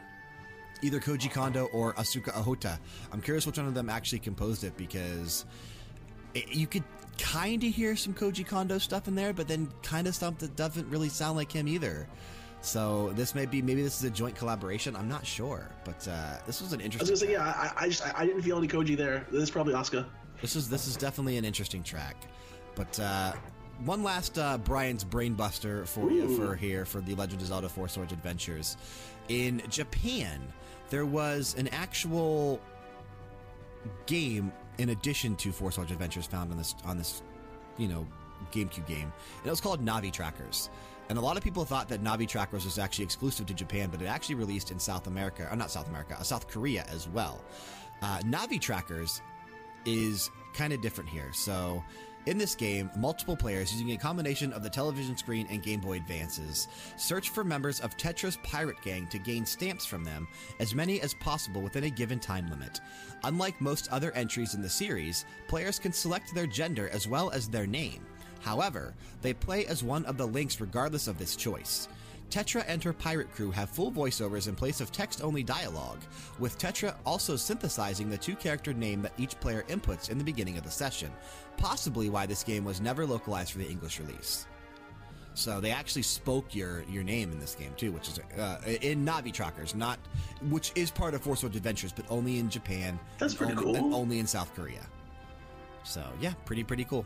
either 0.81 0.99
Koji 0.99 1.31
Kondo 1.31 1.65
or 1.65 1.93
Asuka 1.93 2.31
Ohota. 2.31 2.79
I'm 3.11 3.21
curious 3.21 3.45
which 3.45 3.57
one 3.57 3.67
of 3.67 3.73
them 3.73 3.89
actually 3.89 4.19
composed 4.19 4.63
it 4.63 4.75
because 4.77 5.45
it, 6.33 6.47
you 6.55 6.65
could 6.65 6.83
kind 7.21 7.63
of 7.63 7.73
hear 7.73 7.95
some 7.95 8.13
Koji 8.13 8.45
Kondo 8.45 8.77
stuff 8.77 9.07
in 9.07 9.15
there, 9.15 9.31
but 9.33 9.47
then 9.47 9.69
kind 9.83 10.07
of 10.07 10.15
stuff 10.15 10.37
that 10.39 10.55
doesn't 10.55 10.89
really 10.89 11.09
sound 11.09 11.37
like 11.37 11.51
him 11.51 11.67
either. 11.67 12.07
So 12.61 13.11
this 13.15 13.33
may 13.33 13.45
be 13.45 13.61
maybe 13.61 13.81
this 13.81 13.97
is 13.97 14.03
a 14.03 14.09
joint 14.09 14.35
collaboration. 14.35 14.95
I'm 14.95 15.07
not 15.07 15.25
sure, 15.25 15.69
but 15.83 16.07
uh, 16.07 16.37
this 16.45 16.61
was 16.61 16.73
an 16.73 16.81
I 16.81 16.85
was 16.85 16.95
interesting. 16.95 17.07
gonna 17.07 17.17
say, 17.17 17.33
track. 17.33 17.55
yeah, 17.55 17.71
I, 17.79 17.85
I 17.85 17.89
just 17.89 18.19
I 18.19 18.25
didn't 18.25 18.41
feel 18.43 18.57
any 18.57 18.67
Koji 18.67 18.95
there. 18.97 19.25
This 19.31 19.43
is 19.43 19.51
probably 19.51 19.73
Asuka. 19.73 20.05
This 20.41 20.55
is 20.55 20.69
this 20.69 20.87
is 20.87 20.95
definitely 20.95 21.37
an 21.37 21.45
interesting 21.45 21.81
track, 21.83 22.15
but 22.75 22.99
uh, 22.99 23.33
one 23.85 24.03
last 24.03 24.37
uh, 24.37 24.57
Brian's 24.59 25.03
brainbuster 25.03 25.87
for 25.87 26.11
you 26.11 26.35
for 26.37 26.55
here 26.55 26.85
for 26.85 27.01
the 27.01 27.15
Legend 27.15 27.41
of 27.41 27.47
Zelda 27.47 27.69
Four 27.69 27.87
Swords 27.87 28.13
Adventures. 28.13 28.77
In 29.29 29.61
Japan, 29.69 30.41
there 30.91 31.05
was 31.05 31.55
an 31.57 31.67
actual 31.69 32.59
game 34.05 34.51
in 34.77 34.89
addition 34.89 35.35
to 35.37 35.51
Four 35.51 35.71
Swords 35.71 35.91
Adventures 35.91 36.25
found 36.25 36.51
on 36.51 36.57
this 36.57 36.75
on 36.85 36.97
this, 36.97 37.21
you 37.77 37.87
know, 37.87 38.05
GameCube 38.51 38.87
game, 38.87 39.11
and 39.37 39.45
it 39.45 39.49
was 39.49 39.61
called 39.61 39.85
Navi 39.85 40.11
Trackers. 40.11 40.69
And 41.09 41.17
a 41.17 41.21
lot 41.21 41.35
of 41.35 41.43
people 41.43 41.65
thought 41.65 41.89
that 41.89 42.01
Navi 42.01 42.27
Trackers 42.27 42.63
was 42.63 42.79
actually 42.79 43.03
exclusive 43.03 43.45
to 43.47 43.53
Japan, 43.53 43.89
but 43.91 44.01
it 44.01 44.05
actually 44.05 44.35
released 44.35 44.71
in 44.71 44.79
South 44.79 45.07
America, 45.07 45.47
or 45.51 45.55
not 45.57 45.69
South 45.69 45.89
America, 45.89 46.15
uh, 46.17 46.23
South 46.23 46.47
Korea 46.47 46.85
as 46.89 47.09
well. 47.09 47.43
Uh, 48.01 48.19
Navi 48.19 48.59
Trackers 48.61 49.21
is 49.85 50.31
kind 50.53 50.71
of 50.71 50.81
different 50.81 51.09
here. 51.09 51.31
So, 51.33 51.83
in 52.25 52.37
this 52.37 52.55
game, 52.55 52.89
multiple 52.95 53.35
players 53.35 53.71
using 53.71 53.91
a 53.91 53.97
combination 53.97 54.53
of 54.53 54.63
the 54.63 54.69
television 54.69 55.17
screen 55.17 55.47
and 55.49 55.63
Game 55.63 55.79
Boy 55.79 55.97
Advances 55.97 56.67
search 56.95 57.29
for 57.29 57.43
members 57.43 57.79
of 57.79 57.97
Tetra's 57.97 58.37
pirate 58.43 58.81
gang 58.83 59.07
to 59.07 59.17
gain 59.17 59.45
stamps 59.45 59.85
from 59.85 60.03
them, 60.03 60.27
as 60.59 60.75
many 60.75 61.01
as 61.01 61.13
possible 61.15 61.61
within 61.61 61.85
a 61.85 61.89
given 61.89 62.19
time 62.19 62.49
limit. 62.49 62.79
Unlike 63.23 63.59
most 63.59 63.91
other 63.91 64.11
entries 64.11 64.53
in 64.53 64.61
the 64.61 64.69
series, 64.69 65.25
players 65.47 65.79
can 65.79 65.93
select 65.93 66.33
their 66.33 66.47
gender 66.47 66.89
as 66.89 67.07
well 67.07 67.31
as 67.31 67.47
their 67.47 67.67
name. 67.67 68.05
However, 68.41 68.93
they 69.21 69.33
play 69.33 69.65
as 69.65 69.83
one 69.83 70.05
of 70.05 70.17
the 70.17 70.27
links 70.27 70.61
regardless 70.61 71.07
of 71.07 71.17
this 71.17 71.35
choice. 71.35 71.87
Tetra 72.31 72.63
and 72.65 72.81
her 72.81 72.93
pirate 72.93 73.29
crew 73.33 73.51
have 73.51 73.69
full 73.69 73.91
voiceovers 73.91 74.47
in 74.47 74.55
place 74.55 74.79
of 74.79 74.89
text 74.89 75.21
only 75.21 75.43
dialogue, 75.43 75.99
with 76.39 76.57
Tetra 76.57 76.95
also 77.05 77.35
synthesizing 77.35 78.09
the 78.09 78.17
two 78.17 78.37
character 78.37 78.73
name 78.73 79.01
that 79.01 79.11
each 79.17 79.37
player 79.41 79.65
inputs 79.67 80.09
in 80.09 80.17
the 80.17 80.23
beginning 80.23 80.57
of 80.57 80.63
the 80.63 80.71
session, 80.71 81.11
possibly 81.61 82.09
why 82.09 82.25
this 82.25 82.43
game 82.43 82.65
was 82.65 82.81
never 82.81 83.05
localized 83.05 83.51
for 83.51 83.59
the 83.59 83.69
English 83.69 83.99
release. 83.99 84.47
So 85.33 85.61
they 85.61 85.71
actually 85.71 86.01
spoke 86.01 86.53
your 86.53 86.83
your 86.89 87.03
name 87.03 87.31
in 87.31 87.39
this 87.39 87.55
game 87.55 87.73
too, 87.77 87.91
which 87.91 88.09
is 88.09 88.19
uh, 88.37 88.59
in 88.81 89.05
Navi 89.05 89.31
Trackers, 89.31 89.73
not 89.75 89.97
which 90.49 90.71
is 90.75 90.91
part 90.91 91.13
of 91.13 91.21
Four 91.21 91.37
Swords 91.37 91.55
Adventures, 91.55 91.93
but 91.93 92.05
only 92.09 92.39
in 92.39 92.49
Japan. 92.49 92.99
That's 93.17 93.33
pretty 93.33 93.53
only, 93.53 93.63
cool. 93.63 93.75
and 93.75 93.93
only 93.93 94.19
in 94.19 94.27
South 94.27 94.53
Korea. 94.55 94.81
So 95.83 96.03
yeah, 96.19 96.33
pretty 96.45 96.63
pretty 96.63 96.83
cool. 96.83 97.05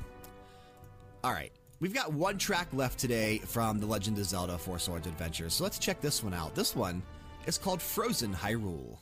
All 1.23 1.33
right, 1.33 1.51
we've 1.79 1.93
got 1.93 2.13
one 2.13 2.37
track 2.37 2.67
left 2.73 2.97
today 2.97 3.39
from 3.39 3.79
The 3.79 3.85
Legend 3.85 4.17
of 4.17 4.25
Zelda: 4.25 4.57
Four 4.57 4.79
Swords 4.79 5.05
Adventures. 5.05 5.53
So 5.53 5.63
let's 5.63 5.77
check 5.77 6.01
this 6.01 6.23
one 6.23 6.33
out. 6.33 6.55
This 6.55 6.75
one 6.75 7.03
is 7.45 7.59
called 7.59 7.81
Frozen 7.81 8.33
Hyrule. 8.33 8.97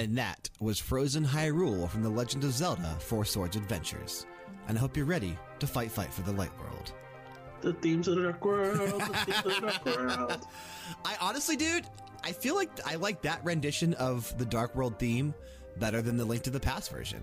And 0.00 0.16
that 0.16 0.48
was 0.60 0.78
Frozen 0.78 1.26
Hyrule 1.26 1.86
from 1.86 2.02
The 2.02 2.08
Legend 2.08 2.42
of 2.44 2.52
Zelda 2.52 2.96
Four 3.00 3.26
Swords 3.26 3.54
Adventures. 3.54 4.24
And 4.66 4.78
I 4.78 4.80
hope 4.80 4.96
you're 4.96 5.04
ready 5.04 5.36
to 5.58 5.66
fight, 5.66 5.90
fight 5.90 6.10
for 6.10 6.22
the 6.22 6.32
light 6.32 6.58
world. 6.58 6.94
The 7.60 7.74
themes 7.74 8.08
of 8.08 8.16
the 8.16 8.22
dark 8.22 8.42
world. 8.42 8.78
The 8.78 8.98
themes 9.26 9.44
of 9.44 9.44
the 9.44 9.60
dark 9.60 9.84
world. 9.84 10.46
I 11.04 11.16
honestly, 11.20 11.54
dude, 11.54 11.84
I 12.24 12.32
feel 12.32 12.54
like 12.54 12.70
I 12.86 12.94
like 12.94 13.20
that 13.20 13.44
rendition 13.44 13.92
of 13.94 14.34
the 14.38 14.46
Dark 14.46 14.74
World 14.74 14.98
theme 14.98 15.34
better 15.76 16.00
than 16.00 16.16
the 16.16 16.24
Link 16.24 16.44
to 16.44 16.50
the 16.50 16.60
Past 16.60 16.90
version. 16.90 17.20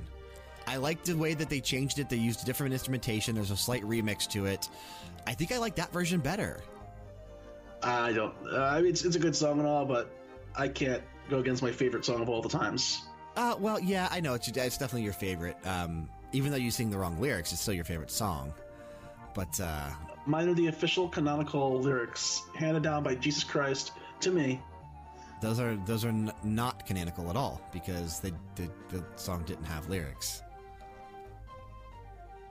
I 0.67 0.77
like 0.77 1.03
the 1.03 1.17
way 1.17 1.33
that 1.33 1.49
they 1.49 1.59
changed 1.59 1.97
it. 1.97 2.09
They 2.09 2.17
used 2.17 2.45
different 2.45 2.73
instrumentation. 2.73 3.33
There's 3.33 3.49
a 3.49 3.57
slight 3.57 3.81
remix 3.85 4.27
to 4.33 4.45
it. 4.45 4.69
I 5.25 5.33
think 5.33 5.51
I 5.51 5.57
like 5.57 5.73
that 5.77 5.91
version 5.91 6.19
better. 6.19 6.61
I 7.81 8.11
don't. 8.11 8.35
Uh, 8.45 8.61
I 8.61 8.81
mean, 8.81 8.91
it's, 8.91 9.03
it's 9.03 9.15
a 9.15 9.19
good 9.19 9.35
song 9.35 9.57
and 9.57 9.67
all, 9.67 9.85
but 9.85 10.11
I 10.55 10.67
can't 10.67 11.01
go 11.29 11.39
against 11.39 11.61
my 11.63 11.71
favorite 11.71 12.05
song 12.05 12.21
of 12.21 12.29
all 12.29 12.41
the 12.41 12.49
times. 12.49 13.03
Uh, 13.35 13.55
well, 13.59 13.79
yeah, 13.79 14.07
I 14.11 14.19
know 14.19 14.33
it's, 14.33 14.47
it's 14.47 14.77
definitely 14.77 15.03
your 15.03 15.13
favorite. 15.13 15.57
Um, 15.65 16.09
even 16.31 16.51
though 16.51 16.57
you 16.57 16.71
sing 16.71 16.89
the 16.89 16.97
wrong 16.97 17.19
lyrics, 17.21 17.51
it's 17.53 17.61
still 17.61 17.73
your 17.73 17.83
favorite 17.85 18.11
song. 18.11 18.53
But 19.35 19.59
uh, 19.61 19.89
Mine 20.25 20.49
are 20.49 20.53
the 20.55 20.67
official 20.67 21.07
canonical 21.07 21.79
lyrics 21.79 22.41
handed 22.55 22.83
down 22.83 23.03
by 23.03 23.15
Jesus 23.15 23.43
Christ 23.43 23.91
to 24.21 24.31
me. 24.31 24.59
those 25.41 25.59
are 25.59 25.75
those 25.85 26.03
are 26.03 26.09
n- 26.09 26.31
not 26.43 26.85
canonical 26.87 27.29
at 27.29 27.35
all 27.37 27.61
because 27.71 28.19
they, 28.19 28.31
the 28.55 28.67
the 28.89 29.03
song 29.15 29.43
didn't 29.45 29.65
have 29.65 29.87
lyrics. 29.89 30.41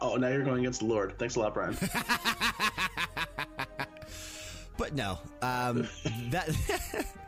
Oh, 0.00 0.14
now 0.16 0.28
you're 0.28 0.44
going 0.44 0.60
against 0.60 0.80
the 0.80 0.86
Lord. 0.86 1.18
Thanks 1.18 1.34
a 1.36 1.40
lot, 1.40 1.54
Brian. 1.54 1.76
But 4.76 4.94
no, 4.94 5.18
um, 5.42 5.88
that 6.30 6.48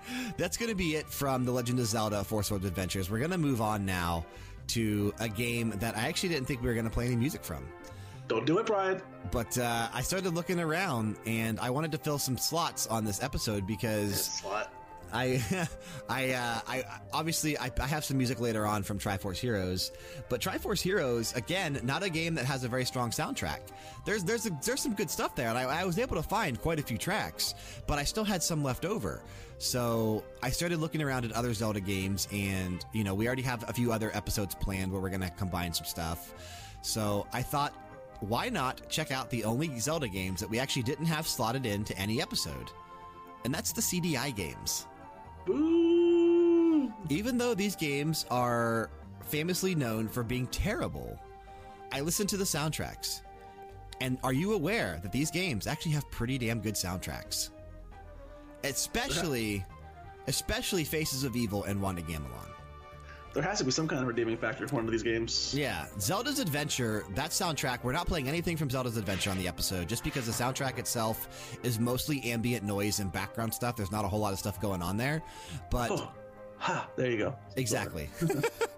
that's 0.37 0.57
going 0.57 0.71
to 0.71 0.77
be 0.77 0.97
it 0.97 1.07
from 1.09 1.45
The 1.45 1.53
Legend 1.53 1.79
of 1.81 1.87
Zelda: 1.87 2.25
Four 2.25 2.43
Swords 2.43 2.65
Adventures. 2.65 3.11
We're 3.11 3.19
going 3.19 3.31
to 3.31 3.39
move 3.39 3.61
on 3.61 3.85
now 3.87 4.25
to 4.69 5.15
a 5.19 5.29
game 5.29 5.71
that 5.79 5.97
I 5.97 6.09
actually 6.09 6.29
didn't 6.31 6.47
think 6.47 6.61
we 6.61 6.69
were 6.69 6.75
going 6.75 6.85
to 6.85 6.91
play 6.91 7.07
any 7.07 7.17
music 7.17 7.43
from. 7.43 7.67
don't 8.29 8.45
do 8.47 8.59
it, 8.59 8.67
Brian. 8.67 9.01
But 9.31 9.57
uh, 9.59 9.89
I 9.93 10.03
started 10.03 10.35
looking 10.35 10.61
around, 10.61 11.17
and 11.27 11.59
I 11.61 11.71
wanted 11.71 11.93
to 11.93 11.99
fill 11.99 12.19
some 12.19 12.37
slots 12.37 12.87
on 12.87 13.05
this 13.05 13.23
episode 13.23 13.67
because 13.67 14.25
Slot. 14.25 14.73
I, 15.13 15.43
I, 16.09 16.33
uh, 16.33 16.61
I 16.67 16.85
obviously 17.13 17.59
I, 17.59 17.71
I 17.81 17.87
have 17.87 18.05
some 18.05 18.19
music 18.19 18.41
later 18.41 18.67
on 18.67 18.83
from 18.83 18.99
Triforce 18.99 19.37
Heroes, 19.37 19.93
but 20.29 20.41
Triforce 20.41 20.81
Heroes 20.81 21.35
again, 21.35 21.81
not 21.83 22.03
a 22.03 22.11
game 22.11 22.35
that 22.37 22.45
has 22.45 22.65
a 22.65 22.69
very 22.69 22.85
strong 22.85 23.11
soundtrack. 23.11 23.61
There's 24.05 24.25
there's 24.25 24.47
a, 24.47 24.51
there's 24.65 24.81
some 24.81 24.95
good 24.95 25.11
stuff 25.11 25.35
there, 25.35 25.49
and 25.49 25.59
I, 25.59 25.63
I 25.63 25.85
was 25.85 25.99
able 25.99 26.17
to 26.17 26.23
find 26.23 26.61
quite 26.61 26.79
a 26.79 26.83
few 26.83 26.99
tracks, 26.99 27.55
but 27.87 27.99
I 27.99 28.05
still 28.05 28.25
had 28.25 28.43
some 28.43 28.63
left 28.63 28.85
over. 28.85 29.23
So 29.59 30.23
I 30.43 30.51
started 30.51 30.79
looking 30.79 31.03
around 31.03 31.25
at 31.25 31.33
other 31.33 31.53
Zelda 31.53 31.81
games, 31.81 32.29
and 32.33 32.85
you 32.93 33.05
know 33.05 33.15
we 33.15 33.27
already 33.27 33.43
have 33.43 33.69
a 33.69 33.73
few 33.73 33.93
other 33.93 34.11
episodes 34.15 34.55
planned 34.55 34.93
where 34.93 35.01
we're 35.01 35.11
gonna 35.11 35.31
combine 35.31 35.73
some 35.73 35.87
stuff. 35.87 36.33
So 36.83 37.27
I 37.33 37.43
thought 37.43 37.75
why 38.21 38.49
not 38.49 38.89
check 38.89 39.13
out 39.13 39.31
the 39.31 39.45
only 39.45 39.79
Zelda 39.79 40.09
games 40.09 40.41
that 40.41 40.51
we 40.51 40.59
actually 40.59 40.83
didn't 40.83 41.07
have 41.07 41.27
slotted 41.27 41.67
into 41.67 41.97
any 41.97 42.21
episode? 42.21 42.71
And 43.45 43.55
that's 43.55 43.73
the 43.73 43.81
CDI 43.81 44.35
games. 44.35 44.87
Boo! 45.49 46.93
Even 47.09 47.39
though 47.39 47.55
these 47.55 47.75
games 47.75 48.27
are 48.31 48.91
famously 49.23 49.75
known 49.75 50.07
for 50.07 50.23
being 50.23 50.47
terrible, 50.49 51.19
I 51.91 52.03
listened 52.03 52.29
to 52.31 52.37
the 52.37 52.45
soundtracks. 52.45 53.23
And 54.03 54.19
are 54.23 54.35
you 54.35 54.53
aware 54.53 55.01
that 55.03 55.11
these 55.11 55.31
games 55.31 55.67
actually 55.67 55.93
have 55.93 56.09
pretty 56.11 56.37
damn 56.37 56.61
good 56.61 56.75
soundtracks? 56.75 57.49
Especially, 58.63 59.65
especially 60.27 60.85
Faces 60.85 61.25
of 61.25 61.35
Evil 61.35 61.65
and 61.65 61.81
Wand 61.81 61.99
of 61.99 62.07
Gamelon. 62.07 62.51
There 63.35 63.43
has 63.43 63.59
to 63.59 63.65
be 63.65 63.71
some 63.71 63.87
kind 63.87 64.03
of 64.03 64.09
redeeming 64.09 64.37
factor 64.37 64.67
for 64.67 64.77
one 64.77 64.85
of 64.85 64.91
these 64.91 65.03
games. 65.03 65.55
Yeah, 65.55 65.87
Zelda's 66.01 66.39
Adventure, 66.39 67.05
that 67.15 67.31
soundtrack, 67.31 67.85
we're 67.85 67.93
not 67.93 68.07
playing 68.07 68.29
anything 68.29 68.57
from 68.57 68.71
Zelda's 68.71 68.97
Adventure 68.97 69.31
on 69.31 69.39
the 69.39 69.47
episode 69.47 69.89
just 69.89 70.03
because 70.03 70.27
the 70.27 70.33
soundtrack 70.33 70.79
itself 70.79 71.59
is 71.63 71.79
mostly 71.79 72.23
ambient 72.25 72.65
noise 72.65 73.01
and 73.01 73.13
background 73.13 73.53
stuff. 73.53 73.77
There's 73.77 73.93
not 73.93 74.05
a 74.05 74.09
whole 74.09 74.21
lot 74.21 74.33
of 74.33 74.39
stuff 74.39 74.61
going 74.61 74.83
on 74.83 74.97
there. 74.97 75.23
But. 75.71 75.91
Oh, 75.91 76.11
ha, 76.57 76.89
there 76.97 77.11
you 77.11 77.19
go. 77.19 77.37
Exactly. 77.57 78.09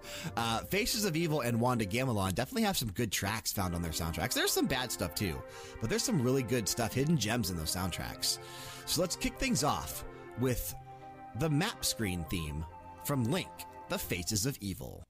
uh, 0.37 0.59
Faces 0.65 1.05
of 1.05 1.15
Evil 1.15 1.41
and 1.41 1.59
Wand 1.59 1.81
of 1.81 1.89
Gamelon 1.89 2.35
definitely 2.35 2.63
have 2.63 2.77
some 2.77 2.91
good 2.91 3.11
tracks 3.11 3.51
found 3.51 3.73
on 3.73 3.81
their 3.81 3.91
soundtracks. 3.91 4.33
There's 4.33 4.51
some 4.51 4.65
bad 4.65 4.91
stuff 4.91 5.15
too, 5.15 5.41
but 5.79 5.89
there's 5.89 6.03
some 6.03 6.21
really 6.21 6.43
good 6.43 6.67
stuff, 6.67 6.93
hidden 6.93 7.17
gems 7.17 7.49
in 7.49 7.57
those 7.57 7.73
soundtracks. 7.73 8.39
So 8.85 9.01
let's 9.01 9.15
kick 9.15 9.37
things 9.39 9.63
off 9.63 10.03
with 10.39 10.75
the 11.39 11.49
map 11.49 11.85
screen 11.85 12.25
theme 12.29 12.65
from 13.05 13.23
Link 13.23 13.47
the 13.91 13.99
Faces 13.99 14.45
of 14.45 14.57
Evil. 14.61 15.03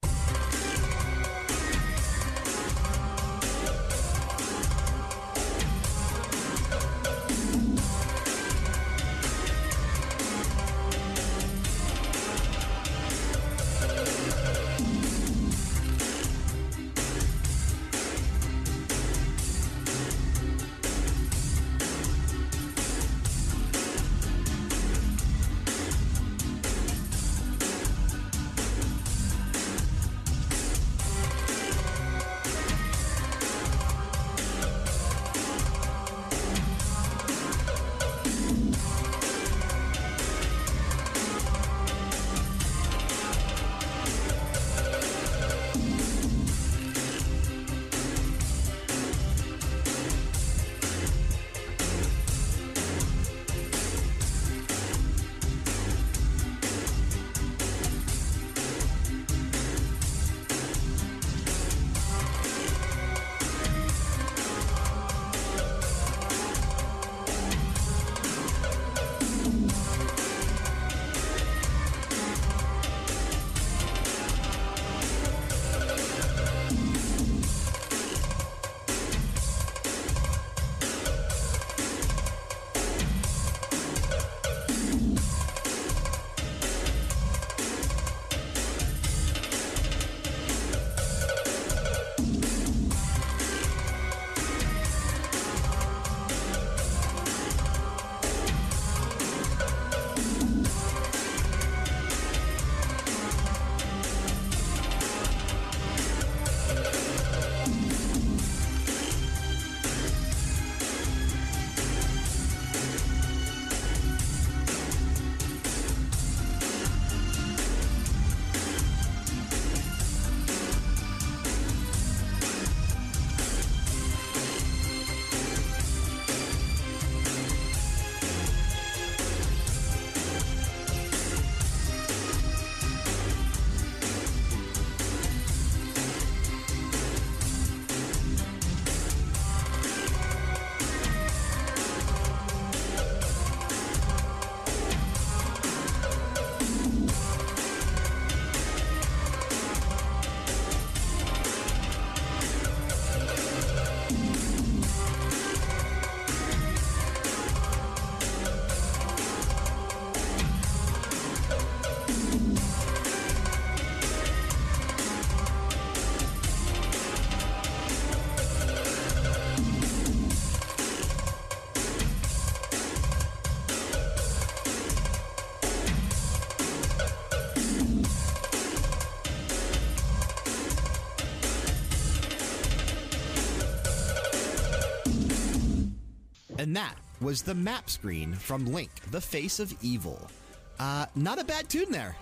Was 187.22 187.42
the 187.42 187.54
map 187.54 187.88
screen 187.88 188.34
from 188.34 188.66
Link, 188.66 188.90
the 189.10 189.20
Face 189.20 189.60
of 189.60 189.72
Evil. 189.82 190.30
Uh, 190.78 191.06
not 191.14 191.38
a 191.38 191.44
bad 191.44 191.68
tune 191.68 191.90
there. 191.90 192.16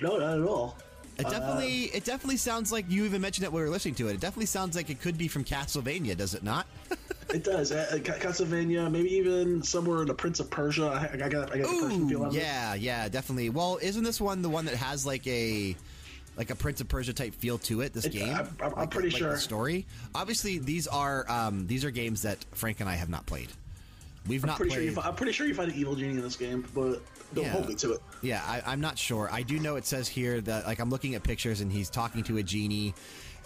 No, 0.00 0.18
not 0.18 0.38
at 0.38 0.46
all. 0.46 0.76
It 1.18 1.24
definitely, 1.24 1.90
uh, 1.90 1.96
it 1.96 2.04
definitely 2.04 2.38
sounds 2.38 2.72
like 2.72 2.86
you 2.88 3.04
even 3.04 3.20
mentioned 3.20 3.44
it 3.44 3.52
when 3.52 3.62
we 3.62 3.68
were 3.68 3.72
listening 3.72 3.94
to 3.96 4.08
it. 4.08 4.14
It 4.14 4.20
definitely 4.20 4.46
sounds 4.46 4.74
like 4.74 4.88
it 4.88 5.00
could 5.00 5.18
be 5.18 5.28
from 5.28 5.44
Castlevania, 5.44 6.16
does 6.16 6.34
it 6.34 6.42
not? 6.42 6.66
it 7.34 7.44
does. 7.44 7.72
Uh, 7.72 7.98
Castlevania, 8.02 8.90
maybe 8.90 9.12
even 9.14 9.62
somewhere 9.62 10.00
in 10.00 10.06
the 10.06 10.14
Prince 10.14 10.40
of 10.40 10.50
Persia. 10.50 10.86
I, 10.86 11.24
I 11.24 11.28
got, 11.28 11.52
I 11.52 11.58
got 11.58 11.70
Ooh, 11.70 11.82
Persian 11.82 12.08
feel. 12.08 12.32
Yeah, 12.32 12.74
it. 12.74 12.80
yeah, 12.80 13.08
definitely. 13.08 13.50
Well, 13.50 13.78
isn't 13.82 14.02
this 14.02 14.20
one 14.20 14.40
the 14.40 14.48
one 14.48 14.64
that 14.64 14.76
has 14.76 15.04
like 15.04 15.26
a 15.26 15.76
like 16.36 16.48
a 16.48 16.54
Prince 16.54 16.80
of 16.80 16.88
Persia 16.88 17.12
type 17.12 17.34
feel 17.34 17.58
to 17.58 17.82
it. 17.82 17.92
This 17.92 18.06
it, 18.06 18.12
game, 18.12 18.34
I'm, 18.34 18.56
I'm 18.62 18.72
like, 18.72 18.90
pretty 18.90 19.10
like 19.10 19.18
sure. 19.18 19.32
The 19.32 19.38
story. 19.38 19.86
Obviously, 20.14 20.58
these 20.58 20.86
are 20.86 21.30
um, 21.30 21.66
these 21.66 21.84
are 21.84 21.90
games 21.90 22.22
that 22.22 22.44
Frank 22.52 22.80
and 22.80 22.88
I 22.88 22.94
have 22.94 23.10
not 23.10 23.26
played. 23.26 23.48
We've 24.26 24.42
I'm 24.44 24.48
not 24.48 24.56
pretty 24.58 24.74
played. 24.74 24.94
sure 24.94 25.02
I'm 25.02 25.14
pretty 25.14 25.32
sure 25.32 25.46
you 25.46 25.54
find 25.54 25.72
an 25.72 25.78
evil 25.78 25.96
genie 25.96 26.10
in 26.10 26.20
this 26.22 26.36
game, 26.36 26.66
but 26.74 27.00
don't 27.34 27.44
Yeah. 27.44 27.52
hold 27.52 27.68
me 27.68 27.74
to 27.76 27.92
it. 27.92 28.00
Yeah, 28.22 28.42
I, 28.46 28.62
I'm 28.72 28.80
not 28.80 28.98
sure. 28.98 29.28
I 29.32 29.42
do 29.42 29.58
know 29.58 29.76
it 29.76 29.86
says 29.86 30.08
here 30.08 30.40
that, 30.42 30.66
like, 30.66 30.78
I'm 30.78 30.90
looking 30.90 31.14
at 31.14 31.22
pictures 31.22 31.60
and 31.62 31.72
he's 31.72 31.88
talking 31.88 32.22
to 32.24 32.36
a 32.36 32.42
genie, 32.42 32.94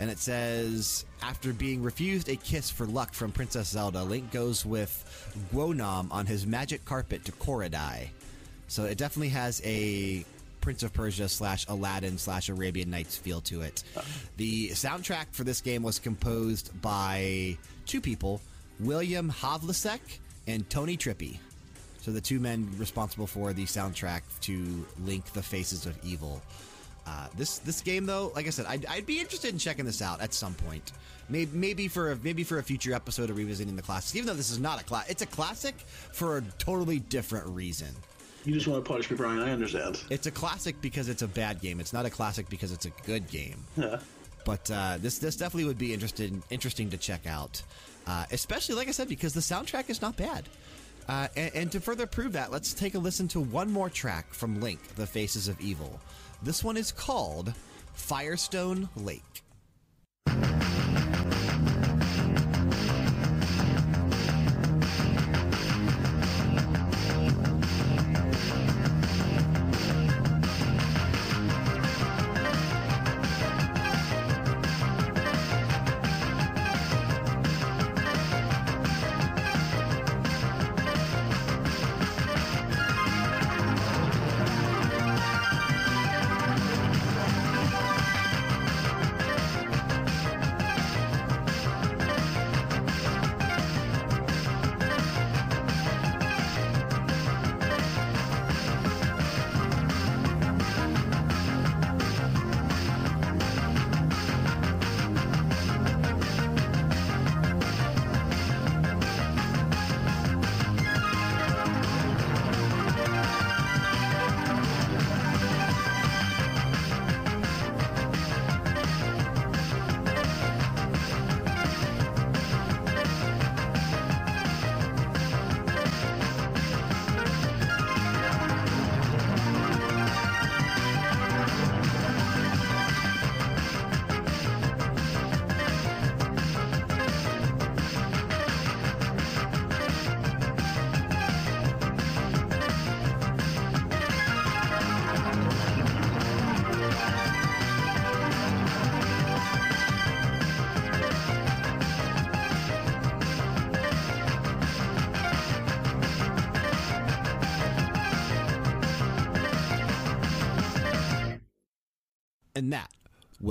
and 0.00 0.10
it 0.10 0.18
says, 0.18 1.04
after 1.22 1.52
being 1.52 1.82
refused 1.82 2.28
a 2.28 2.34
kiss 2.36 2.70
for 2.70 2.86
luck 2.86 3.14
from 3.14 3.30
Princess 3.30 3.68
Zelda, 3.68 4.02
Link 4.02 4.32
goes 4.32 4.66
with 4.66 5.38
Gwonam 5.54 6.08
on 6.10 6.26
his 6.26 6.44
magic 6.46 6.84
carpet 6.84 7.24
to 7.26 7.32
Koridai. 7.32 8.08
So 8.66 8.84
it 8.84 8.98
definitely 8.98 9.28
has 9.28 9.62
a 9.64 10.24
Prince 10.60 10.82
of 10.82 10.92
Persia 10.92 11.28
slash 11.28 11.66
Aladdin 11.68 12.18
slash 12.18 12.48
Arabian 12.48 12.90
Nights 12.90 13.16
feel 13.16 13.40
to 13.42 13.60
it. 13.60 13.84
The 14.38 14.70
soundtrack 14.70 15.26
for 15.32 15.44
this 15.44 15.60
game 15.60 15.82
was 15.82 15.98
composed 16.00 16.70
by 16.82 17.56
two 17.86 18.00
people, 18.00 18.40
William 18.80 19.30
Havlicek 19.30 20.00
and 20.46 20.68
Tony 20.70 20.96
Trippi. 20.96 21.38
So 22.00 22.10
the 22.10 22.20
two 22.20 22.38
men 22.38 22.70
responsible 22.76 23.26
for 23.26 23.52
the 23.52 23.64
soundtrack 23.64 24.22
to 24.42 24.86
Link: 25.04 25.24
The 25.32 25.42
Faces 25.42 25.86
of 25.86 25.96
Evil. 26.04 26.42
Uh, 27.06 27.28
this 27.36 27.58
this 27.58 27.80
game 27.80 28.06
though, 28.06 28.32
like 28.34 28.46
I 28.46 28.50
said, 28.50 28.66
I'd, 28.66 28.86
I'd 28.86 29.06
be 29.06 29.20
interested 29.20 29.52
in 29.52 29.58
checking 29.58 29.84
this 29.84 30.00
out 30.02 30.20
at 30.20 30.32
some 30.32 30.54
point. 30.54 30.92
Maybe, 31.28 31.50
maybe 31.54 31.88
for 31.88 32.12
a, 32.12 32.16
maybe 32.22 32.44
for 32.44 32.58
a 32.58 32.62
future 32.62 32.92
episode 32.92 33.30
of 33.30 33.36
revisiting 33.36 33.76
the 33.76 33.82
classics. 33.82 34.14
Even 34.14 34.26
though 34.26 34.34
this 34.34 34.50
is 34.50 34.58
not 34.58 34.80
a 34.80 34.84
class, 34.84 35.08
it's 35.08 35.22
a 35.22 35.26
classic 35.26 35.74
for 36.12 36.38
a 36.38 36.42
totally 36.58 36.98
different 36.98 37.46
reason. 37.46 37.88
You 38.44 38.52
just 38.52 38.66
want 38.66 38.84
to 38.84 38.90
punish 38.90 39.10
me, 39.10 39.16
Brian. 39.16 39.40
I 39.40 39.52
understand. 39.52 40.02
It's 40.10 40.26
a 40.26 40.30
classic 40.30 40.78
because 40.82 41.08
it's 41.08 41.22
a 41.22 41.28
bad 41.28 41.62
game. 41.62 41.80
It's 41.80 41.94
not 41.94 42.04
a 42.04 42.10
classic 42.10 42.48
because 42.50 42.72
it's 42.72 42.84
a 42.84 42.90
good 43.06 43.26
game. 43.28 43.64
Yeah. 43.76 44.00
But 44.44 44.70
uh, 44.70 44.98
this 45.00 45.18
this 45.18 45.36
definitely 45.36 45.64
would 45.64 45.78
be 45.78 45.94
interesting 45.94 46.42
interesting 46.50 46.90
to 46.90 46.98
check 46.98 47.26
out, 47.26 47.62
uh, 48.06 48.26
especially 48.30 48.74
like 48.74 48.88
I 48.88 48.92
said 48.92 49.08
because 49.08 49.34
the 49.34 49.40
soundtrack 49.40 49.90
is 49.90 50.02
not 50.02 50.16
bad. 50.16 50.48
Uh, 51.08 51.28
and, 51.36 51.54
and 51.54 51.72
to 51.72 51.80
further 51.80 52.06
prove 52.06 52.32
that, 52.32 52.50
let's 52.50 52.72
take 52.72 52.94
a 52.94 52.98
listen 52.98 53.28
to 53.28 53.40
one 53.40 53.70
more 53.70 53.90
track 53.90 54.32
from 54.32 54.60
Link: 54.60 54.80
The 54.96 55.06
Faces 55.06 55.48
of 55.48 55.60
Evil. 55.60 56.00
This 56.42 56.64
one 56.64 56.76
is 56.76 56.92
called 56.92 57.52
Firestone 57.94 58.88
Lake. 58.96 59.42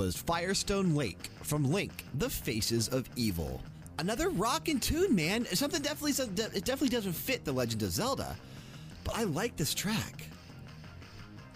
Was 0.04 0.16
Firestone 0.16 0.94
Lake 0.94 1.30
from 1.42 1.64
Link: 1.72 2.04
The 2.18 2.28
Faces 2.28 2.88
of 2.88 3.08
Evil. 3.16 3.58
Another 3.98 4.28
rockin' 4.28 4.78
tune, 4.78 5.14
man. 5.14 5.46
Something 5.46 5.80
definitely 5.80 6.22
it 6.22 6.64
definitely 6.66 6.90
doesn't 6.90 7.14
fit 7.14 7.42
the 7.46 7.52
Legend 7.52 7.82
of 7.82 7.90
Zelda, 7.90 8.36
but 9.02 9.16
I 9.16 9.22
like 9.22 9.56
this 9.56 9.72
track. 9.72 10.24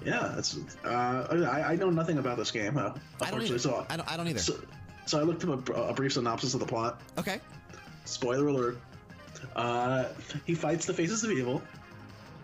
Yeah, 0.02 0.38
it's. 0.38 0.58
Uh, 0.82 1.46
I, 1.52 1.72
I 1.72 1.76
know 1.76 1.90
nothing 1.90 2.16
about 2.16 2.38
this 2.38 2.50
game. 2.50 2.78
Uh, 2.78 2.80
I 2.80 3.30
don't 3.30 3.40
unfortunately, 3.40 3.48
either. 3.48 3.58
so 3.58 3.86
I 3.90 3.96
don't. 3.98 4.12
I 4.12 4.16
don't 4.16 4.28
either. 4.28 4.38
So, 4.38 4.58
so 5.04 5.20
I 5.20 5.24
looked 5.24 5.44
up 5.44 5.68
a, 5.68 5.72
a 5.72 5.92
brief 5.92 6.14
synopsis 6.14 6.54
of 6.54 6.60
the 6.60 6.66
plot. 6.66 7.02
okay. 7.18 7.40
Spoiler 8.06 8.46
alert. 8.48 8.78
Uh, 9.56 10.06
he 10.46 10.54
fights 10.54 10.86
the 10.86 10.94
faces 10.94 11.22
of 11.22 11.30
evil, 11.32 11.62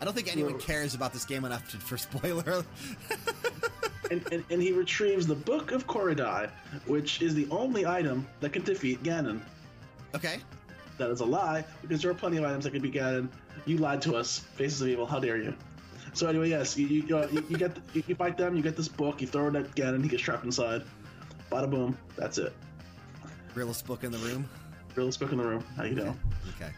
I 0.01 0.05
don't 0.05 0.15
think 0.15 0.31
anyone 0.31 0.59
cares 0.59 0.95
about 0.95 1.13
this 1.15 1.25
game 1.25 1.45
enough 1.45 1.71
to, 1.71 1.79
for 1.79 1.97
spoiler. 1.97 2.63
and, 4.11 4.25
and, 4.33 4.45
and 4.51 4.63
he 4.63 4.73
retrieves 4.73 5.27
the 5.27 5.35
Book 5.35 5.73
of 5.73 5.87
Koridai, 5.87 6.51
which 6.87 7.23
is 7.23 7.35
the 7.35 7.47
only 7.51 7.87
item 7.87 8.27
that 8.41 8.53
can 8.53 8.63
defeat 8.63 9.03
Ganon. 9.03 9.41
okay. 10.15 10.39
That 10.97 11.11
is 11.11 11.21
a 11.21 11.25
lie, 11.25 11.65
because 11.83 12.03
there 12.03 12.11
are 12.11 12.15
plenty 12.15 12.37
of 12.37 12.45
items 12.45 12.65
that 12.65 12.71
can 12.71 12.81
beat 12.81 12.95
Ganon. 12.95 13.29
You 13.67 13.79
lied 13.79 14.01
to 14.03 14.15
us, 14.15 14.39
faces 14.39 14.81
of 14.83 14.89
evil. 14.89 15.07
How 15.07 15.19
dare 15.19 15.39
you? 15.39 15.55
So 16.13 16.29
anyway, 16.29 16.51
yes, 16.51 16.77
you 16.79 16.87
you, 16.87 17.19
uh, 17.19 17.27
you, 17.33 17.45
you 17.49 17.57
get 17.57 17.77
you, 17.93 18.05
you 18.07 18.15
fight 18.15 18.37
them. 18.39 18.55
You 18.55 18.63
get 18.63 18.77
this 18.77 18.87
book. 18.87 19.21
You 19.21 19.27
throw 19.27 19.49
it 19.49 19.57
at 19.57 19.75
Ganon. 19.75 20.03
He 20.03 20.09
gets 20.09 20.23
trapped 20.23 20.45
inside. 20.45 20.83
Bada 21.51 21.69
boom. 21.69 21.99
That's 22.17 22.39
it. 22.39 22.53
Realest 23.55 23.87
book 23.87 24.05
in 24.05 24.13
the 24.13 24.19
room. 24.19 24.49
Realest 24.95 25.19
book 25.19 25.33
in 25.33 25.39
the 25.39 25.45
room. 25.45 25.65
How 25.77 25.83
you 25.83 25.97
doing? 25.97 26.19
Okay. 26.57 26.71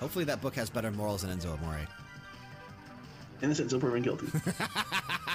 Hopefully 0.00 0.24
that 0.24 0.40
book 0.40 0.56
has 0.56 0.68
better 0.68 0.90
morals 0.90 1.22
than 1.22 1.36
Enzo 1.36 1.56
Amore. 1.58 1.78
Innocent 3.42 3.72
until 3.72 3.80
proven 3.80 4.02
guilty. 4.02 4.26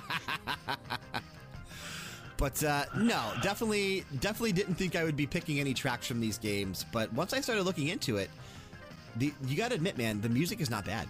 But 2.41 2.63
uh, 2.63 2.85
no, 2.97 3.33
definitely, 3.43 4.03
definitely 4.19 4.53
didn't 4.53 4.73
think 4.73 4.95
I 4.95 5.03
would 5.03 5.15
be 5.15 5.27
picking 5.27 5.59
any 5.59 5.75
tracks 5.75 6.07
from 6.07 6.19
these 6.19 6.39
games. 6.39 6.87
But 6.91 7.13
once 7.13 7.33
I 7.33 7.39
started 7.39 7.65
looking 7.65 7.89
into 7.89 8.17
it, 8.17 8.31
the 9.17 9.31
you 9.45 9.55
got 9.55 9.69
to 9.69 9.75
admit, 9.75 9.95
man, 9.95 10.21
the 10.21 10.29
music 10.29 10.59
is 10.59 10.67
not 10.67 10.83
bad. 10.83 11.07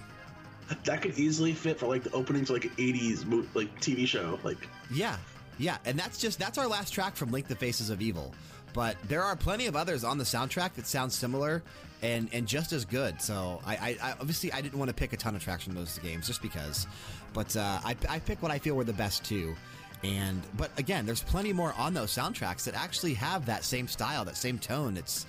that 0.83 1.01
could 1.01 1.17
easily 1.17 1.53
fit 1.53 1.79
for 1.79 1.87
like 1.87 2.03
the 2.03 2.11
opening 2.11 2.43
to 2.43 2.51
like 2.51 2.65
an 2.65 2.71
'80s 2.71 3.25
mo- 3.25 3.45
like 3.53 3.73
TV 3.79 4.05
show. 4.05 4.39
Like 4.43 4.57
Yeah, 4.93 5.15
yeah, 5.57 5.77
and 5.85 5.97
that's 5.97 6.17
just 6.17 6.37
that's 6.37 6.57
our 6.57 6.67
last 6.67 6.91
track 6.91 7.15
from 7.15 7.31
Link: 7.31 7.47
The 7.47 7.55
Faces 7.55 7.89
of 7.89 8.01
Evil. 8.01 8.35
But 8.73 8.97
there 9.07 9.23
are 9.23 9.37
plenty 9.37 9.67
of 9.67 9.75
others 9.77 10.03
on 10.03 10.17
the 10.17 10.25
soundtrack 10.25 10.73
that 10.73 10.85
sound 10.85 11.13
similar 11.13 11.63
and 12.01 12.27
and 12.33 12.45
just 12.45 12.73
as 12.73 12.83
good. 12.83 13.21
So 13.21 13.61
I, 13.65 13.75
I, 13.75 14.09
I 14.09 14.11
obviously 14.19 14.51
I 14.51 14.59
didn't 14.59 14.79
want 14.79 14.89
to 14.89 14.95
pick 14.95 15.13
a 15.13 15.17
ton 15.17 15.37
of 15.37 15.41
tracks 15.41 15.63
from 15.63 15.75
those 15.75 15.97
games 15.99 16.27
just 16.27 16.41
because, 16.41 16.87
but 17.33 17.55
uh, 17.55 17.79
I 17.85 17.95
I 18.09 18.19
picked 18.19 18.41
what 18.41 18.51
I 18.51 18.59
feel 18.59 18.75
were 18.75 18.83
the 18.83 18.91
best 18.91 19.23
too. 19.23 19.55
And 20.03 20.41
but 20.57 20.71
again, 20.79 21.05
there's 21.05 21.23
plenty 21.23 21.53
more 21.53 21.73
on 21.77 21.93
those 21.93 22.11
soundtracks 22.11 22.63
that 22.63 22.73
actually 22.73 23.13
have 23.15 23.45
that 23.45 23.63
same 23.63 23.87
style, 23.87 24.25
that 24.25 24.37
same 24.37 24.57
tone. 24.57 24.97
It's 24.97 25.25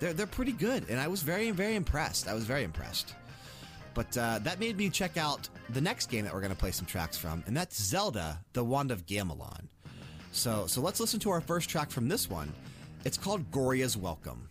they're 0.00 0.12
they're 0.12 0.26
pretty 0.26 0.52
good, 0.52 0.86
and 0.88 0.98
I 0.98 1.08
was 1.08 1.22
very 1.22 1.50
very 1.52 1.76
impressed. 1.76 2.28
I 2.28 2.34
was 2.34 2.44
very 2.44 2.64
impressed. 2.64 3.14
But 3.94 4.16
uh, 4.18 4.40
that 4.40 4.60
made 4.60 4.76
me 4.76 4.90
check 4.90 5.16
out 5.16 5.48
the 5.70 5.80
next 5.80 6.10
game 6.10 6.24
that 6.24 6.34
we're 6.34 6.42
going 6.42 6.52
to 6.52 6.58
play 6.58 6.70
some 6.70 6.86
tracks 6.86 7.16
from, 7.16 7.42
and 7.46 7.56
that's 7.56 7.80
Zelda: 7.80 8.40
The 8.52 8.64
Wand 8.64 8.90
of 8.90 9.06
Gamelon. 9.06 9.68
So, 10.32 10.66
so 10.66 10.82
let's 10.82 11.00
listen 11.00 11.18
to 11.20 11.30
our 11.30 11.40
first 11.40 11.70
track 11.70 11.90
from 11.90 12.08
this 12.08 12.28
one. 12.28 12.52
It's 13.06 13.16
called 13.16 13.50
Goria's 13.50 13.96
Welcome. 13.96 14.45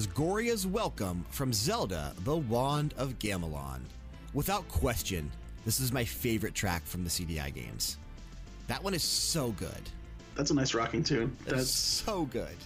Was 0.00 0.06
Goria's 0.06 0.66
Welcome 0.66 1.26
from 1.28 1.52
Zelda 1.52 2.14
The 2.24 2.34
Wand 2.34 2.94
of 2.96 3.18
Gamelon. 3.18 3.80
Without 4.32 4.66
question, 4.66 5.30
this 5.66 5.78
is 5.78 5.92
my 5.92 6.06
favorite 6.06 6.54
track 6.54 6.86
from 6.86 7.04
the 7.04 7.10
CDI 7.10 7.52
games. 7.54 7.98
That 8.66 8.82
one 8.82 8.94
is 8.94 9.02
so 9.02 9.50
good. 9.50 9.90
That's 10.36 10.50
a 10.52 10.54
nice 10.54 10.72
rocking 10.72 11.04
tune. 11.04 11.36
That's 11.44 11.68
so 11.68 12.24
good. 12.24 12.56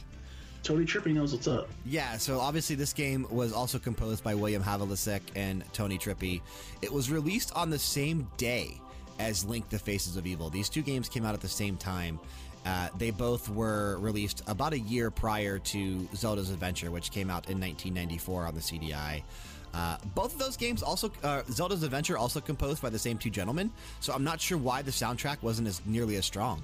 Tony 0.63 0.85
Trippi 0.85 1.13
knows 1.13 1.33
what's 1.33 1.49
up. 1.49 1.69
Yeah, 1.85 2.19
so 2.19 2.39
obviously 2.39 2.77
this 2.77 2.93
game 2.93 3.27
was 3.29 3.53
also 3.53 3.81
composed 3.81 4.23
by 4.23 4.37
William 4.37 4.63
Havlicek 4.63 5.23
and 5.35 5.65
Tony 5.73 5.99
Trippi. 5.99 6.41
It 6.83 6.93
was 6.93 7.11
released 7.11 7.53
on 7.57 7.69
the 7.69 7.81
same 7.81 8.29
day 8.37 8.81
as 9.19 9.45
Link 9.45 9.69
the 9.71 9.79
Faces 9.81 10.17
of 10.17 10.25
Evil. 10.25 10.51
These 10.51 10.69
two 10.69 10.83
games 10.83 11.09
came 11.09 11.25
out 11.25 11.35
at 11.35 11.41
the 11.41 11.49
same 11.49 11.77
time. 11.77 12.21
Uh, 12.65 12.89
they 12.97 13.11
both 13.11 13.49
were 13.49 13.99
released 13.99 14.43
about 14.47 14.73
a 14.73 14.79
year 14.79 15.11
prior 15.11 15.59
to 15.59 16.09
Zelda's 16.15 16.51
Adventure, 16.51 16.91
which 16.91 17.11
came 17.11 17.31
out 17.31 17.51
in 17.51 17.61
1994 17.61 18.47
on 18.47 18.55
the 18.55 18.61
CDI. 18.61 19.23
Uh, 19.75 19.97
both 20.15 20.33
of 20.33 20.39
those 20.39 20.57
games 20.57 20.83
also, 20.83 21.11
uh, 21.25 21.43
Zelda's 21.51 21.83
Adventure 21.83 22.17
also 22.17 22.41
composed 22.41 22.81
by 22.81 22.89
the 22.89 22.99
same 22.99 23.19
two 23.19 23.29
gentlemen, 23.29 23.71
so 24.01 24.13
I'm 24.13 24.25
not 24.25 24.41
sure 24.41 24.57
why 24.57 24.83
the 24.83 24.93
soundtrack 24.93 25.43
wasn't 25.43 25.69
as 25.69 25.83
nearly 25.85 26.17
as 26.17 26.25
strong. 26.25 26.63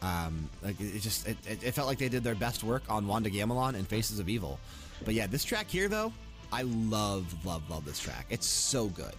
Um, 0.00 0.48
like 0.62 0.80
it 0.80 1.00
just 1.00 1.26
it, 1.26 1.36
it 1.46 1.64
it 1.64 1.72
felt 1.72 1.88
like 1.88 1.98
they 1.98 2.08
did 2.08 2.22
their 2.22 2.34
best 2.34 2.62
work 2.62 2.82
on 2.88 3.06
Wand 3.06 3.26
of 3.26 3.32
Gamelon 3.32 3.74
and 3.74 3.88
Faces 3.88 4.20
of 4.20 4.28
Evil. 4.28 4.60
But 5.04 5.14
yeah, 5.14 5.26
this 5.26 5.42
track 5.42 5.68
here 5.68 5.88
though, 5.88 6.12
I 6.52 6.62
love 6.62 7.34
love 7.44 7.68
love 7.68 7.84
this 7.84 7.98
track. 7.98 8.26
It's 8.30 8.46
so 8.46 8.86
good. 8.88 9.14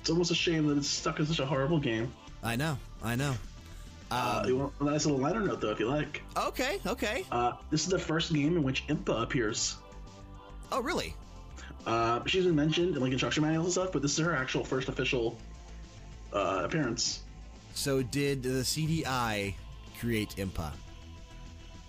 It's 0.00 0.10
almost 0.10 0.30
a 0.30 0.34
shame 0.34 0.66
that 0.66 0.78
it's 0.78 0.88
stuck 0.88 1.20
in 1.20 1.26
such 1.26 1.40
a 1.40 1.46
horrible 1.46 1.78
game. 1.78 2.10
I 2.42 2.56
know, 2.56 2.78
I 3.02 3.16
know. 3.16 3.34
Uh, 4.10 4.42
you 4.46 4.56
want 4.56 4.72
a 4.80 4.84
nice 4.84 5.06
little 5.06 5.20
liner 5.20 5.40
note 5.40 5.60
though, 5.60 5.70
if 5.70 5.78
you 5.78 5.88
like. 5.88 6.22
Okay, 6.36 6.80
okay. 6.86 7.24
Uh, 7.30 7.52
this 7.70 7.84
is 7.84 7.88
the 7.90 7.98
first 7.98 8.32
game 8.32 8.56
in 8.56 8.62
which 8.62 8.86
Impa 8.88 9.22
appears. 9.22 9.76
Oh 10.72 10.80
really? 10.80 11.14
Uh, 11.86 12.20
she's 12.26 12.44
been 12.44 12.54
mentioned 12.56 12.96
in 12.96 13.02
like 13.02 13.12
instruction 13.12 13.42
manuals 13.42 13.66
and 13.66 13.72
stuff, 13.72 13.92
but 13.92 14.02
this 14.02 14.12
is 14.12 14.18
her 14.18 14.34
actual 14.34 14.64
first 14.64 14.88
official 14.88 15.38
uh, 16.32 16.62
appearance. 16.64 17.20
So 17.74 18.02
did 18.02 18.42
the 18.42 18.60
CDI 18.62 19.54
create 19.98 20.30
Impa? 20.36 20.72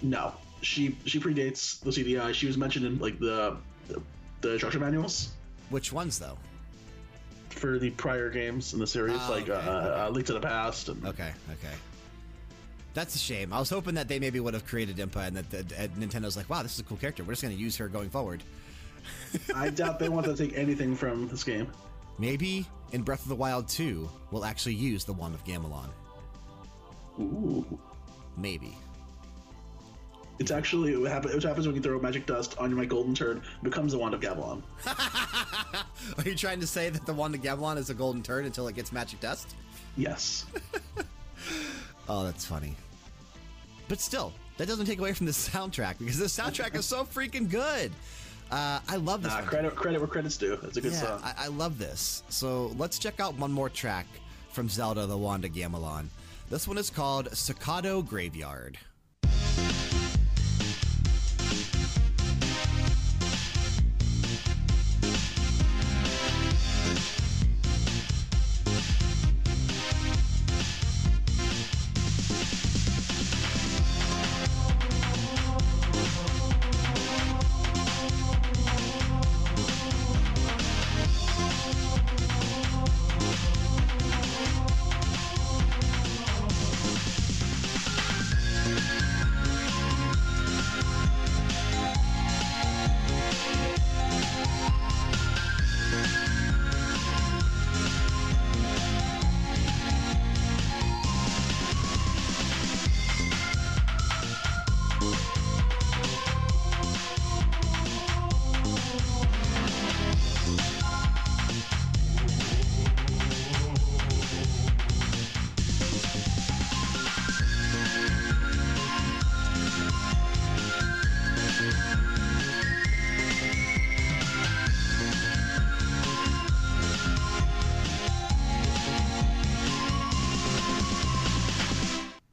No, 0.02 0.34
she 0.62 0.96
she 1.06 1.20
predates 1.20 1.80
the 1.82 1.90
CDI. 1.92 2.34
She 2.34 2.48
was 2.48 2.58
mentioned 2.58 2.86
in 2.86 3.00
like 3.00 3.20
the 3.20 3.58
the, 3.88 4.02
the 4.42 4.54
instruction 4.54 4.82
manuals 4.82 5.30
Which 5.70 5.92
ones 5.92 6.20
though? 6.20 6.38
for 7.50 7.78
the 7.78 7.90
prior 7.92 8.30
games 8.30 8.74
in 8.74 8.80
the 8.80 8.88
series, 8.88 9.18
Ah, 9.20 9.30
like 9.30 9.50
okay, 9.50 9.52
uh, 9.54 10.10
okay. 10.10 10.20
Uh, 10.20 10.24
to 10.24 10.34
the 10.34 10.40
Past. 10.40 10.90
And, 10.90 11.06
Okay, 11.06 11.32
okay. 11.52 11.76
That's 12.94 13.16
a 13.16 13.20
shame. 13.20 13.54
I 13.54 13.60
was 13.60 13.70
hoping 13.70 13.96
that 13.96 14.08
they 14.08 14.20
maybe 14.20 14.40
would 14.40 14.54
have 14.54 14.66
created 14.66 14.98
Impa 14.98 15.28
and 15.28 15.38
that 15.38 15.50
the, 15.50 15.64
Nintendo's 15.98 16.36
like, 16.36 16.50
wow, 16.50 16.62
this 16.62 16.74
is 16.74 16.80
a 16.80 16.84
cool 16.84 16.98
character. 16.98 17.24
We're 17.24 17.34
just 17.34 17.42
going 17.42 17.56
to 17.56 17.62
use 17.62 17.78
her 17.78 17.88
going 17.88 18.10
forward. 18.10 18.44
I 19.56 19.70
doubt 19.70 20.00
they 20.00 20.10
want 20.10 20.26
to 20.26 20.36
take 20.36 20.58
anything 20.58 20.96
from 20.96 21.28
this 21.30 21.44
game. 21.44 21.72
Maybe 22.20 22.66
in 22.92 23.02
Breath 23.02 23.24
of 23.24 23.30
the 23.30 23.36
Wild 23.36 23.68
2, 23.70 24.10
we'll 24.32 24.46
actually 24.46 24.76
use 24.76 25.06
the 25.06 25.14
Wand 25.14 25.34
of 25.34 25.44
Gamelon. 25.46 25.90
Ooh. 27.20 27.80
Maybe. 28.38 28.76
It's 30.40 30.52
actually 30.52 30.98
what 30.98 31.12
happens, 31.12 31.34
what 31.36 31.44
happens 31.44 31.68
when 31.68 31.76
you 31.76 31.82
throw 31.82 32.00
magic 32.00 32.26
dust 32.26 32.58
on 32.58 32.74
my 32.74 32.84
golden 32.84 33.14
turd. 33.14 33.42
Becomes 33.64 33.92
the 33.92 34.00
wand 34.00 34.14
of 34.14 34.22
Gamelon. 34.22 34.64
Are 34.86 36.24
you 36.26 36.36
trying 36.36 36.60
to 36.60 36.68
say 36.68 36.90
that 36.90 37.06
the 37.06 37.14
Wand 37.14 37.36
of 37.36 37.42
Gamelon 37.42 37.78
is 37.78 37.90
a 37.90 37.94
golden 37.94 38.24
turd 38.24 38.46
until 38.46 38.68
it 38.68 38.76
gets 38.76 38.92
magic 38.92 39.20
dust? 39.20 39.56
Yes. 39.96 40.46
Oh, 42.10 42.24
that's 42.24 42.46
funny. 42.46 42.76
But 43.88 44.00
still, 44.00 44.34
that 44.58 44.68
doesn't 44.68 44.86
take 44.86 45.00
away 45.00 45.14
from 45.14 45.26
the 45.26 45.32
soundtrack 45.32 45.98
because 46.00 46.18
the 46.18 46.26
soundtrack 46.26 46.76
is 46.76 46.86
so 46.86 47.04
freaking 47.04 47.50
good. 47.50 47.92
Uh, 48.52 48.80
I 48.90 48.98
love 48.98 49.24
this 49.24 49.34
one. 49.34 49.46
credit 49.46 49.76
credit 49.76 50.00
where 50.00 50.08
credit's 50.08 50.38
due. 50.38 50.60
It's 50.64 50.76
a 50.76 50.82
good 50.82 50.92
yeah, 50.92 51.00
song. 51.00 51.22
I, 51.24 51.46
I 51.46 51.48
love 51.48 51.78
this. 51.78 52.24
So 52.30 52.68
let's 52.78 53.00
check 53.00 53.20
out 53.20 53.36
one 53.36 53.52
more 53.52 53.70
track 53.70 54.08
from 54.52 54.68
Zelda 54.68 55.06
The 55.06 55.18
Wand 55.18 55.46
of 55.46 55.52
Gamelon. 55.52 56.08
This 56.50 56.68
one 56.68 56.78
is 56.78 56.90
called 56.90 57.30
Staccato 57.32 58.02
Graveyard. 58.02 58.78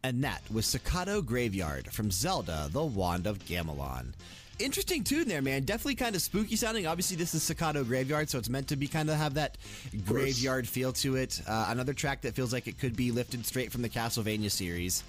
And 0.08 0.24
that 0.24 0.40
was 0.50 0.64
Staccato 0.64 1.20
Graveyard 1.20 1.92
from 1.92 2.10
Zelda 2.10 2.70
The 2.72 2.82
Wand 2.82 3.26
of 3.26 3.40
Gamelon. 3.40 4.14
Interesting 4.58 5.04
tune 5.04 5.28
there, 5.28 5.42
man. 5.42 5.64
Definitely 5.64 5.96
kind 5.96 6.16
of 6.16 6.22
spooky 6.22 6.56
sounding. 6.56 6.86
Obviously, 6.86 7.18
this 7.18 7.34
is 7.34 7.42
Staccato 7.42 7.84
Graveyard, 7.84 8.30
so 8.30 8.38
it's 8.38 8.48
meant 8.48 8.68
to 8.68 8.76
be 8.76 8.88
kind 8.88 9.10
of 9.10 9.16
have 9.16 9.34
that 9.34 9.58
graveyard 10.06 10.66
feel 10.66 10.94
to 10.94 11.16
it. 11.16 11.42
Uh, 11.46 11.66
another 11.68 11.92
track 11.92 12.22
that 12.22 12.34
feels 12.34 12.54
like 12.54 12.66
it 12.66 12.78
could 12.78 12.96
be 12.96 13.10
lifted 13.10 13.44
straight 13.44 13.70
from 13.70 13.82
the 13.82 13.88
Castlevania 13.90 14.50
series. 14.50 15.04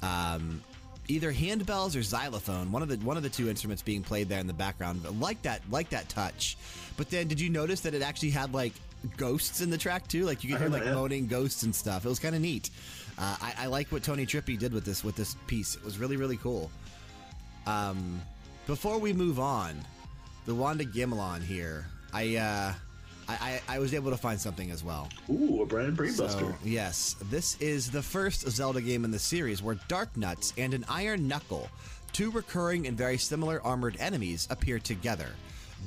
Um, 0.00 0.62
either 1.08 1.32
handbells 1.32 1.96
or 1.96 2.04
xylophone, 2.04 2.70
one 2.70 2.82
of 2.82 2.88
the 2.88 2.98
one 2.98 3.16
of 3.16 3.24
the 3.24 3.28
two 3.28 3.50
instruments 3.50 3.82
being 3.82 4.04
played 4.04 4.28
there 4.28 4.38
in 4.38 4.46
the 4.46 4.52
background. 4.52 5.02
But 5.02 5.18
like 5.18 5.42
that, 5.42 5.60
like 5.72 5.90
that 5.90 6.08
touch. 6.08 6.56
But 6.96 7.10
then, 7.10 7.26
did 7.26 7.40
you 7.40 7.50
notice 7.50 7.80
that 7.80 7.94
it 7.94 8.02
actually 8.02 8.30
had 8.30 8.54
like 8.54 8.74
ghosts 9.16 9.60
in 9.60 9.70
the 9.70 9.78
track 9.78 10.06
too? 10.06 10.24
Like 10.24 10.44
you 10.44 10.50
could 10.50 10.60
hear 10.60 10.68
like 10.68 10.84
that, 10.84 10.90
yeah. 10.90 10.94
moaning 10.94 11.26
ghosts 11.26 11.64
and 11.64 11.74
stuff. 11.74 12.06
It 12.06 12.08
was 12.08 12.20
kind 12.20 12.36
of 12.36 12.40
neat. 12.40 12.70
Uh, 13.18 13.36
I, 13.40 13.54
I 13.60 13.66
like 13.66 13.90
what 13.92 14.02
Tony 14.02 14.26
Trippi 14.26 14.58
did 14.58 14.72
with 14.72 14.84
this 14.84 15.02
with 15.02 15.16
this 15.16 15.36
piece. 15.46 15.74
It 15.74 15.84
was 15.84 15.98
really 15.98 16.16
really 16.16 16.36
cool. 16.36 16.70
Um, 17.66 18.20
before 18.66 18.98
we 18.98 19.12
move 19.12 19.38
on, 19.40 19.80
the 20.44 20.54
Wand 20.54 20.80
of 20.80 20.88
Gamelon 20.88 21.42
here, 21.42 21.86
I, 22.12 22.36
uh, 22.36 22.72
I 23.28 23.60
I 23.68 23.76
I 23.76 23.78
was 23.78 23.94
able 23.94 24.10
to 24.10 24.16
find 24.16 24.40
something 24.40 24.70
as 24.70 24.84
well. 24.84 25.08
Ooh, 25.30 25.62
a 25.62 25.66
brand 25.66 25.96
brainbuster. 25.96 26.30
So, 26.30 26.54
yes, 26.64 27.16
this 27.30 27.60
is 27.60 27.90
the 27.90 28.02
first 28.02 28.48
Zelda 28.50 28.80
game 28.80 29.04
in 29.04 29.10
the 29.10 29.18
series 29.18 29.62
where 29.62 29.76
Darknuts 29.88 30.52
and 30.58 30.74
an 30.74 30.84
Iron 30.88 31.26
Knuckle, 31.26 31.68
two 32.12 32.30
recurring 32.30 32.86
and 32.86 32.96
very 32.96 33.18
similar 33.18 33.60
armored 33.62 33.96
enemies, 33.98 34.46
appear 34.50 34.78
together. 34.78 35.28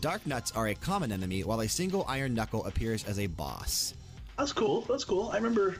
Darknuts 0.01 0.55
are 0.55 0.69
a 0.69 0.75
common 0.75 1.11
enemy, 1.11 1.43
while 1.43 1.61
a 1.61 1.67
single 1.67 2.05
Iron 2.07 2.33
Knuckle 2.33 2.65
appears 2.65 3.03
as 3.05 3.19
a 3.19 3.27
boss. 3.27 3.93
That's 4.37 4.53
cool. 4.53 4.81
That's 4.81 5.03
cool. 5.03 5.29
I 5.29 5.35
remember. 5.35 5.75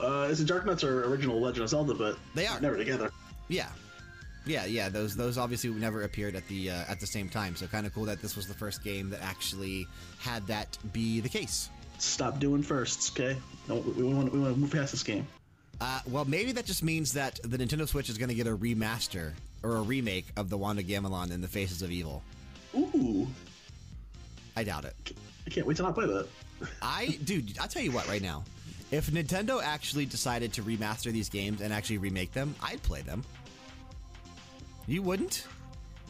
Uh, 0.00 0.28
is 0.30 0.44
the 0.44 0.52
Darknuts 0.52 0.84
are 0.84 1.04
original 1.06 1.40
Legend 1.40 1.64
of 1.64 1.70
Zelda, 1.70 1.94
but 1.94 2.16
They 2.34 2.46
are. 2.46 2.60
never 2.60 2.76
together. 2.76 3.10
Yeah, 3.48 3.68
yeah, 4.46 4.64
yeah. 4.66 4.88
Those 4.88 5.16
those 5.16 5.38
obviously 5.38 5.70
never 5.70 6.02
appeared 6.02 6.36
at 6.36 6.46
the 6.48 6.70
uh, 6.70 6.84
at 6.88 7.00
the 7.00 7.06
same 7.06 7.28
time. 7.28 7.56
So 7.56 7.66
kind 7.66 7.86
of 7.86 7.94
cool 7.94 8.04
that 8.04 8.22
this 8.22 8.36
was 8.36 8.46
the 8.46 8.54
first 8.54 8.84
game 8.84 9.10
that 9.10 9.22
actually 9.22 9.86
had 10.18 10.46
that 10.46 10.76
be 10.92 11.20
the 11.20 11.28
case. 11.28 11.68
Stop 11.98 12.38
doing 12.38 12.62
firsts, 12.62 13.10
okay? 13.10 13.36
No, 13.68 13.76
we, 13.76 13.92
we 14.04 14.14
want 14.14 14.32
we 14.32 14.38
want 14.38 14.54
to 14.54 14.60
move 14.60 14.70
past 14.70 14.92
this 14.92 15.02
game. 15.02 15.26
Uh, 15.80 16.00
well, 16.08 16.24
maybe 16.24 16.52
that 16.52 16.64
just 16.64 16.82
means 16.82 17.12
that 17.12 17.38
the 17.42 17.56
Nintendo 17.58 17.86
Switch 17.88 18.08
is 18.08 18.18
going 18.18 18.28
to 18.28 18.34
get 18.34 18.46
a 18.46 18.56
remaster 18.56 19.32
or 19.62 19.76
a 19.76 19.82
remake 19.82 20.26
of 20.36 20.50
the 20.50 20.56
Wand 20.56 20.78
of 20.78 20.86
Gamelon 20.86 21.30
in 21.32 21.40
the 21.40 21.48
Faces 21.48 21.82
of 21.82 21.90
Evil. 21.90 22.22
Ooh, 22.76 23.26
I 24.56 24.64
doubt 24.64 24.84
it. 24.84 24.94
I 25.46 25.50
can't 25.50 25.66
wait 25.66 25.76
to 25.78 25.82
not 25.84 25.94
play 25.94 26.06
that. 26.06 26.26
I, 26.82 27.18
dude, 27.24 27.56
I'll 27.60 27.68
tell 27.68 27.82
you 27.82 27.92
what 27.92 28.08
right 28.08 28.22
now. 28.22 28.44
If 28.90 29.10
Nintendo 29.10 29.62
actually 29.62 30.06
decided 30.06 30.52
to 30.54 30.62
remaster 30.62 31.12
these 31.12 31.28
games 31.28 31.60
and 31.60 31.72
actually 31.72 31.98
remake 31.98 32.32
them, 32.32 32.54
I'd 32.62 32.82
play 32.82 33.02
them. 33.02 33.22
You 34.86 35.02
wouldn't? 35.02 35.46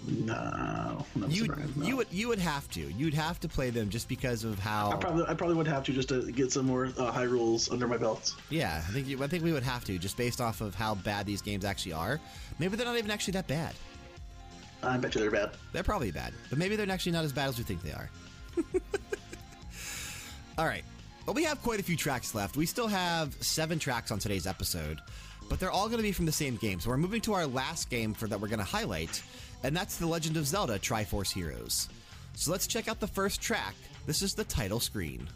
No, 0.07 1.05
You 1.29 1.49
no. 1.49 1.85
you 1.85 1.97
would 1.97 2.07
you 2.13 2.29
would 2.29 2.39
have 2.39 2.71
to 2.71 2.81
you'd 2.81 3.15
have 3.15 3.41
to 3.41 3.49
play 3.49 3.71
them 3.71 3.91
just 3.91 4.09
because 4.09 4.45
of 4.45 4.57
how 4.61 4.93
I 4.93 4.95
probably 4.97 5.25
I 5.27 5.35
probably 5.35 5.57
would 5.57 5.67
have 5.67 5.83
to 5.87 5.93
just 5.93 6.11
to 6.11 6.31
get 6.31 6.53
some 6.53 6.67
more 6.67 6.91
uh, 6.97 7.11
high 7.11 7.25
rules 7.25 7.69
under 7.69 7.89
my 7.89 7.97
belt. 7.97 8.33
yeah 8.49 8.77
I 8.87 8.93
think 8.93 9.09
you, 9.09 9.21
I 9.25 9.27
think 9.27 9.43
we 9.43 9.53
would 9.53 9.65
have 9.65 9.85
to 9.87 9.99
just 9.99 10.17
based 10.17 10.41
off 10.41 10.61
of 10.61 10.77
how 10.77 10.95
bad 10.95 11.27
these 11.27 11.43
games 11.43 11.65
actually 11.65 11.95
are. 11.95 12.21
Maybe 12.61 12.77
they're 12.77 12.87
not 12.87 12.97
even 12.97 13.11
actually 13.11 13.33
that 13.33 13.49
bad. 13.49 13.75
I 14.85 14.97
bet 14.99 15.17
you 15.17 15.21
they're 15.21 15.33
bad. 15.33 15.51
They're 15.73 15.83
probably 15.83 16.13
bad, 16.13 16.33
but 16.49 16.61
maybe 16.61 16.77
they're 16.77 16.89
actually 16.89 17.13
not 17.13 17.25
as 17.25 17.33
bad 17.33 17.49
as 17.49 17.59
we 17.59 17.65
think 17.65 17.83
they 17.83 17.91
are. 17.93 18.09
All 20.59 20.67
right. 20.67 20.85
Well, 21.29 21.35
we 21.35 21.45
have 21.45 21.63
quite 21.63 21.79
a 21.79 21.83
few 21.83 21.95
tracks 21.95 22.35
left. 22.35 22.57
We 22.57 22.65
still 22.65 22.87
have 22.89 23.37
seven 23.43 23.79
tracks 23.79 24.11
on 24.11 24.19
today's 24.19 24.47
episode, 24.47 24.99
but 25.51 25.61
they're 25.61 25.71
all 25.71 25.89
going 25.89 25.99
to 25.99 26.03
be 26.03 26.11
from 26.11 26.25
the 26.25 26.33
same 26.33 26.57
game. 26.57 26.81
So 26.81 26.89
we're 26.89 26.97
moving 26.97 27.21
to 27.21 27.35
our 27.35 27.47
last 27.47 27.91
game 27.91 28.15
for 28.15 28.27
that 28.29 28.41
we're 28.41 28.49
going 28.49 28.61
to 28.61 28.65
highlight, 28.65 29.23
and 29.63 29.77
that's 29.77 29.99
The 29.99 30.07
Legend 30.07 30.39
of 30.39 30.47
Zelda 30.47 30.79
Triforce 30.79 31.31
Heroes. 31.31 31.91
So 32.33 32.51
let's 32.51 32.67
check 32.67 32.89
out 32.89 32.99
the 32.99 33.07
first 33.07 33.43
track. 33.43 33.75
This 34.07 34.23
is 34.23 34.33
the 34.33 34.45
title 34.45 34.81
screen. 34.81 35.29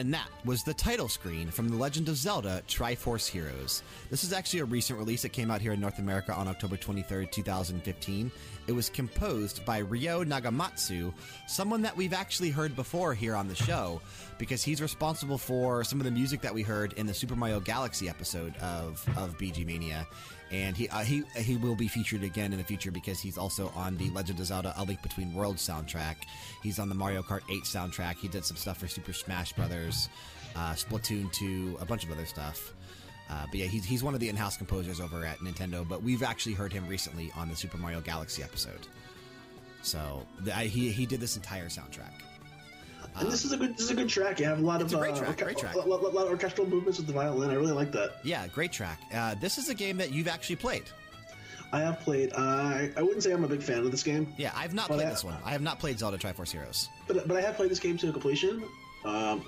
And 0.00 0.14
that 0.14 0.30
was 0.46 0.62
the 0.62 0.72
title 0.72 1.10
screen 1.10 1.50
from 1.50 1.68
The 1.68 1.76
Legend 1.76 2.08
of 2.08 2.16
Zelda 2.16 2.62
Triforce 2.66 3.28
Heroes. 3.28 3.82
This 4.08 4.24
is 4.24 4.32
actually 4.32 4.60
a 4.60 4.64
recent 4.64 4.98
release 4.98 5.20
that 5.20 5.28
came 5.28 5.50
out 5.50 5.60
here 5.60 5.74
in 5.74 5.80
North 5.80 5.98
America 5.98 6.32
on 6.32 6.48
October 6.48 6.78
23rd, 6.78 7.30
2015. 7.30 8.32
It 8.66 8.72
was 8.72 8.88
composed 8.88 9.62
by 9.66 9.80
Ryo 9.80 10.24
Nagamatsu, 10.24 11.12
someone 11.46 11.82
that 11.82 11.94
we've 11.94 12.14
actually 12.14 12.48
heard 12.48 12.74
before 12.74 13.12
here 13.12 13.36
on 13.36 13.46
the 13.46 13.54
show, 13.66 14.00
because 14.38 14.62
he's 14.62 14.80
responsible 14.80 15.36
for 15.36 15.84
some 15.84 16.00
of 16.00 16.06
the 16.06 16.10
music 16.10 16.40
that 16.40 16.54
we 16.54 16.62
heard 16.62 16.94
in 16.94 17.04
the 17.04 17.12
Super 17.12 17.36
Mario 17.36 17.60
Galaxy 17.60 18.08
episode 18.08 18.56
of, 18.56 19.06
of 19.18 19.36
BG 19.36 19.66
Mania. 19.66 20.06
And 20.50 20.76
he, 20.76 20.88
uh, 20.88 21.00
he, 21.00 21.22
he 21.36 21.56
will 21.56 21.76
be 21.76 21.86
featured 21.86 22.24
again 22.24 22.52
in 22.52 22.58
the 22.58 22.64
future 22.64 22.90
because 22.90 23.20
he's 23.20 23.38
also 23.38 23.72
on 23.76 23.96
the 23.96 24.10
Legend 24.10 24.40
of 24.40 24.46
Zelda 24.46 24.74
A 24.78 24.84
Link 24.84 25.00
Between 25.00 25.32
Worlds 25.32 25.66
soundtrack. 25.66 26.16
He's 26.62 26.78
on 26.80 26.88
the 26.88 26.94
Mario 26.94 27.22
Kart 27.22 27.42
8 27.48 27.62
soundtrack. 27.62 28.16
He 28.16 28.26
did 28.28 28.44
some 28.44 28.56
stuff 28.56 28.78
for 28.78 28.88
Super 28.88 29.12
Smash 29.12 29.52
Brothers, 29.52 29.89
uh, 30.56 30.72
Splatoon 30.72 31.32
2, 31.32 31.78
a 31.80 31.84
bunch 31.84 32.04
of 32.04 32.10
other 32.10 32.26
stuff. 32.26 32.72
Uh, 33.28 33.46
but 33.46 33.54
yeah, 33.60 33.66
he's, 33.66 33.84
he's 33.84 34.02
one 34.02 34.14
of 34.14 34.20
the 34.20 34.28
in 34.28 34.36
house 34.36 34.56
composers 34.56 35.00
over 35.00 35.24
at 35.24 35.38
Nintendo, 35.38 35.86
but 35.88 36.02
we've 36.02 36.22
actually 36.22 36.54
heard 36.54 36.72
him 36.72 36.86
recently 36.88 37.30
on 37.36 37.48
the 37.48 37.54
Super 37.56 37.78
Mario 37.78 38.00
Galaxy 38.00 38.42
episode. 38.42 38.86
So 39.82 40.26
the, 40.40 40.56
I, 40.56 40.64
he, 40.64 40.90
he 40.90 41.06
did 41.06 41.20
this 41.20 41.36
entire 41.36 41.66
soundtrack. 41.68 42.12
And 43.16 43.30
this 43.30 43.44
is 43.44 43.52
a 43.52 43.56
good 43.56 43.72
this 43.72 43.80
is 43.86 43.90
a 43.90 43.94
good 43.94 44.08
track. 44.08 44.38
You 44.38 44.46
have 44.46 44.60
a 44.60 44.64
lot 44.64 44.80
of 44.80 44.92
a 44.92 44.96
great 44.96 45.14
uh, 45.14 45.18
track, 45.18 45.38
great 45.38 45.58
track. 45.58 45.74
A 45.74 45.78
lot, 45.78 45.88
lot- 45.88 46.14
lot 46.14 46.26
of 46.26 46.30
orchestral 46.30 46.66
movements 46.68 46.98
with 46.98 47.08
the 47.08 47.12
violin. 47.12 47.50
I 47.50 47.54
really 47.54 47.72
like 47.72 47.90
that. 47.92 48.18
Yeah, 48.22 48.46
great 48.46 48.70
track. 48.70 49.00
Uh, 49.12 49.34
this 49.40 49.58
is 49.58 49.68
a 49.68 49.74
game 49.74 49.96
that 49.96 50.12
you've 50.12 50.28
actually 50.28 50.56
played. 50.56 50.84
I 51.72 51.80
have 51.80 51.98
played. 52.00 52.32
Uh, 52.32 52.36
I 52.36 52.90
I 52.96 53.02
wouldn't 53.02 53.22
say 53.24 53.32
I'm 53.32 53.42
a 53.42 53.48
big 53.48 53.62
fan 53.62 53.78
of 53.78 53.90
this 53.90 54.02
game, 54.04 54.32
Yeah, 54.38 54.52
I've 54.54 54.74
not 54.74 54.86
played 54.88 55.00
that- 55.00 55.10
this 55.10 55.24
one. 55.24 55.36
I 55.44 55.50
have 55.50 55.62
not 55.62 55.80
played 55.80 55.98
Zelda 55.98 56.18
Triforce 56.18 56.50
Heroes. 56.52 56.88
but 57.08 57.26
but 57.26 57.36
I 57.36 57.40
have 57.40 57.56
played 57.56 57.70
this 57.70 57.80
game 57.80 57.96
to 57.98 58.12
completion. 58.12 58.62
Um, 59.04 59.44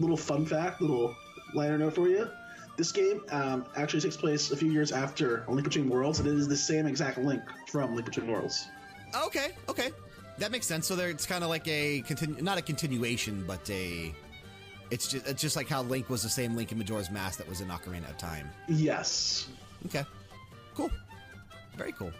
little 0.00 0.16
fun 0.16 0.46
fact, 0.46 0.80
little 0.80 1.14
liner 1.54 1.78
note 1.78 1.94
for 1.94 2.08
you. 2.08 2.28
This 2.76 2.92
game 2.92 3.22
um, 3.30 3.66
actually 3.76 4.00
takes 4.00 4.16
place 4.16 4.50
a 4.50 4.56
few 4.56 4.72
years 4.72 4.90
after 4.90 5.44
Link 5.48 5.64
Between 5.64 5.88
Worlds, 5.88 6.18
and 6.18 6.28
it 6.28 6.34
is 6.34 6.48
the 6.48 6.56
same 6.56 6.86
exact 6.86 7.18
link 7.18 7.42
from 7.68 7.94
Link 7.94 8.06
Between 8.06 8.30
Worlds. 8.30 8.68
Okay, 9.26 9.52
okay, 9.68 9.90
that 10.38 10.50
makes 10.50 10.66
sense. 10.66 10.86
So 10.86 10.96
there, 10.96 11.10
it's 11.10 11.26
kind 11.26 11.44
of 11.44 11.50
like 11.50 11.68
a 11.68 12.02
continu- 12.02 12.40
not 12.40 12.58
a 12.58 12.62
continuation, 12.62 13.44
but 13.46 13.68
a. 13.68 14.14
It's 14.90 15.08
just 15.08 15.26
it's 15.26 15.42
just 15.42 15.56
like 15.56 15.68
how 15.68 15.82
Link 15.82 16.08
was 16.08 16.22
the 16.22 16.28
same 16.28 16.56
Link 16.56 16.72
in 16.72 16.78
Majora's 16.78 17.10
Mask 17.10 17.38
that 17.38 17.48
was 17.48 17.60
in 17.60 17.68
Ocarina 17.68 18.08
of 18.08 18.16
Time. 18.16 18.48
Yes. 18.66 19.48
Okay, 19.86 20.04
cool, 20.74 20.90
very 21.76 21.92
cool. 21.92 22.12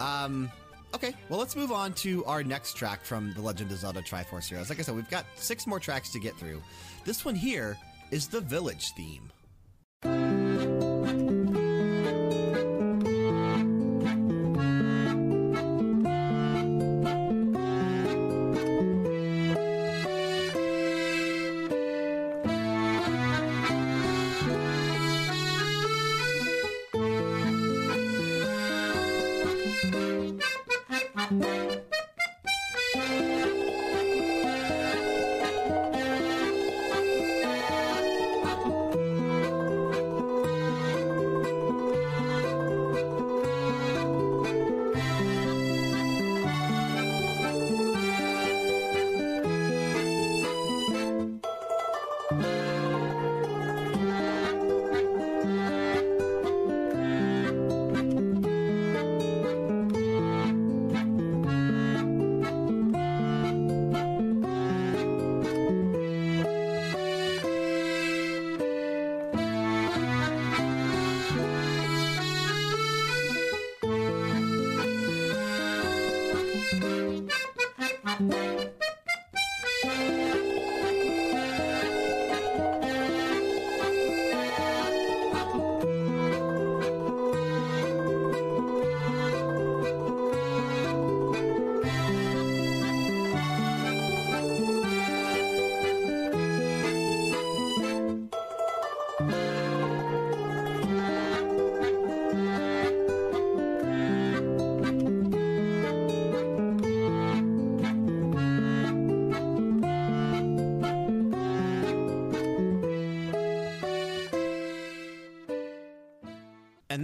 Um, 0.00 0.50
okay, 0.96 1.14
well 1.28 1.38
let's 1.38 1.54
move 1.54 1.70
on 1.70 1.92
to 1.92 2.24
our 2.24 2.42
next 2.42 2.74
track 2.76 3.04
from 3.04 3.32
The 3.34 3.42
Legend 3.42 3.70
of 3.70 3.78
Zelda 3.78 4.02
Triforce 4.02 4.48
Heroes. 4.48 4.68
Like 4.68 4.78
I 4.80 4.82
said, 4.82 4.96
we've 4.96 5.08
got 5.08 5.26
six 5.36 5.66
more 5.66 5.78
tracks 5.78 6.10
to 6.12 6.18
get 6.18 6.34
through. 6.36 6.62
This 7.04 7.24
one 7.24 7.34
here 7.34 7.76
is 8.10 8.28
the 8.28 8.40
Village 8.40 8.92
theme. 8.92 9.30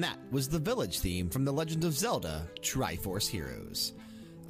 And 0.03 0.11
that 0.11 0.33
was 0.33 0.49
the 0.49 0.59
village 0.59 0.99
theme 0.99 1.31
from 1.31 1.45
The 1.45 1.53
Legend 1.53 1.85
of 1.85 1.93
Zelda 1.93 2.51
Triforce 2.61 3.29
Heroes. 3.29 3.93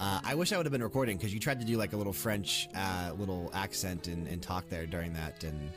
Uh, 0.01 0.19
I 0.25 0.35
wish 0.35 0.51
I 0.51 0.57
would 0.57 0.65
have 0.65 0.73
been 0.73 0.83
recording 0.83 1.19
because 1.19 1.35
you 1.35 1.41
tried 1.41 1.61
to 1.61 1.67
do 1.67 1.77
like 1.77 1.93
a 1.93 1.97
little 1.99 2.15
French 2.15 2.71
uh, 2.75 3.13
little 3.19 3.51
accent 3.53 4.07
and, 4.07 4.27
and 4.29 4.41
talk 4.41 4.71
there 4.71 4.87
during 4.87 5.13
that, 5.13 5.45
and 5.45 5.71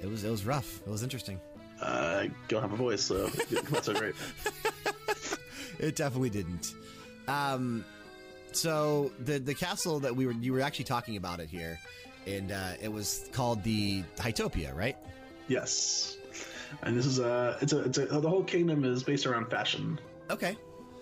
it 0.00 0.06
was 0.06 0.24
it 0.24 0.30
was 0.30 0.46
rough. 0.46 0.80
It 0.86 0.88
was 0.88 1.02
interesting. 1.02 1.38
I 1.82 2.30
don't 2.48 2.62
have 2.62 2.72
a 2.72 2.76
voice, 2.76 3.02
so 3.02 3.30
it's 3.34 3.70
not 3.70 3.84
so 3.84 3.92
great. 3.92 4.14
it 5.78 5.96
definitely 5.96 6.30
didn't. 6.30 6.72
Um, 7.28 7.84
so 8.52 9.12
the 9.18 9.38
the 9.38 9.54
castle 9.54 10.00
that 10.00 10.16
we 10.16 10.24
were 10.24 10.32
you 10.32 10.54
were 10.54 10.62
actually 10.62 10.86
talking 10.86 11.18
about 11.18 11.40
it 11.40 11.50
here, 11.50 11.78
and 12.26 12.52
uh, 12.52 12.72
it 12.80 12.90
was 12.90 13.28
called 13.32 13.62
the 13.64 14.02
Hytopia, 14.16 14.74
right? 14.74 14.96
Yes, 15.46 16.16
and 16.82 16.96
this 16.96 17.06
is 17.06 17.18
a 17.18 17.56
it's 17.60 17.72
a 17.72 17.80
it's 17.84 17.98
a 17.98 18.06
the 18.06 18.28
whole 18.28 18.44
kingdom 18.44 18.84
is 18.84 19.02
based 19.02 19.26
around 19.26 19.50
fashion. 19.50 19.98
Okay. 20.30 20.56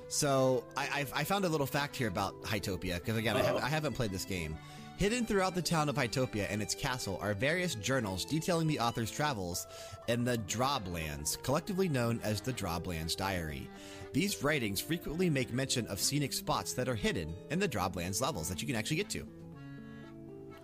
So 0.09 0.65
I, 0.77 0.83
I, 1.15 1.21
I 1.21 1.25
found 1.25 1.45
a 1.45 1.49
little 1.49 1.67
fact 1.67 1.95
here 1.95 2.09
about 2.09 2.41
Hytopia 2.43 2.95
because 2.95 3.17
again 3.17 3.37
I, 3.37 3.43
have, 3.43 3.57
Uh-oh. 3.57 3.65
I 3.65 3.69
haven't 3.69 3.93
played 3.93 4.11
this 4.11 4.25
game. 4.25 4.57
Hidden 4.97 5.27
throughout 5.27 5.55
the 5.55 5.63
town 5.63 5.89
of 5.89 5.95
Hytopia 5.95 6.47
and 6.51 6.61
its 6.61 6.75
castle 6.75 7.19
are 7.23 7.33
various 7.33 7.77
journals 7.77 8.25
detailing 8.25 8.67
the 8.67 8.81
author's 8.81 9.13
travels 9.13 9.65
in 10.09 10.25
the 10.25 10.39
Drablands, 10.39 11.41
collectively 11.45 11.89
known 11.89 12.19
as 12.25 12.41
the 12.41 12.53
Drablands 12.53 13.15
Diary. 13.17 13.71
These 14.13 14.43
writings 14.43 14.81
frequently 14.81 15.31
make 15.31 15.53
mention 15.53 15.87
of 15.87 16.01
scenic 16.01 16.33
spots 16.33 16.73
that 16.73 16.89
are 16.89 16.97
hidden 16.97 17.33
in 17.51 17.61
the 17.61 17.69
Drablands 17.69 18.21
levels 18.21 18.49
that 18.49 18.61
you 18.61 18.67
can 18.67 18.75
actually 18.75 18.97
get 18.97 19.09
to. 19.11 19.25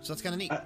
So 0.01 0.11
that's 0.11 0.21
kind 0.21 0.33
of 0.33 0.39
neat. 0.39 0.51
I- 0.51 0.63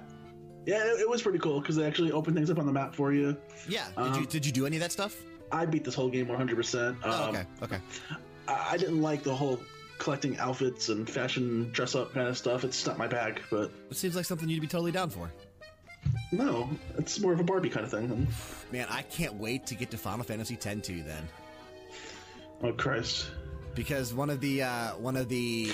Yeah, 0.66 0.84
it, 0.84 1.00
it 1.00 1.08
was 1.08 1.22
pretty 1.22 1.38
cool 1.38 1.60
because 1.60 1.76
they 1.76 1.86
actually 1.86 2.12
opened 2.12 2.36
things 2.36 2.50
up 2.50 2.58
on 2.58 2.66
the 2.66 2.72
map 2.72 2.94
for 2.94 3.12
you. 3.12 3.36
yeah. 3.68 3.86
Did 3.96 4.06
you 4.16 4.20
um, 4.22 4.24
did 4.26 4.46
you 4.46 4.52
do 4.52 4.66
any 4.66 4.76
of 4.76 4.82
that 4.82 4.92
stuff? 4.92 5.16
I 5.52 5.66
beat 5.66 5.84
this 5.84 5.94
whole 5.94 6.08
game 6.08 6.26
100%. 6.26 6.96
Oh, 7.02 7.10
Um, 7.24 7.30
okay. 7.30 7.44
Okay. 7.62 7.78
I, 8.46 8.68
I 8.72 8.76
didn't 8.76 9.02
like 9.02 9.22
the 9.24 9.34
whole 9.34 9.58
collecting 9.98 10.38
outfits 10.38 10.88
and 10.88 11.08
fashion 11.10 11.70
dress 11.72 11.94
up 11.94 12.14
kind 12.14 12.28
of 12.28 12.38
stuff. 12.38 12.62
It's 12.64 12.86
not 12.86 12.96
my 12.98 13.06
bag, 13.08 13.40
but 13.50 13.70
It 13.90 13.96
seems 13.96 14.14
like 14.16 14.24
something 14.26 14.48
you'd 14.48 14.60
be 14.60 14.66
totally 14.66 14.92
down 14.92 15.10
for. 15.10 15.30
no, 16.32 16.68
it's 16.98 17.18
more 17.20 17.32
of 17.32 17.40
a 17.40 17.42
Barbie 17.44 17.68
kind 17.70 17.84
of 17.84 17.90
thing. 17.90 18.26
Man, 18.70 18.86
I 18.90 19.02
can't 19.02 19.34
wait 19.34 19.66
to 19.66 19.74
get 19.74 19.90
to 19.90 19.98
Final 19.98 20.24
Fantasy 20.24 20.54
X 20.62 20.86
2 20.86 21.02
then. 21.02 21.28
Oh 22.62 22.72
Christ! 22.72 23.30
because 23.74 24.12
one 24.12 24.30
of 24.30 24.40
the 24.40 24.62
uh, 24.62 24.90
one 24.96 25.16
of 25.16 25.28
the 25.28 25.70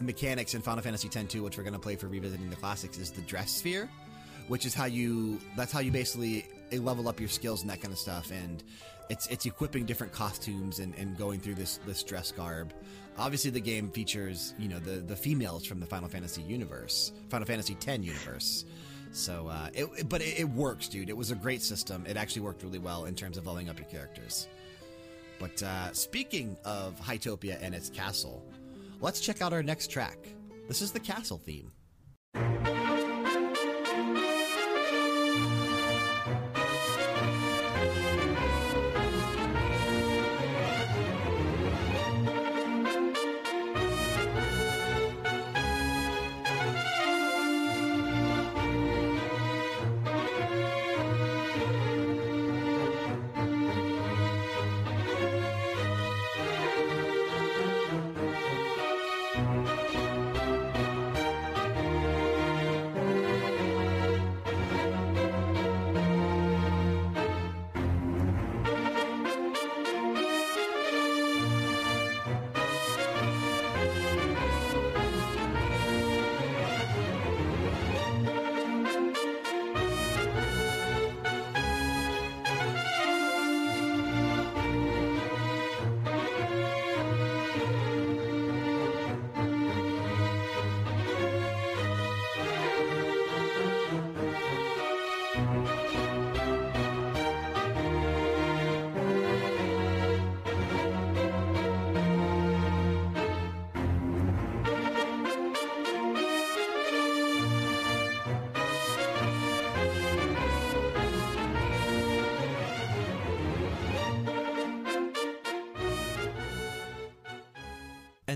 mechanics 0.00 0.54
in 0.54 0.60
Final 0.62 0.82
Fantasy 0.82 1.08
X-2, 1.08 1.40
which 1.42 1.56
we're 1.56 1.62
going 1.64 1.72
to 1.74 1.78
play 1.78 1.96
for 1.96 2.06
revisiting 2.08 2.50
the 2.50 2.56
classics, 2.56 2.98
is 2.98 3.10
the 3.10 3.22
dress 3.22 3.50
sphere, 3.50 3.88
which 4.48 4.66
is 4.66 4.74
how 4.74 4.86
you 4.86 5.38
that's 5.56 5.72
how 5.72 5.80
you 5.80 5.90
basically 5.92 6.46
level 6.72 7.08
up 7.08 7.20
your 7.20 7.28
skills 7.28 7.62
and 7.62 7.70
that 7.70 7.80
kind 7.80 7.92
of 7.92 7.98
stuff. 7.98 8.30
And 8.30 8.62
it's 9.08 9.26
it's 9.28 9.46
equipping 9.46 9.86
different 9.86 10.12
costumes 10.12 10.80
and, 10.80 10.94
and 10.96 11.16
going 11.16 11.40
through 11.40 11.54
this 11.54 11.78
this 11.86 12.02
dress 12.02 12.32
garb. 12.32 12.72
Obviously, 13.16 13.50
the 13.50 13.60
game 13.60 13.90
features 13.90 14.54
you 14.58 14.68
know 14.68 14.78
the 14.78 15.00
the 15.00 15.16
females 15.16 15.64
from 15.64 15.80
the 15.80 15.86
Final 15.86 16.08
Fantasy 16.08 16.42
universe, 16.42 17.12
Final 17.30 17.46
Fantasy 17.46 17.74
X 17.86 17.98
universe. 18.04 18.64
So, 19.10 19.48
uh, 19.48 19.70
it- 19.72 20.08
but 20.10 20.20
it, 20.20 20.40
it 20.40 20.48
works, 20.50 20.86
dude. 20.88 21.08
It 21.08 21.16
was 21.16 21.30
a 21.30 21.34
great 21.34 21.62
system. 21.62 22.04
It 22.06 22.18
actually 22.18 22.42
worked 22.42 22.62
really 22.62 22.78
well 22.78 23.06
in 23.06 23.14
terms 23.14 23.38
of 23.38 23.46
leveling 23.46 23.70
up 23.70 23.78
your 23.78 23.88
characters. 23.88 24.48
But 25.40 25.62
uh, 25.62 25.92
speaking 25.94 26.58
of 26.64 27.00
Hytopia 27.00 27.58
and 27.62 27.74
its 27.74 27.88
castle, 27.88 28.44
let's 29.00 29.20
check 29.20 29.40
out 29.40 29.52
our 29.54 29.62
next 29.62 29.90
track. 29.90 30.18
This 30.68 30.82
is 30.82 30.92
the 30.92 31.00
castle 31.00 31.38
theme. 31.38 31.72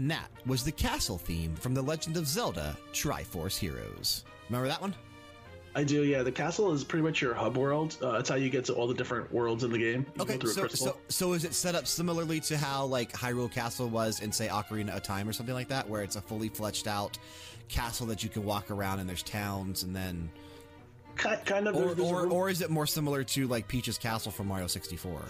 And 0.03 0.11
that 0.11 0.33
was 0.47 0.65
the 0.65 0.73
castle 0.73 1.17
theme 1.17 1.55
from 1.55 1.75
The 1.75 1.81
Legend 1.83 2.17
of 2.17 2.27
Zelda 2.27 2.77
Triforce 2.93 3.57
Heroes. 3.57 4.25
Remember 4.49 4.67
that 4.67 4.81
one? 4.81 4.97
I 5.77 5.85
do. 5.85 6.03
Yeah, 6.03 6.25
the 6.25 6.33
castle 6.33 6.73
is 6.73 6.83
pretty 6.83 7.05
much 7.05 7.23
your 7.23 7.35
hub 7.35 7.57
world. 7.57 7.97
Uh, 8.03 8.15
it's 8.15 8.29
how 8.29 8.35
you 8.35 8.51
get 8.51 8.65
to 8.65 8.73
all 8.75 8.89
the 8.89 8.95
different 8.95 9.33
worlds 9.33 9.63
in 9.63 9.71
the 9.71 9.79
game. 9.79 10.05
You 10.17 10.23
Okay, 10.23 10.39
go 10.39 10.49
through 10.53 10.65
a 10.65 10.71
so, 10.71 10.87
so 10.87 10.97
so 11.09 11.33
is 11.35 11.45
it 11.45 11.55
set 11.55 11.77
up 11.77 11.87
similarly 11.87 12.41
to 12.41 12.59
how 12.59 12.85
like 12.85 13.13
Hyrule 13.13 13.49
Castle 13.49 13.89
was 13.89 14.19
in 14.19 14.33
say 14.33 14.49
Ocarina 14.49 14.97
of 14.97 15.05
Time 15.05 15.29
or 15.29 15.33
something 15.33 15.55
like 15.55 15.69
that, 15.69 15.89
where 15.89 16.03
it's 16.03 16.17
a 16.17 16.21
fully 16.21 16.49
fleshed 16.49 16.89
out 16.89 17.17
castle 17.69 18.05
that 18.09 18.25
you 18.25 18.29
can 18.29 18.45
walk 18.45 18.73
around 18.73 18.99
and 18.99 19.09
there's 19.09 19.23
towns 19.23 19.85
and 19.85 19.95
then, 19.95 20.29
kind 21.15 21.69
of. 21.69 21.77
or 21.77 21.79
there's- 21.79 21.97
there's 21.99 22.11
or, 22.11 22.27
or 22.27 22.51
is 22.51 22.61
it 22.61 22.71
more 22.71 22.89
similar 22.89 23.23
to 23.23 23.47
like 23.47 23.69
Peach's 23.69 23.99
Castle 23.99 24.33
from 24.33 24.49
Mario 24.49 24.67
64? 24.67 25.23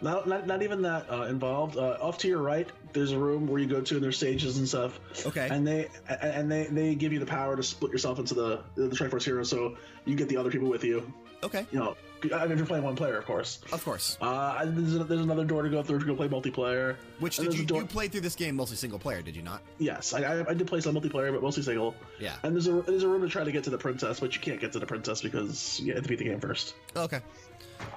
Not, 0.00 0.28
not, 0.28 0.46
not 0.46 0.62
even 0.62 0.82
that 0.82 1.10
uh, 1.10 1.22
involved. 1.22 1.76
Uh, 1.76 1.98
off 2.00 2.18
to 2.18 2.28
your 2.28 2.42
right, 2.42 2.68
there's 2.92 3.12
a 3.12 3.18
room 3.18 3.46
where 3.46 3.60
you 3.60 3.66
go 3.66 3.80
to, 3.80 3.94
and 3.96 4.02
there's 4.04 4.16
stages 4.16 4.58
and 4.58 4.68
stuff. 4.68 5.00
Okay. 5.26 5.48
And 5.50 5.66
they 5.66 5.88
and 6.08 6.50
they 6.50 6.64
they 6.64 6.94
give 6.94 7.12
you 7.12 7.18
the 7.18 7.26
power 7.26 7.56
to 7.56 7.62
split 7.62 7.90
yourself 7.92 8.18
into 8.18 8.34
the 8.34 8.60
the 8.74 8.88
Triforce 8.88 9.24
Heroes, 9.24 9.50
so 9.50 9.76
you 10.04 10.14
get 10.14 10.28
the 10.28 10.36
other 10.36 10.50
people 10.50 10.68
with 10.68 10.84
you. 10.84 11.12
Okay, 11.44 11.66
You 11.72 11.80
know, 11.80 11.96
I 12.32 12.44
mean, 12.44 12.52
if 12.52 12.58
you're 12.58 12.66
playing 12.68 12.84
one 12.84 12.94
player, 12.94 13.18
of 13.18 13.24
course. 13.24 13.58
of 13.72 13.84
course. 13.84 14.16
Uh, 14.20 14.64
there's, 14.64 15.08
there's 15.08 15.20
another 15.22 15.44
door 15.44 15.62
to 15.62 15.68
go 15.68 15.82
through 15.82 15.96
if 15.96 16.02
you 16.02 16.06
go 16.06 16.14
play 16.14 16.28
multiplayer. 16.28 16.94
Which 17.18 17.36
did 17.38 17.52
you 17.52 17.64
door- 17.64 17.80
you 17.80 17.86
played 17.88 18.12
through 18.12 18.20
this 18.20 18.36
game 18.36 18.54
mostly 18.54 18.76
single 18.76 19.00
player? 19.00 19.22
Did 19.22 19.34
you 19.34 19.42
not? 19.42 19.60
Yes, 19.78 20.14
I, 20.14 20.20
I, 20.22 20.50
I 20.50 20.54
did 20.54 20.68
play 20.68 20.80
some 20.80 20.94
multiplayer, 20.94 21.32
but 21.32 21.42
mostly 21.42 21.64
single. 21.64 21.96
Yeah. 22.20 22.36
And 22.44 22.54
there's 22.54 22.68
a 22.68 22.80
there's 22.82 23.02
a 23.02 23.08
room 23.08 23.22
to 23.22 23.28
try 23.28 23.42
to 23.42 23.50
get 23.50 23.64
to 23.64 23.70
the 23.70 23.78
princess, 23.78 24.20
but 24.20 24.36
you 24.36 24.40
can't 24.40 24.60
get 24.60 24.70
to 24.74 24.78
the 24.78 24.86
princess 24.86 25.20
because 25.20 25.80
you 25.80 25.94
have 25.94 26.04
to 26.04 26.08
beat 26.08 26.18
the 26.20 26.26
game 26.26 26.38
first. 26.38 26.74
Okay. 26.94 27.18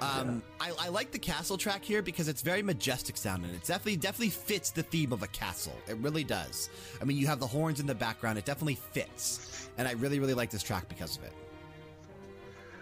Um, 0.01 0.43
I, 0.59 0.71
I 0.79 0.87
like 0.89 1.11
the 1.11 1.19
castle 1.19 1.57
track 1.57 1.83
here 1.83 2.01
because 2.01 2.27
it's 2.27 2.41
very 2.41 2.61
majestic 2.61 3.17
sounding. 3.17 3.51
It 3.51 3.63
definitely 3.63 3.97
definitely 3.97 4.29
fits 4.29 4.71
the 4.71 4.83
theme 4.83 5.13
of 5.13 5.23
a 5.23 5.27
castle. 5.27 5.75
It 5.87 5.97
really 5.97 6.23
does. 6.23 6.69
I 7.01 7.05
mean, 7.05 7.17
you 7.17 7.27
have 7.27 7.39
the 7.39 7.47
horns 7.47 7.79
in 7.79 7.87
the 7.87 7.95
background. 7.95 8.37
It 8.37 8.45
definitely 8.45 8.75
fits, 8.75 9.69
and 9.77 9.87
I 9.87 9.93
really 9.93 10.19
really 10.19 10.33
like 10.33 10.49
this 10.49 10.63
track 10.63 10.89
because 10.89 11.17
of 11.17 11.23
it. 11.23 11.33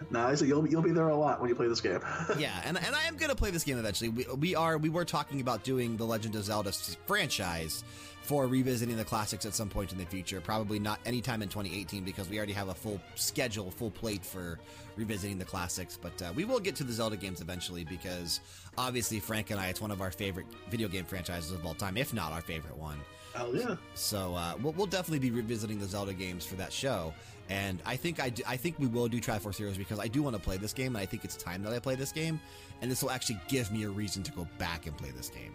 Nah, 0.09 0.33
so 0.35 0.45
you'll 0.45 0.67
you'll 0.67 0.81
be 0.81 0.91
there 0.91 1.09
a 1.09 1.15
lot 1.15 1.39
when 1.39 1.49
you 1.49 1.55
play 1.55 1.67
this 1.67 1.81
game. 1.81 1.99
Yeah, 2.37 2.61
and, 2.65 2.77
and 2.77 2.95
I 2.95 3.03
am 3.05 3.15
going 3.15 3.29
to 3.29 3.35
play 3.35 3.51
this 3.51 3.63
game 3.63 3.77
eventually. 3.77 4.09
We, 4.09 4.25
we 4.35 4.55
are 4.55 4.77
we 4.77 4.89
were 4.89 5.05
talking 5.05 5.41
about 5.41 5.63
doing 5.63 5.97
the 5.97 6.05
Legend 6.05 6.35
of 6.35 6.43
Zelda 6.43 6.71
franchise 7.05 7.83
for 8.23 8.47
revisiting 8.47 8.95
the 8.95 9.03
classics 9.03 9.45
at 9.45 9.53
some 9.53 9.69
point 9.69 9.91
in 9.91 9.97
the 9.97 10.05
future. 10.05 10.39
Probably 10.39 10.79
not 10.79 10.99
anytime 11.05 11.41
in 11.41 11.49
2018 11.49 12.03
because 12.03 12.29
we 12.29 12.37
already 12.37 12.53
have 12.53 12.69
a 12.69 12.73
full 12.73 12.99
schedule, 13.15 13.69
full 13.69 13.91
plate 13.91 14.25
for 14.25 14.59
revisiting 14.95 15.37
the 15.37 15.45
classics. 15.45 15.99
But 16.01 16.21
uh, 16.21 16.31
we 16.33 16.45
will 16.45 16.59
get 16.59 16.75
to 16.77 16.85
the 16.85 16.93
Zelda 16.93 17.17
games 17.17 17.41
eventually 17.41 17.83
because 17.83 18.39
obviously, 18.77 19.19
Frank 19.19 19.51
and 19.51 19.59
I, 19.59 19.67
it's 19.67 19.81
one 19.81 19.91
of 19.91 20.01
our 20.01 20.09
favorite 20.09 20.45
video 20.69 20.87
game 20.87 21.03
franchises 21.03 21.51
of 21.51 21.65
all 21.65 21.73
time, 21.73 21.97
if 21.97 22.13
not 22.13 22.31
our 22.31 22.41
favorite 22.41 22.77
one. 22.77 22.97
Oh 23.35 23.51
yeah. 23.53 23.75
So 23.93 24.35
uh, 24.35 24.53
we'll, 24.61 24.73
we'll 24.73 24.87
definitely 24.87 25.19
be 25.19 25.31
revisiting 25.31 25.79
the 25.79 25.85
Zelda 25.85 26.13
games 26.13 26.45
for 26.45 26.55
that 26.55 26.71
show. 26.71 27.13
And 27.49 27.81
I 27.85 27.97
think 27.97 28.21
I, 28.21 28.29
do, 28.29 28.41
I 28.47 28.55
think 28.55 28.79
we 28.79 28.87
will 28.87 29.09
do 29.09 29.19
Triforce 29.19 29.57
Heroes 29.57 29.77
because 29.77 29.99
I 29.99 30.07
do 30.07 30.23
want 30.23 30.35
to 30.35 30.41
play 30.41 30.55
this 30.55 30.71
game, 30.71 30.95
and 30.95 31.01
I 31.01 31.05
think 31.05 31.25
it's 31.25 31.35
time 31.35 31.61
that 31.63 31.73
I 31.73 31.79
play 31.79 31.95
this 31.95 32.13
game. 32.13 32.39
And 32.81 32.89
this 32.89 33.03
will 33.03 33.11
actually 33.11 33.39
give 33.49 33.69
me 33.69 33.83
a 33.83 33.89
reason 33.89 34.23
to 34.23 34.31
go 34.31 34.47
back 34.57 34.87
and 34.87 34.95
play 34.95 35.11
this 35.11 35.29
game. 35.29 35.53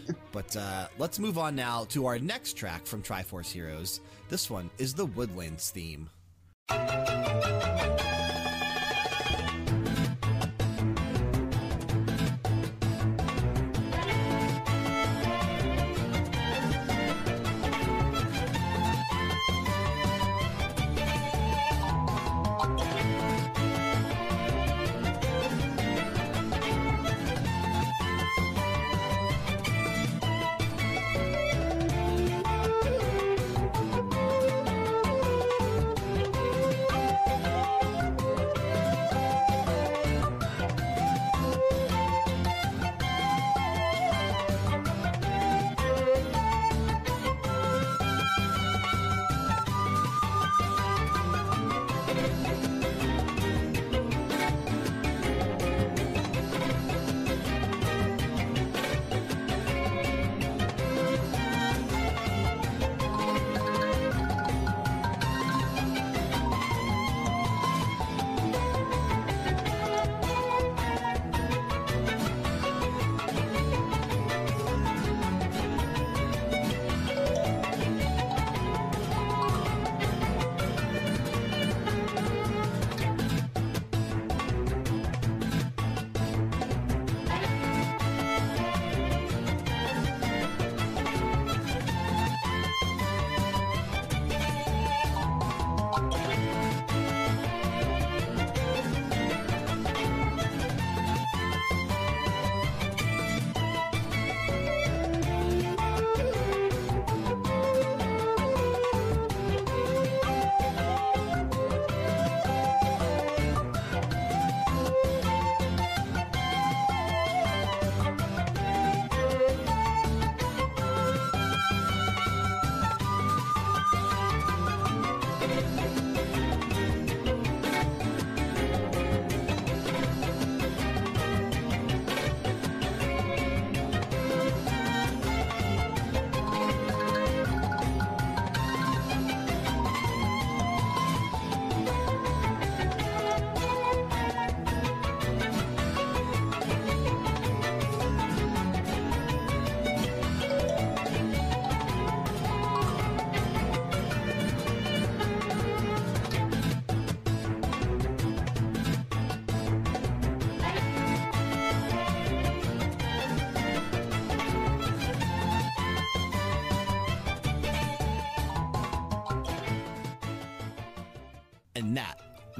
but 0.32 0.56
uh, 0.56 0.86
let's 0.98 1.18
move 1.18 1.38
on 1.38 1.54
now 1.54 1.84
to 1.90 2.06
our 2.06 2.18
next 2.18 2.54
track 2.54 2.86
from 2.86 3.02
Triforce 3.02 3.50
Heroes. 3.50 4.00
This 4.28 4.50
one 4.50 4.70
is 4.78 4.94
the 4.94 5.06
Woodlands 5.06 5.70
theme. 5.70 6.08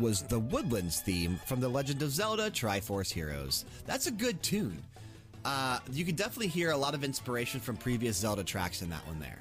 Was 0.03 0.23
the 0.23 0.39
Woodlands 0.39 1.01
theme 1.01 1.39
from 1.47 1.61
The 1.61 1.69
Legend 1.69 2.03
of 2.03 2.11
Zelda 2.11 2.51
Triforce 2.51 3.11
Heroes. 3.13 3.65
That's 3.87 4.09
a 4.09 4.11
good 4.11 4.43
tune. 4.43 4.83
Uh, 5.45 5.79
you 5.93 6.05
could 6.05 6.17
definitely 6.17 6.49
hear 6.49 6.73
a 6.73 6.77
lot 6.77 6.95
of 6.95 7.05
inspiration 7.05 7.61
from 7.61 7.77
previous 7.77 8.17
Zelda 8.17 8.43
tracks 8.45 8.83
in 8.83 8.91
that 8.91 9.07
one 9.07 9.21
there. 9.21 9.39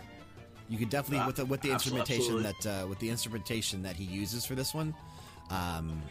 You 0.69 0.77
could 0.77 0.89
definitely, 0.89 1.19
Ah, 1.23 1.27
with 1.27 1.35
the, 1.37 1.45
with 1.45 1.61
the 1.61 1.71
instrumentation 1.71 2.37
absolutely. 2.37 2.53
that 2.61 2.83
uh, 2.83 2.87
with 2.87 2.99
the 2.99 3.09
instrumentation 3.09 3.81
that 3.83 3.95
he 3.95 4.03
uses 4.05 4.45
for 4.45 4.55
this 4.55 4.73
one, 4.73 4.93
um, 5.49 6.01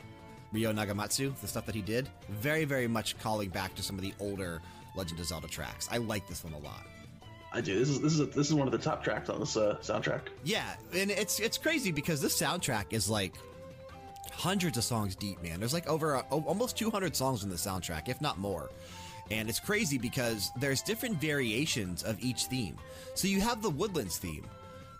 Ryo 0.52 0.72
Nagamatsu, 0.72 1.34
the 1.40 1.46
stuff 1.46 1.64
that 1.66 1.74
he 1.74 1.80
did, 1.80 2.08
very 2.28 2.64
very 2.64 2.86
much 2.88 3.18
calling 3.20 3.48
back 3.48 3.74
to 3.76 3.82
some 3.82 3.96
of 3.96 4.02
the 4.02 4.12
older 4.20 4.60
Legend 4.96 5.18
of 5.20 5.26
Zelda 5.26 5.48
tracks. 5.48 5.88
I 5.90 5.98
like 5.98 6.28
this 6.28 6.44
one 6.44 6.52
a 6.52 6.58
lot. 6.58 6.84
I 7.52 7.60
do. 7.60 7.78
This 7.78 7.88
is 7.88 8.00
this 8.00 8.18
is 8.18 8.28
this 8.34 8.48
is 8.48 8.54
one 8.54 8.68
of 8.68 8.72
the 8.72 8.78
top 8.78 9.02
tracks 9.02 9.30
on 9.30 9.40
this 9.40 9.56
uh, 9.56 9.78
soundtrack. 9.80 10.22
Yeah, 10.44 10.74
and 10.94 11.10
it's 11.10 11.40
it's 11.40 11.56
crazy 11.56 11.90
because 11.90 12.20
this 12.20 12.38
soundtrack 12.38 12.86
is 12.90 13.08
like 13.08 13.34
hundreds 14.40 14.78
of 14.78 14.84
songs 14.84 15.14
deep, 15.14 15.42
man. 15.42 15.58
There's 15.60 15.74
like 15.74 15.86
over 15.86 16.16
uh, 16.16 16.22
a, 16.30 16.34
o- 16.34 16.44
almost 16.46 16.78
200 16.78 17.14
songs 17.14 17.44
in 17.44 17.50
the 17.50 17.56
soundtrack, 17.56 18.08
if 18.08 18.20
not 18.22 18.38
more. 18.38 18.70
And 19.30 19.48
it's 19.50 19.60
crazy 19.60 19.98
because 19.98 20.50
there's 20.58 20.80
different 20.80 21.20
variations 21.20 22.02
of 22.02 22.18
each 22.20 22.46
theme. 22.46 22.76
So 23.14 23.28
you 23.28 23.40
have 23.42 23.60
the 23.60 23.68
Woodlands 23.68 24.16
theme, 24.16 24.44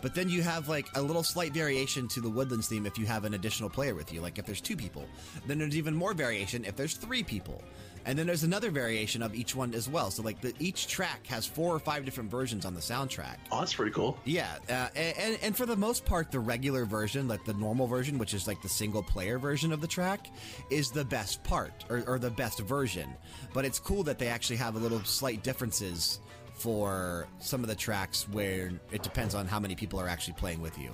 but 0.03 0.15
then 0.15 0.29
you 0.29 0.43
have 0.43 0.69
like 0.69 0.87
a 0.95 1.01
little 1.01 1.23
slight 1.23 1.53
variation 1.53 2.07
to 2.09 2.21
the 2.21 2.29
Woodlands 2.29 2.69
theme 2.69 2.85
if 2.85 2.99
you 2.99 3.07
have 3.07 3.25
an 3.25 3.33
additional 3.33 3.71
player 3.71 3.95
with 3.95 4.13
you, 4.13 4.21
like 4.21 4.39
if 4.39 4.45
there's 4.45 4.61
two 4.61 4.77
people. 4.77 5.07
Then 5.47 5.59
there's 5.59 5.77
even 5.77 5.95
more 5.95 6.13
variation 6.13 6.67
if 6.67 6.77
there's 6.77 6.95
three 6.95 7.23
people. 7.23 7.63
And 8.07 8.19
then 8.19 8.27
there's 8.27 8.45
another 8.45 8.71
variation 8.71 9.23
of 9.23 9.35
each 9.35 9.55
one 9.55 9.75
as 9.75 9.89
well. 9.89 10.11
So 10.11 10.23
like 10.23 10.41
the, 10.41 10.55
each 10.59 10.87
track 10.87 11.27
has 11.27 11.47
four 11.47 11.75
or 11.75 11.79
five 11.79 12.05
different 12.05 12.31
versions 12.31 12.65
on 12.65 12.75
the 12.75 12.81
soundtrack. 12.81 13.37
Oh, 13.53 13.61
that's 13.61 13.75
pretty 13.75 13.93
cool. 13.93 14.19
Yeah, 14.25 14.57
uh, 14.69 14.89
and 14.97 15.39
and 15.43 15.57
for 15.57 15.67
the 15.67 15.77
most 15.77 16.05
part, 16.05 16.33
the 16.33 16.41
regular 16.41 16.87
version, 16.87 17.29
like 17.29 17.45
the 17.45 17.53
normal 17.55 17.87
version, 17.87 18.17
which 18.17 18.33
is 18.33 18.47
like 18.47 18.63
the 18.63 18.69
single 18.69 19.03
player 19.03 19.39
version 19.39 19.71
of 19.71 19.81
the 19.81 19.87
track, 19.87 20.29
is 20.71 20.91
the 20.91 21.05
best 21.05 21.45
part 21.45 21.85
or, 21.91 22.03
or 22.07 22.19
the 22.19 22.31
best 22.31 22.61
version. 22.61 23.09
But 23.53 23.65
it's 23.65 23.79
cool 23.79 24.03
that 24.05 24.19
they 24.19 24.29
actually 24.29 24.57
have 24.57 24.77
a 24.77 24.79
little 24.79 25.01
slight 25.05 25.43
differences 25.43 26.21
for 26.55 27.27
some 27.39 27.63
of 27.63 27.69
the 27.69 27.75
tracks 27.75 28.29
where 28.29 28.73
it 28.93 29.03
depends 29.03 29.35
on 29.35 29.47
how 29.47 29.61
many 29.61 29.75
people 29.75 30.01
are 30.01 30.09
actually 30.09 30.35
playing 30.35 30.63
with 30.63 30.79
you. 30.79 30.91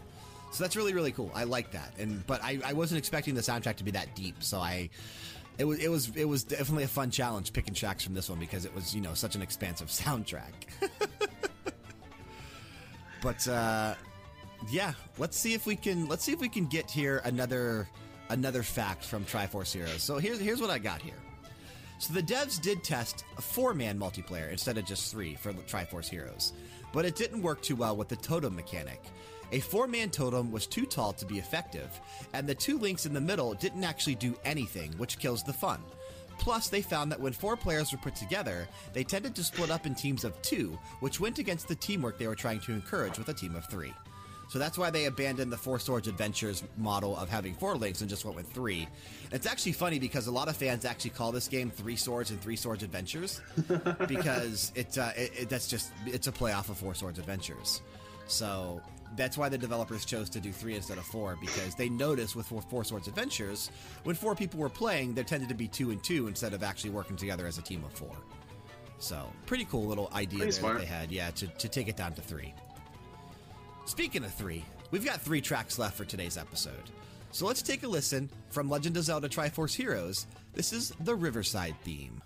So 0.51 0.65
that's 0.65 0.75
really 0.75 0.93
really 0.93 1.13
cool. 1.13 1.31
I 1.35 1.45
like 1.45 1.71
that. 1.71 1.93
And 1.99 2.27
but 2.27 2.43
I, 2.43 2.59
I 2.65 2.73
wasn't 2.73 2.99
expecting 2.99 3.35
the 3.35 3.43
soundtrack 3.43 3.77
to 3.77 3.85
be 3.85 3.93
that 3.93 4.17
deep, 4.17 4.43
so 4.43 4.59
I. 4.59 4.91
It 5.59 5.65
was, 5.65 5.79
it 5.79 5.89
was 5.89 6.15
it 6.17 6.27
was 6.27 6.45
definitely 6.45 6.85
a 6.85 6.89
fun 6.89 7.11
challenge 7.11 7.53
picking 7.53 7.73
tracks 7.73 8.05
from 8.05 8.13
this 8.13 8.29
one 8.29 8.39
because 8.39 8.65
it 8.67 8.75
was 8.75 8.95
you 8.95 9.01
know 9.01 9.15
such 9.15 9.37
an 9.37 9.43
expansive 9.43 9.89
soundtrack. 9.89 10.53
But 13.27 13.49
uh, 13.49 13.95
yeah, 14.71 14.93
let's 15.19 15.37
see 15.37 15.55
if 15.55 15.67
we 15.67 15.75
can 15.77 16.07
let's 16.09 16.25
see 16.25 16.33
if 16.33 16.41
we 16.41 16.49
can 16.49 16.67
get 16.67 16.89
here 16.89 17.21
another 17.25 17.89
another 18.29 18.63
fact 18.63 19.05
from 19.05 19.25
Triforce 19.25 19.73
Heroes. 19.73 20.03
So 20.03 20.19
here's 20.19 20.39
here's 20.39 20.61
what 20.61 20.71
I 20.71 20.79
got 20.79 21.03
here. 21.03 21.19
So 21.99 22.13
the 22.13 22.23
devs 22.23 22.61
did 22.61 22.85
test 22.85 23.25
a 23.37 23.43
four 23.43 23.75
man 23.75 23.99
multiplayer 23.99 24.51
instead 24.53 24.79
of 24.79 24.85
just 24.85 25.11
three 25.11 25.35
for 25.35 25.53
Triforce 25.53 26.09
Heroes, 26.09 26.53
but 26.93 27.05
it 27.05 27.17
didn't 27.17 27.43
work 27.43 27.63
too 27.63 27.75
well 27.75 27.97
with 27.97 28.09
the 28.09 28.17
totem 28.17 28.55
mechanic. 28.55 29.03
A 29.53 29.61
four 29.61 29.87
man 29.87 30.11
totem 30.11 30.51
was 30.51 30.67
too 30.67 30.87
tall 30.87 31.13
to 31.13 31.27
be 31.27 31.39
effective, 31.39 32.01
and 32.33 32.47
the 32.47 32.55
two 32.55 32.79
links 32.79 33.07
in 33.07 33.13
the 33.13 33.21
middle 33.21 33.55
didn't 33.55 33.85
actually 33.85 34.17
do 34.17 34.37
anything, 34.45 34.93
which 34.99 35.19
kills 35.19 35.45
the 35.45 35.53
fun. 35.53 35.81
Plus, 36.39 36.69
they 36.69 36.83
found 36.83 37.11
that 37.11 37.21
when 37.21 37.33
four 37.33 37.57
players 37.57 37.93
were 37.93 37.99
put 37.99 38.15
together, 38.15 38.69
they 38.93 39.05
tended 39.05 39.35
to 39.35 39.45
split 39.45 39.71
up 39.71 39.87
in 39.87 39.95
teams 39.95 40.25
of 40.25 40.41
two, 40.43 40.79
which 41.01 41.21
went 41.21 41.39
against 41.39 41.69
the 41.69 41.75
teamwork 41.75 42.19
they 42.19 42.27
were 42.27 42.35
trying 42.35 42.61
to 42.61 42.73
encourage 42.73 43.19
with 43.19 43.29
a 43.29 43.35
team 43.35 43.55
of 43.55 43.65
three. 43.71 43.93
So 44.49 44.59
that's 44.61 44.79
why 44.79 44.91
they 44.91 45.07
abandoned 45.07 45.51
the 45.51 45.57
Four 45.57 45.81
Swords 45.81 46.07
Adventures 46.07 46.63
model 46.77 47.17
of 47.17 47.29
having 47.29 47.55
four 47.55 47.75
links 47.77 48.01
and 48.01 48.09
just 48.09 48.25
went 48.25 48.37
with 48.37 48.51
three. 48.53 48.87
It's 49.33 49.47
actually 49.47 49.73
funny 49.73 49.99
because 49.99 50.29
a 50.29 50.31
lot 50.31 50.49
of 50.49 50.57
fans 50.57 50.85
actually 50.85 51.11
call 51.11 51.33
this 51.33 51.49
game 51.49 51.69
Three 51.69 51.97
Swords 51.97 52.31
and 52.31 52.41
Three 52.41 52.55
Swords 52.55 52.85
Adventures 52.85 53.41
because 54.07 54.71
it, 54.77 54.97
uh, 54.99 55.11
it, 55.17 55.33
it 55.37 55.49
that's 55.49 55.67
just 55.67 55.91
it's 56.07 56.29
a 56.29 56.33
play 56.33 56.53
off 56.53 56.69
of 56.69 56.77
Four 56.79 56.95
Swords 56.95 57.19
Adventures. 57.19 57.83
So 58.27 58.81
that's 59.17 59.39
why 59.39 59.49
the 59.49 59.59
developers 59.59 60.05
chose 60.05 60.29
to 60.31 60.41
do 60.41 60.53
three 60.53 60.75
instead 60.75 60.99
of 60.99 61.05
four 61.05 61.37
because 61.41 61.75
they 61.75 61.89
noticed 61.89 62.35
with 62.35 62.47
four, 62.47 62.63
four 62.63 62.85
Swords 62.85 63.09
Adventures 63.09 63.71
when 64.05 64.17
four 64.17 64.35
people 64.35 64.61
were 64.61 64.69
playing 64.69 65.15
there 65.15 65.25
tended 65.25 65.49
to 65.49 65.55
be 65.55 65.69
two 65.69 65.91
and 65.91 66.03
two 66.03 66.27
instead 66.27 66.53
of 66.53 66.63
actually 66.63 66.91
working 66.91 67.17
together 67.17 67.47
as 67.47 67.59
a 67.59 67.63
team 67.63 67.85
of 67.85 67.93
four. 67.93 68.17
So 68.99 69.31
pretty 69.47 69.65
cool 69.67 69.87
little 69.87 70.11
idea 70.15 70.51
that 70.51 70.79
they 70.79 70.87
had, 70.87 71.13
yeah, 71.13 71.31
to, 71.33 71.47
to 71.47 71.69
take 71.69 71.89
it 71.89 71.97
down 71.97 72.15
to 72.15 72.23
three. 72.23 72.55
Speaking 73.85 74.25
of 74.25 74.35
three, 74.35 74.65
we've 74.91 75.05
got 75.05 75.21
three 75.21 75.41
tracks 75.41 75.79
left 75.79 75.97
for 75.97 76.05
today's 76.05 76.37
episode. 76.37 76.91
So 77.31 77.47
let's 77.47 77.63
take 77.63 77.83
a 77.83 77.89
listen 77.89 78.31
from 78.49 78.71
Legend 78.71 78.97
of 78.97 79.05
Zelda 79.05 79.29
Triforce 79.29 79.75
Heroes. 79.75 80.27
This 80.55 80.73
is 80.73 80.93
the 81.01 81.15
Riverside 81.15 81.77
theme. 81.85 82.23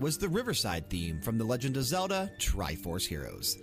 Was 0.00 0.18
the 0.18 0.28
Riverside 0.28 0.88
theme 0.88 1.20
from 1.20 1.38
The 1.38 1.44
Legend 1.44 1.76
of 1.76 1.84
Zelda 1.84 2.30
Triforce 2.38 3.06
Heroes. 3.06 3.58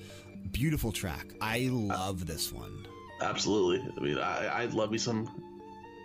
Beautiful 0.51 0.91
track. 0.91 1.33
I 1.41 1.69
love 1.71 2.25
this 2.27 2.51
one. 2.51 2.85
Absolutely. 3.21 3.87
I 3.97 3.99
mean, 4.01 4.17
I, 4.17 4.47
I 4.47 4.65
love 4.65 4.91
me 4.91 4.97
some 4.97 5.29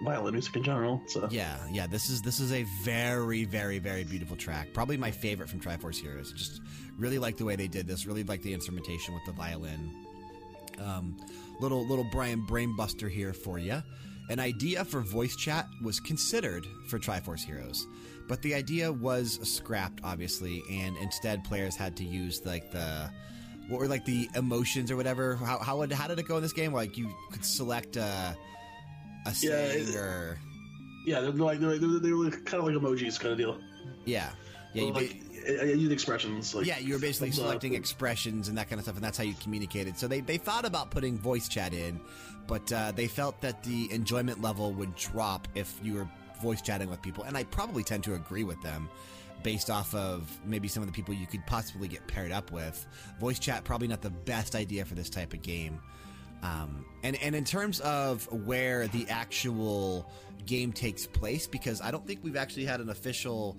violin 0.03 0.33
music 0.33 0.57
in 0.57 0.63
general. 0.63 1.03
So 1.09 1.29
Yeah, 1.31 1.57
yeah. 1.71 1.87
This 1.87 2.09
is 2.09 2.23
this 2.23 2.41
is 2.41 2.53
a 2.53 2.65
very, 2.85 3.45
very, 3.45 3.79
very 3.79 4.05
beautiful 4.05 4.37
track. 4.37 4.69
Probably 4.73 4.97
my 4.97 5.11
favorite 5.11 5.49
from 5.49 5.61
Triforce 5.61 5.97
Heroes. 5.97 6.33
Just 6.33 6.61
really 6.97 7.19
like 7.19 7.37
the 7.37 7.45
way 7.45 7.57
they 7.57 7.69
did 7.69 7.87
this. 7.87 8.07
Really 8.07 8.25
like 8.25 8.43
the 8.43 8.55
instrumentation 8.55 9.15
with 9.15 9.25
the 9.25 9.33
violin. 9.33 9.91
Um, 10.79 11.17
little 11.61 11.85
little 11.87 12.07
Brian 12.11 12.47
Brainbuster 12.47 13.11
here 13.11 13.33
for 13.33 13.59
you. 13.59 13.83
An 14.31 14.39
idea 14.41 14.85
for 14.85 15.01
voice 15.01 15.37
chat 15.37 15.67
was 15.83 16.01
considered 16.01 16.67
for 16.89 16.99
Triforce 16.99 17.45
Heroes, 17.45 17.87
but 18.29 18.41
the 18.43 18.55
idea 18.55 18.91
was 18.91 19.39
scrapped, 19.43 20.01
obviously, 20.05 20.63
and 20.71 20.97
instead 20.99 21.45
players 21.45 21.77
had 21.77 21.97
to 21.99 22.05
use 22.05 22.41
like 22.47 22.71
the 22.71 23.11
what 23.69 23.81
were 23.81 23.89
like 23.89 24.05
the 24.05 24.29
emotions 24.37 24.91
or 24.91 24.97
whatever. 24.97 25.35
How 25.37 25.59
how, 25.59 25.79
would, 25.79 25.93
how 25.93 26.07
did 26.09 26.19
it 26.19 26.27
go 26.29 26.37
in 26.37 26.43
this 26.43 26.53
game? 26.53 26.73
Like 26.73 26.97
you 26.97 27.13
could 27.33 27.45
select 27.45 27.97
a 27.97 28.03
a 28.03 28.37
Yeah, 29.27 29.33
saying 29.33 29.89
it- 29.89 29.95
or 29.97 30.39
yeah, 31.07 31.21
they're 31.21 31.33
like 31.33 31.59
they're, 31.61 31.79
they're, 31.79 31.99
they're 32.01 32.31
kind 32.31 32.63
of 32.63 32.65
like 32.65 32.75
emojis 32.75 33.19
kind 33.19 33.33
of 33.33 33.39
deal. 33.39 33.59
yeah. 34.07 34.31
Yeah, 34.73 34.85
you, 34.85 34.93
like, 34.93 35.17
I, 35.49 35.63
I 35.63 35.65
use 35.65 35.91
expressions. 35.91 36.55
Like, 36.55 36.67
Yeah, 36.67 36.79
you 36.79 36.95
were 36.95 37.01
basically 37.01 37.31
selecting 37.31 37.75
expressions 37.75 38.49
and 38.49 38.59
that 38.59 38.69
kind 38.69 38.79
of 38.79 38.85
stuff, 38.85 38.97
and 38.97 39.05
that's 39.05 39.19
how 39.19 39.25
you 39.25 39.35
communicated. 39.43 39.99
So 39.99 40.09
they, 40.09 40.21
they 40.21 40.37
thought 40.37 40.65
about 40.65 40.91
putting 40.91 41.19
voice 41.19 41.49
chat 41.49 41.73
in, 41.73 42.01
but 42.47 42.73
uh, 42.73 42.93
they 42.93 43.07
felt 43.07 43.41
that 43.41 43.63
the 43.63 43.91
enjoyment 43.93 44.43
level 44.43 44.73
would 44.73 44.95
drop 44.97 45.49
if 45.55 45.79
you 45.83 45.95
were 45.95 46.09
voice 46.41 46.63
chatting 46.63 46.89
with 46.89 47.03
people. 47.03 47.25
And 47.25 47.37
I 47.37 47.45
probably 47.45 47.85
tend 47.85 48.05
to 48.05 48.15
agree 48.15 48.45
with 48.45 48.61
them 48.63 48.89
based 49.43 49.71
off 49.71 49.95
of 49.95 50.31
maybe 50.45 50.69
some 50.69 50.83
of 50.83 50.87
the 50.87 50.93
people 50.93 51.15
you 51.15 51.27
could 51.27 51.47
possibly 51.47 51.89
get 51.89 52.07
paired 52.07 52.33
up 52.33 52.51
with. 52.53 52.87
Voice 53.19 53.39
chat, 53.39 53.65
probably 53.65 53.89
not 53.89 54.03
the 54.03 54.11
best 54.11 54.55
idea 54.55 54.85
for 54.85 54.95
this 54.95 55.09
type 55.09 55.33
of 55.33 55.43
game. 55.43 55.81
Um, 56.43 56.85
and, 57.03 57.17
and 57.23 57.35
in 57.35 57.45
terms 57.45 57.81
of 57.81 58.31
where 58.33 58.89
the 58.89 59.07
actual 59.09 60.11
game 60.47 60.73
takes 60.73 61.07
place, 61.07 61.47
because 61.47 61.81
I 61.81 61.91
don't 61.91 62.07
think 62.07 62.21
we've 62.23 62.37
actually 62.37 62.65
had 62.65 62.81
an 62.81 62.91
official 62.91 63.57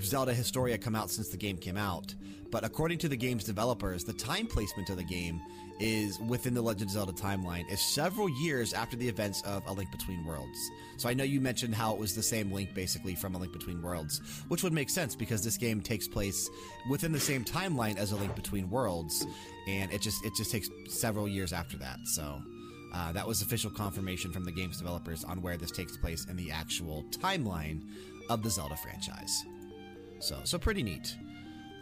Zelda 0.00 0.34
Historia 0.34 0.78
come 0.78 0.94
out 0.94 1.10
since 1.10 1.28
the 1.28 1.36
game 1.36 1.56
came 1.56 1.76
out. 1.76 2.14
But 2.50 2.64
according 2.64 2.98
to 2.98 3.08
the 3.08 3.16
game's 3.16 3.44
developers, 3.44 4.04
the 4.04 4.12
time 4.12 4.46
placement 4.46 4.88
of 4.90 4.96
the 4.96 5.04
game 5.04 5.40
is 5.78 6.18
within 6.20 6.54
the 6.54 6.62
Legend 6.62 6.88
of 6.88 6.92
Zelda 6.92 7.12
timeline 7.12 7.70
is 7.70 7.80
several 7.80 8.28
years 8.28 8.72
after 8.72 8.96
the 8.96 9.08
events 9.08 9.42
of 9.42 9.66
A 9.66 9.72
Link 9.72 9.90
Between 9.90 10.24
Worlds. 10.24 10.70
So 10.96 11.08
I 11.08 11.14
know 11.14 11.24
you 11.24 11.40
mentioned 11.40 11.74
how 11.74 11.92
it 11.92 11.98
was 11.98 12.14
the 12.14 12.22
same 12.22 12.50
link 12.50 12.72
basically 12.74 13.14
from 13.14 13.34
A 13.34 13.38
Link 13.38 13.52
Between 13.52 13.82
Worlds, 13.82 14.20
which 14.48 14.62
would 14.62 14.72
make 14.72 14.88
sense 14.88 15.14
because 15.14 15.44
this 15.44 15.58
game 15.58 15.80
takes 15.80 16.08
place 16.08 16.48
within 16.88 17.12
the 17.12 17.20
same 17.20 17.44
timeline 17.44 17.98
as 17.98 18.12
A 18.12 18.16
Link 18.16 18.34
Between 18.34 18.70
Worlds, 18.70 19.26
and 19.68 19.92
it 19.92 20.00
just 20.00 20.24
it 20.24 20.32
just 20.34 20.50
takes 20.50 20.70
several 20.88 21.28
years 21.28 21.52
after 21.52 21.76
that. 21.78 21.98
So 22.04 22.40
uh, 22.94 23.12
that 23.12 23.26
was 23.26 23.42
official 23.42 23.70
confirmation 23.70 24.32
from 24.32 24.44
the 24.44 24.52
game's 24.52 24.78
developers 24.78 25.24
on 25.24 25.42
where 25.42 25.56
this 25.56 25.70
takes 25.70 25.96
place 25.96 26.24
in 26.30 26.36
the 26.36 26.50
actual 26.50 27.04
timeline 27.10 27.82
of 28.30 28.42
the 28.42 28.50
Zelda 28.50 28.76
franchise. 28.76 29.44
So, 30.18 30.38
so 30.44 30.58
pretty 30.58 30.82
neat. 30.82 31.16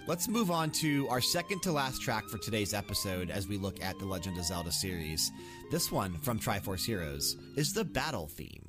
Let's 0.06 0.28
move 0.28 0.50
on 0.50 0.70
to 0.72 1.08
our 1.08 1.20
second 1.20 1.62
to 1.62 1.72
last 1.72 2.02
track 2.02 2.28
for 2.28 2.36
today's 2.38 2.74
episode 2.74 3.30
as 3.30 3.48
we 3.48 3.56
look 3.56 3.82
at 3.82 3.98
the 3.98 4.04
Legend 4.04 4.36
of 4.36 4.44
Zelda 4.44 4.70
series. 4.70 5.32
This 5.70 5.90
one 5.90 6.18
from 6.18 6.38
Triforce 6.38 6.84
Heroes 6.84 7.36
is 7.56 7.72
the 7.72 7.84
battle 7.84 8.26
theme. 8.26 8.63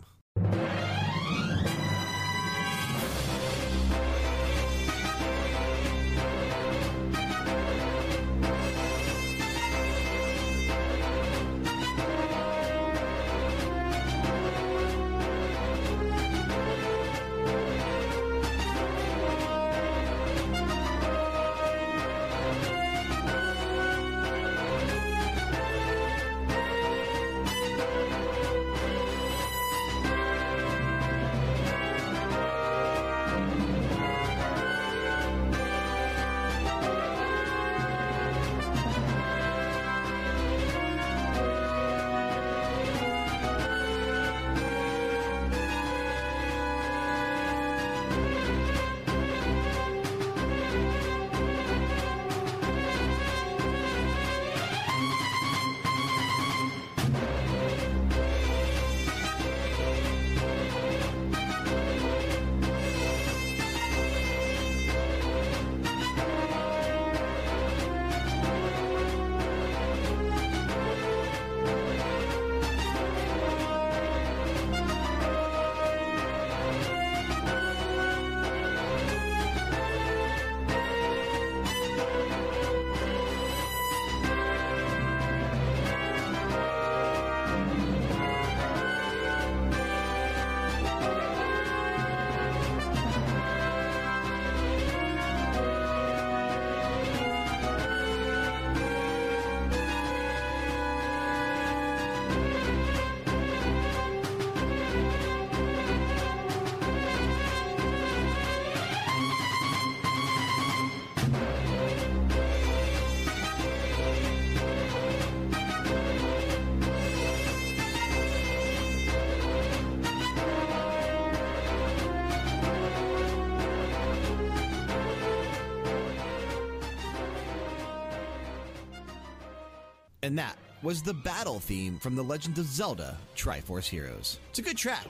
Was 130.86 131.02
the 131.02 131.16
battle 131.16 131.60
theme 131.60 131.98
from 131.98 132.16
The 132.16 132.24
Legend 132.24 132.60
of 132.60 132.66
Zelda 132.66 133.18
Triforce 133.36 133.88
Heroes. 133.88 134.40
It's 134.52 134.60
a 134.60 134.62
good 134.62 134.78
track. 134.78 135.08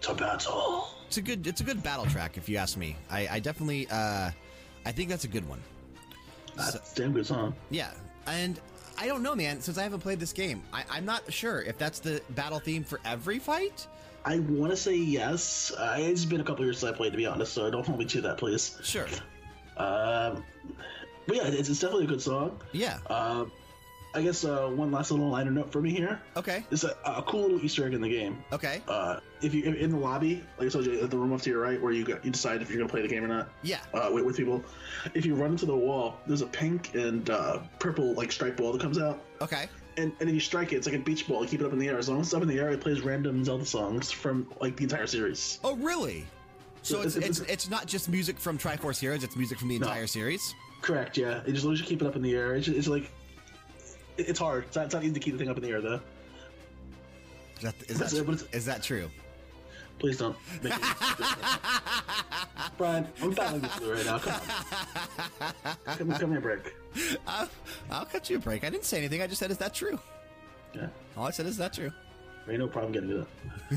To 0.00 0.14
battle. 0.14 0.88
It's 1.06 1.18
a 1.18 1.22
good 1.22 1.46
it's 1.46 1.60
a 1.60 1.64
good 1.64 1.82
battle 1.82 2.06
track 2.06 2.38
if 2.38 2.48
you 2.48 2.56
ask 2.56 2.78
me. 2.78 2.96
I, 3.10 3.28
I 3.32 3.38
definitely 3.38 3.86
uh 3.90 4.30
I 4.86 4.92
think 4.92 5.10
that's 5.10 5.24
a 5.24 5.28
good 5.28 5.46
one. 5.46 5.62
That's 6.56 6.76
a 6.76 6.94
damn 6.94 7.12
good 7.12 7.26
song. 7.26 7.54
Yeah. 7.68 7.90
And 8.26 8.58
I 8.96 9.06
don't 9.06 9.22
know, 9.22 9.34
man, 9.34 9.60
since 9.60 9.76
I 9.76 9.82
haven't 9.82 10.00
played 10.00 10.18
this 10.18 10.32
game, 10.32 10.62
I, 10.72 10.84
I'm 10.90 11.04
not 11.04 11.30
sure 11.30 11.60
if 11.60 11.76
that's 11.76 11.98
the 11.98 12.22
battle 12.30 12.58
theme 12.58 12.82
for 12.82 12.98
every 13.04 13.38
fight. 13.38 13.86
I 14.24 14.38
want 14.38 14.70
to 14.70 14.76
say 14.76 14.96
yes. 14.96 15.72
Uh, 15.76 15.96
it's 15.98 16.24
been 16.24 16.40
a 16.40 16.44
couple 16.44 16.64
years 16.64 16.78
since 16.78 16.90
I 16.90 16.96
played, 16.96 17.12
to 17.12 17.18
be 17.18 17.26
honest, 17.26 17.52
so 17.52 17.70
don't 17.70 17.86
hold 17.86 17.98
me 17.98 18.06
to 18.06 18.20
that, 18.22 18.38
please. 18.38 18.78
Sure. 18.82 19.06
Um, 19.76 20.42
but 21.26 21.36
yeah, 21.36 21.48
it's, 21.48 21.68
it's 21.68 21.80
definitely 21.80 22.06
a 22.06 22.08
good 22.08 22.22
song. 22.22 22.58
Yeah. 22.72 22.98
Um, 23.08 23.52
I 24.18 24.22
guess 24.22 24.44
uh, 24.44 24.68
one 24.68 24.90
last 24.90 25.10
little 25.10 25.28
liner 25.30 25.50
note 25.50 25.70
for 25.72 25.80
me 25.80 25.90
here 25.90 26.20
Okay. 26.36 26.64
It's 26.70 26.84
a, 26.84 26.94
a 27.06 27.22
cool 27.22 27.42
little 27.42 27.64
Easter 27.64 27.86
egg 27.86 27.94
in 27.94 28.00
the 28.00 28.08
game. 28.08 28.42
Okay. 28.52 28.82
Uh, 28.88 29.20
if 29.40 29.54
you 29.54 29.62
in 29.72 29.90
the 29.90 29.96
lobby, 29.96 30.44
like 30.58 30.66
I 30.66 30.70
told 30.70 30.86
you, 30.86 31.00
at 31.00 31.10
the 31.10 31.16
room 31.16 31.32
up 31.32 31.40
to 31.42 31.50
your 31.50 31.60
right, 31.60 31.80
where 31.80 31.92
you 31.92 32.04
you 32.24 32.30
decide 32.30 32.60
if 32.60 32.68
you're 32.70 32.78
gonna 32.78 32.90
play 32.90 33.02
the 33.02 33.08
game 33.08 33.24
or 33.24 33.28
not. 33.28 33.48
Yeah. 33.62 33.78
Uh, 33.94 34.10
with, 34.12 34.24
with 34.24 34.36
people, 34.36 34.64
if 35.14 35.24
you 35.24 35.34
run 35.34 35.52
into 35.52 35.66
the 35.66 35.76
wall, 35.76 36.16
there's 36.26 36.42
a 36.42 36.46
pink 36.46 36.94
and 36.94 37.30
uh, 37.30 37.60
purple 37.78 38.14
like 38.14 38.32
striped 38.32 38.56
ball 38.56 38.72
that 38.72 38.80
comes 38.82 38.98
out, 38.98 39.22
Okay. 39.40 39.68
and, 39.96 40.12
and 40.20 40.28
if 40.28 40.34
you 40.34 40.40
strike 40.40 40.72
it, 40.72 40.76
it's 40.76 40.86
like 40.88 40.96
a 40.96 40.98
beach 40.98 41.28
ball. 41.28 41.42
You 41.44 41.48
keep 41.48 41.60
it 41.60 41.66
up 41.66 41.72
in 41.72 41.78
the 41.78 41.88
air. 41.88 41.98
As 41.98 42.08
long 42.08 42.20
as 42.20 42.26
it's 42.26 42.34
up 42.34 42.42
in 42.42 42.48
the 42.48 42.58
air, 42.58 42.70
it 42.70 42.80
plays 42.80 43.00
random 43.02 43.44
Zelda 43.44 43.64
songs 43.64 44.10
from 44.10 44.48
like 44.60 44.76
the 44.76 44.82
entire 44.82 45.06
series. 45.06 45.60
Oh, 45.62 45.76
really? 45.76 46.26
So 46.82 47.02
it's, 47.02 47.16
It's- 47.16 47.30
it's, 47.30 47.40
it's- 47.40 47.52
it's 47.52 47.70
not 47.70 47.86
just 47.86 48.08
music 48.08 48.38
from 48.40 48.58
Triforce 48.58 48.98
Heroes, 48.98 49.22
it's 49.22 49.36
music 49.36 49.58
from 49.58 49.68
the 49.68 49.78
No. 49.78 49.86
entire 49.86 50.06
series? 50.08 50.54
Correct. 50.80 51.16
Yeah. 51.18 51.38
It 51.42 51.46
just 51.46 51.58
as 51.58 51.64
long 51.64 51.74
as 51.74 51.80
you 51.80 51.86
keep 51.86 52.02
it 52.02 52.06
up 52.06 52.14
in 52.16 52.22
the 52.22 52.34
air, 52.36 52.54
it's, 52.54 52.66
just, 52.66 52.78
it's 52.78 52.88
like 52.88 53.10
it's 54.18 54.38
hard. 54.38 54.64
It's 54.64 54.76
not, 54.76 54.86
it's 54.86 54.94
not 54.94 55.04
easy 55.04 55.14
to 55.14 55.20
keep 55.20 55.34
the 55.34 55.38
thing 55.38 55.48
up 55.48 55.56
in 55.56 55.62
the 55.62 55.70
air 55.70 55.80
though. 55.80 56.00
Is 57.56 57.62
that, 57.62 57.74
is 57.88 57.98
that, 57.98 58.12
it's- 58.12 58.44
is 58.52 58.64
that 58.66 58.82
true? 58.82 59.10
Please 59.98 60.18
don't. 60.18 60.36
Make 60.62 60.72
it- 60.74 60.80
Brian, 62.78 63.08
I'm 63.20 63.32
battling 63.32 63.62
with 63.62 63.80
you 63.80 63.92
right 63.94 64.04
now. 64.06 64.18
Come 64.18 64.32
on. 65.74 65.96
Come, 65.96 66.12
come 66.12 66.30
here, 66.30 66.40
break. 66.40 66.72
I'll, 67.26 67.48
I'll 67.90 68.04
cut 68.04 68.30
you 68.30 68.36
a 68.36 68.40
break. 68.40 68.62
I 68.64 68.70
didn't 68.70 68.84
say 68.84 68.98
anything. 68.98 69.20
I 69.22 69.26
just 69.26 69.40
said, 69.40 69.50
is 69.50 69.58
that 69.58 69.74
true? 69.74 69.98
Yeah. 70.74 70.86
All 71.16 71.26
I 71.26 71.30
said 71.30 71.46
is 71.46 71.56
that 71.56 71.72
true. 71.72 71.90
Ain't 72.48 72.60
no 72.60 72.68
problem 72.68 72.92
getting 72.92 73.08
to 73.10 73.26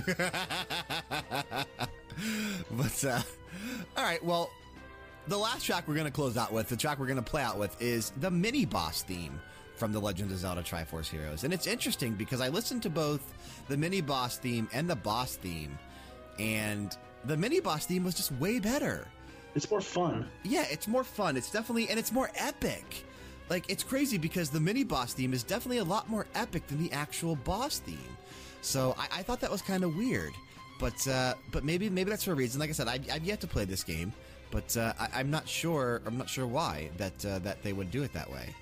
that. 0.06 1.68
But, 2.72 3.04
uh, 3.06 3.22
all 3.98 4.04
right, 4.04 4.24
well, 4.24 4.52
the 5.28 5.38
last 5.38 5.66
track 5.66 5.88
we're 5.88 5.96
going 5.96 6.06
to 6.06 6.12
close 6.12 6.38
out 6.38 6.52
with, 6.54 6.70
the 6.70 6.76
track 6.78 7.00
we're 7.00 7.06
going 7.08 7.16
to 7.18 7.22
play 7.24 7.42
out 7.42 7.58
with, 7.58 7.82
is 7.82 8.12
the 8.20 8.30
mini 8.30 8.66
boss 8.66 9.02
theme 9.02 9.40
from 9.82 9.92
The 9.92 10.00
Legend 10.00 10.30
of 10.32 10.38
Zelda 10.38 10.62
Triforce 10.62 11.10
Heroes. 11.10 11.44
And 11.44 11.52
it's 11.52 11.66
interesting 11.66 12.14
because 12.14 12.40
I 12.40 12.50
listened 12.50 12.84
to 12.84 12.90
both 12.92 13.34
the 13.68 13.76
mini 13.76 14.00
boss 14.00 14.38
theme 14.38 14.70
and 14.74 14.88
the 14.88 14.96
boss 14.96 15.38
theme, 15.38 15.76
and 16.38 16.96
the 17.26 17.36
mini 17.36 17.60
boss 17.60 17.88
theme 17.88 18.04
was 18.04 18.14
just 18.14 18.32
way 18.34 18.60
better. 18.60 19.08
It's 19.56 19.72
more 19.72 19.82
fun. 19.82 20.28
Yeah, 20.44 20.66
it's 20.70 20.88
more 20.88 21.04
fun. 21.04 21.36
It's 21.36 21.50
definitely, 21.50 21.90
and 21.90 21.98
it's 21.98 22.12
more 22.12 22.30
epic. 22.36 23.06
Like, 23.50 23.72
it's 23.72 23.82
crazy 23.82 24.20
because 24.20 24.52
the 24.52 24.60
mini 24.60 24.84
boss 24.84 25.16
theme 25.16 25.34
is 25.34 25.42
definitely 25.42 25.80
a 25.80 25.84
lot 25.84 26.08
more 26.08 26.28
epic 26.36 26.68
than 26.68 26.78
the 26.78 26.92
actual 26.92 27.36
boss 27.38 27.80
theme. 27.80 27.98
So 28.62 28.94
I, 29.00 29.08
I 29.18 29.24
thought 29.24 29.40
that 29.40 29.50
was 29.50 29.64
kind 29.64 29.84
of 29.84 29.96
weird. 29.98 30.34
But, 30.80 31.08
uh, 31.08 31.34
but 31.52 31.64
maybe, 31.64 31.90
maybe 31.90 32.12
that's 32.12 32.26
for 32.26 32.34
a 32.34 32.36
reason. 32.36 32.60
Like 32.60 32.70
I 32.70 32.74
said, 32.74 32.88
I, 32.88 33.00
I've 33.12 33.24
yet 33.24 33.42
to 33.42 33.48
play 33.48 33.66
this 33.66 33.84
game, 33.84 34.14
but 34.52 34.78
uh, 34.78 34.94
I, 35.00 35.10
I'm 35.16 35.32
not 35.32 35.50
sure. 35.50 36.04
I'm 36.06 36.20
not 36.20 36.30
sure 36.30 36.46
why 36.46 36.92
that 36.98 37.26
uh, 37.26 37.40
that 37.40 37.64
they 37.64 37.74
would 37.74 37.90
do 37.90 38.04
it 38.04 38.14
that 38.14 38.32
way. 38.32 38.54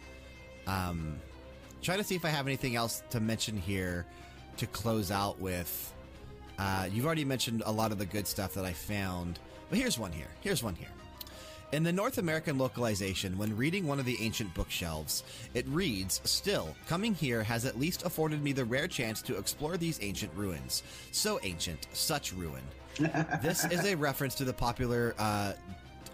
Um, 0.70 1.20
trying 1.82 1.98
to 1.98 2.04
see 2.04 2.16
if 2.16 2.26
I 2.26 2.30
have 2.30 2.46
anything 2.46 2.76
else 2.76 3.02
to 3.10 3.20
mention 3.20 3.58
here 3.58 4.06
to 4.58 4.68
close 4.68 5.12
out 5.12 5.40
with. 5.40 5.94
Uh, 6.58 6.88
you've 6.92 7.06
already 7.06 7.26
mentioned 7.26 7.64
a 7.66 7.72
lot 7.72 7.92
of 7.92 7.98
the 7.98 8.06
good 8.06 8.28
stuff 8.28 8.54
that 8.54 8.66
I 8.66 8.74
found, 8.74 9.40
but 9.70 9.80
here's 9.80 9.98
one 9.98 10.12
here. 10.12 10.28
Here's 10.42 10.62
one 10.62 10.76
here. 10.76 10.90
In 11.72 11.84
the 11.84 11.94
North 11.94 12.18
American 12.18 12.58
localization, 12.58 13.38
when 13.38 13.56
reading 13.56 13.86
one 13.86 14.00
of 14.00 14.06
the 14.06 14.18
ancient 14.20 14.54
bookshelves, 14.56 15.24
it 15.54 15.66
reads, 15.68 16.20
Still, 16.24 16.76
coming 16.88 17.14
here 17.14 17.44
has 17.44 17.66
at 17.66 17.80
least 17.80 18.04
afforded 18.04 18.44
me 18.44 18.52
the 18.54 18.66
rare 18.66 18.88
chance 18.88 19.22
to 19.22 19.38
explore 19.38 19.78
these 19.78 20.00
ancient 20.02 20.34
ruins. 20.36 20.84
So 21.12 21.40
ancient, 21.44 21.88
such 21.94 22.34
ruin. 22.34 22.64
this 23.42 23.66
is 23.66 23.86
a 23.86 23.96
reference 23.96 24.34
to 24.36 24.46
the 24.46 24.54
popular, 24.54 25.14
uh, 25.20 25.54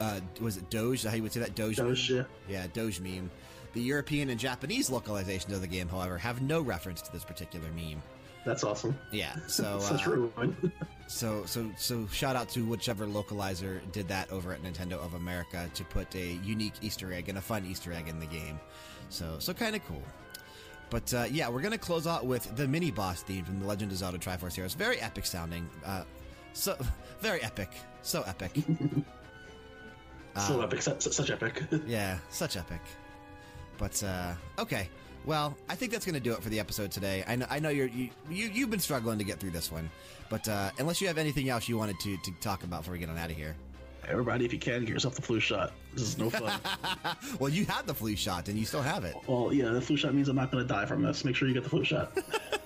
uh, 0.02 0.20
was 0.42 0.58
it 0.58 0.70
Doge? 0.70 1.04
How 1.04 1.16
you 1.16 1.24
would 1.24 1.32
say 1.32 1.40
that? 1.40 1.56
Doge? 1.56 1.78
Doge, 1.78 2.12
yeah. 2.12 2.24
Yeah, 2.50 2.68
Doge 2.74 3.00
meme. 3.00 3.32
The 3.76 3.82
European 3.82 4.30
and 4.30 4.40
Japanese 4.40 4.90
localizations 4.90 5.52
of 5.52 5.60
the 5.60 5.68
game, 5.68 5.90
however, 5.90 6.18
have 6.18 6.42
no 6.42 6.62
reference 6.62 7.02
to 7.02 7.12
this 7.12 7.26
particular 7.26 7.68
meme. 7.76 8.02
That's 8.46 8.64
awesome. 8.64 8.98
Yeah, 9.12 9.36
so 9.48 9.80
Such 9.82 10.08
uh, 10.08 10.28
so 11.08 11.46
so 11.46 11.70
so 11.76 12.08
shout 12.08 12.38
out 12.38 12.48
to 12.50 12.66
whichever 12.66 13.06
localizer 13.06 13.82
did 13.92 14.08
that 14.08 14.32
over 14.32 14.54
at 14.54 14.64
Nintendo 14.64 14.94
of 14.94 15.16
America 15.16 15.70
to 15.74 15.84
put 15.84 16.16
a 16.16 16.40
unique 16.44 16.76
Easter 16.82 17.12
egg 17.12 17.28
and 17.28 17.38
a 17.38 17.42
fun 17.42 17.66
Easter 17.66 17.92
egg 17.92 18.08
in 18.08 18.18
the 18.18 18.26
game. 18.26 18.60
So 19.10 19.36
so 19.40 19.54
kind 19.54 19.76
of 19.76 19.86
cool. 19.86 20.04
But 20.90 21.14
uh, 21.14 21.26
yeah, 21.30 21.50
we're 21.50 21.62
gonna 21.62 21.78
close 21.78 22.08
out 22.08 22.26
with 22.26 22.56
the 22.56 22.68
mini 22.68 22.92
boss 22.92 23.24
theme 23.24 23.44
from 23.44 23.60
The 23.60 23.68
Legend 23.68 23.92
of 23.92 23.98
Zelda 23.98 24.20
Triforce 24.20 24.56
Heroes. 24.56 24.74
Very 24.74 25.02
epic 25.02 25.26
sounding. 25.26 25.70
Uh, 25.86 26.04
so 26.54 26.78
very 27.20 27.44
epic. 27.44 27.72
So 28.04 28.22
epic. 28.22 28.52
so 30.48 30.62
epic. 30.62 30.82
Such, 30.82 31.02
such 31.02 31.30
epic. 31.30 31.64
Yeah, 31.86 32.20
such 32.30 32.56
epic. 32.56 32.80
But 33.78 34.02
uh, 34.04 34.34
okay, 34.60 34.90
well, 35.26 35.58
I 35.70 35.76
think 35.76 35.92
that's 35.92 36.06
going 36.06 36.16
to 36.16 36.20
do 36.20 36.34
it 36.34 36.42
for 36.42 36.50
the 36.50 36.60
episode 36.60 36.92
today. 36.92 37.24
I 37.28 37.36
know, 37.36 37.48
I 37.50 37.60
know 37.60 37.70
you're, 37.70 37.88
you, 37.88 38.10
you 38.30 38.50
you've 38.54 38.70
been 38.70 38.80
struggling 38.80 39.18
to 39.18 39.24
get 39.24 39.40
through 39.40 39.52
this 39.52 39.72
one, 39.72 39.90
but 40.30 40.48
uh, 40.48 40.72
unless 40.80 41.02
you 41.02 41.08
have 41.08 41.18
anything 41.18 41.50
else 41.50 41.68
you 41.68 41.78
wanted 41.78 42.00
to, 42.02 42.18
to 42.18 42.32
talk 42.42 42.64
about 42.64 42.82
before 42.82 42.94
we 42.94 43.00
get 43.00 43.10
on 43.10 43.18
out 43.18 43.32
of 43.32 43.36
here. 43.36 43.56
Everybody, 44.08 44.46
if 44.46 44.54
you 44.54 44.60
can, 44.60 44.82
get 44.82 44.90
yourself 44.90 45.16
the 45.16 45.22
flu 45.24 45.40
shot. 45.40 45.74
This 45.94 46.04
is 46.04 46.18
no 46.20 46.30
fun. 46.30 46.60
well, 47.40 47.50
you 47.50 47.66
had 47.66 47.88
the 47.88 47.94
flu 47.94 48.16
shot 48.16 48.50
and 48.50 48.58
you 48.60 48.64
still 48.66 48.84
have 48.84 49.04
it. 49.04 49.16
well, 49.26 49.52
yeah, 49.52 49.70
the 49.70 49.82
flu 49.82 49.98
shot 49.98 50.14
means 50.14 50.30
I'm 50.30 50.36
not 50.36 50.52
going 50.52 50.66
to 50.66 50.68
die 50.72 50.86
from 50.86 51.02
this. 51.02 51.26
Make 51.26 51.36
sure 51.36 51.48
you 51.48 51.56
get 51.56 51.64
the 51.64 51.70
flu 51.70 51.84
shot. 51.84 52.16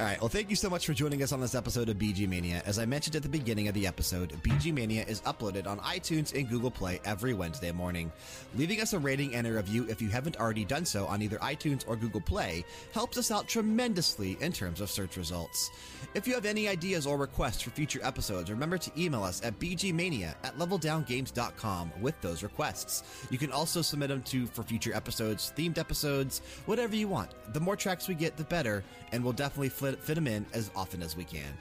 All 0.00 0.06
right. 0.06 0.18
Well, 0.20 0.30
thank 0.30 0.48
you 0.48 0.56
so 0.56 0.70
much 0.70 0.86
for 0.86 0.94
joining 0.94 1.22
us 1.22 1.32
on 1.32 1.40
this 1.40 1.54
episode 1.54 1.90
of 1.90 1.98
BG 1.98 2.26
Mania. 2.26 2.62
As 2.64 2.78
I 2.78 2.86
mentioned 2.86 3.14
at 3.14 3.22
the 3.22 3.28
beginning 3.28 3.68
of 3.68 3.74
the 3.74 3.86
episode, 3.86 4.30
BG 4.42 4.72
Mania 4.72 5.04
is 5.04 5.20
uploaded 5.20 5.66
on 5.66 5.78
iTunes 5.80 6.34
and 6.34 6.48
Google 6.48 6.70
Play 6.70 6.98
every 7.04 7.34
Wednesday 7.34 7.72
morning. 7.72 8.10
Leaving 8.56 8.80
us 8.80 8.94
a 8.94 8.98
rating 8.98 9.34
and 9.34 9.46
a 9.46 9.52
review 9.52 9.86
if 9.90 10.00
you 10.00 10.08
haven't 10.08 10.40
already 10.40 10.64
done 10.64 10.86
so 10.86 11.04
on 11.06 11.20
either 11.20 11.36
iTunes 11.38 11.84
or 11.86 11.96
Google 11.96 12.22
Play 12.22 12.64
helps 12.92 13.18
us 13.18 13.30
out 13.30 13.48
tremendously 13.48 14.38
in 14.40 14.50
terms 14.50 14.80
of 14.80 14.90
search 14.90 15.18
results. 15.18 15.70
If 16.14 16.26
you 16.26 16.34
have 16.34 16.46
any 16.46 16.68
ideas 16.68 17.06
or 17.06 17.18
requests 17.18 17.60
for 17.60 17.70
future 17.70 18.00
episodes, 18.02 18.50
remember 18.50 18.78
to 18.78 18.90
email 18.98 19.22
us 19.22 19.44
at 19.44 19.58
bgmania 19.58 20.34
at 20.42 20.58
leveldowngames.com 20.58 21.92
with 22.00 22.18
those 22.22 22.42
requests. 22.42 23.26
You 23.30 23.36
can 23.36 23.52
also 23.52 23.82
submit 23.82 24.08
them 24.08 24.22
to 24.22 24.46
for 24.46 24.62
future 24.62 24.94
episodes, 24.94 25.52
themed 25.54 25.76
episodes, 25.76 26.40
whatever 26.64 26.96
you 26.96 27.08
want. 27.08 27.30
The 27.52 27.60
more 27.60 27.76
tracks 27.76 28.08
we 28.08 28.14
get, 28.14 28.38
the 28.38 28.44
better, 28.44 28.82
and 29.12 29.22
we'll 29.22 29.34
definitely 29.34 29.68
fit, 29.82 30.02
fit 30.02 30.14
them 30.14 30.26
in 30.26 30.46
as 30.52 30.70
often 30.74 31.02
as 31.02 31.16
we 31.16 31.24
can. 31.24 31.56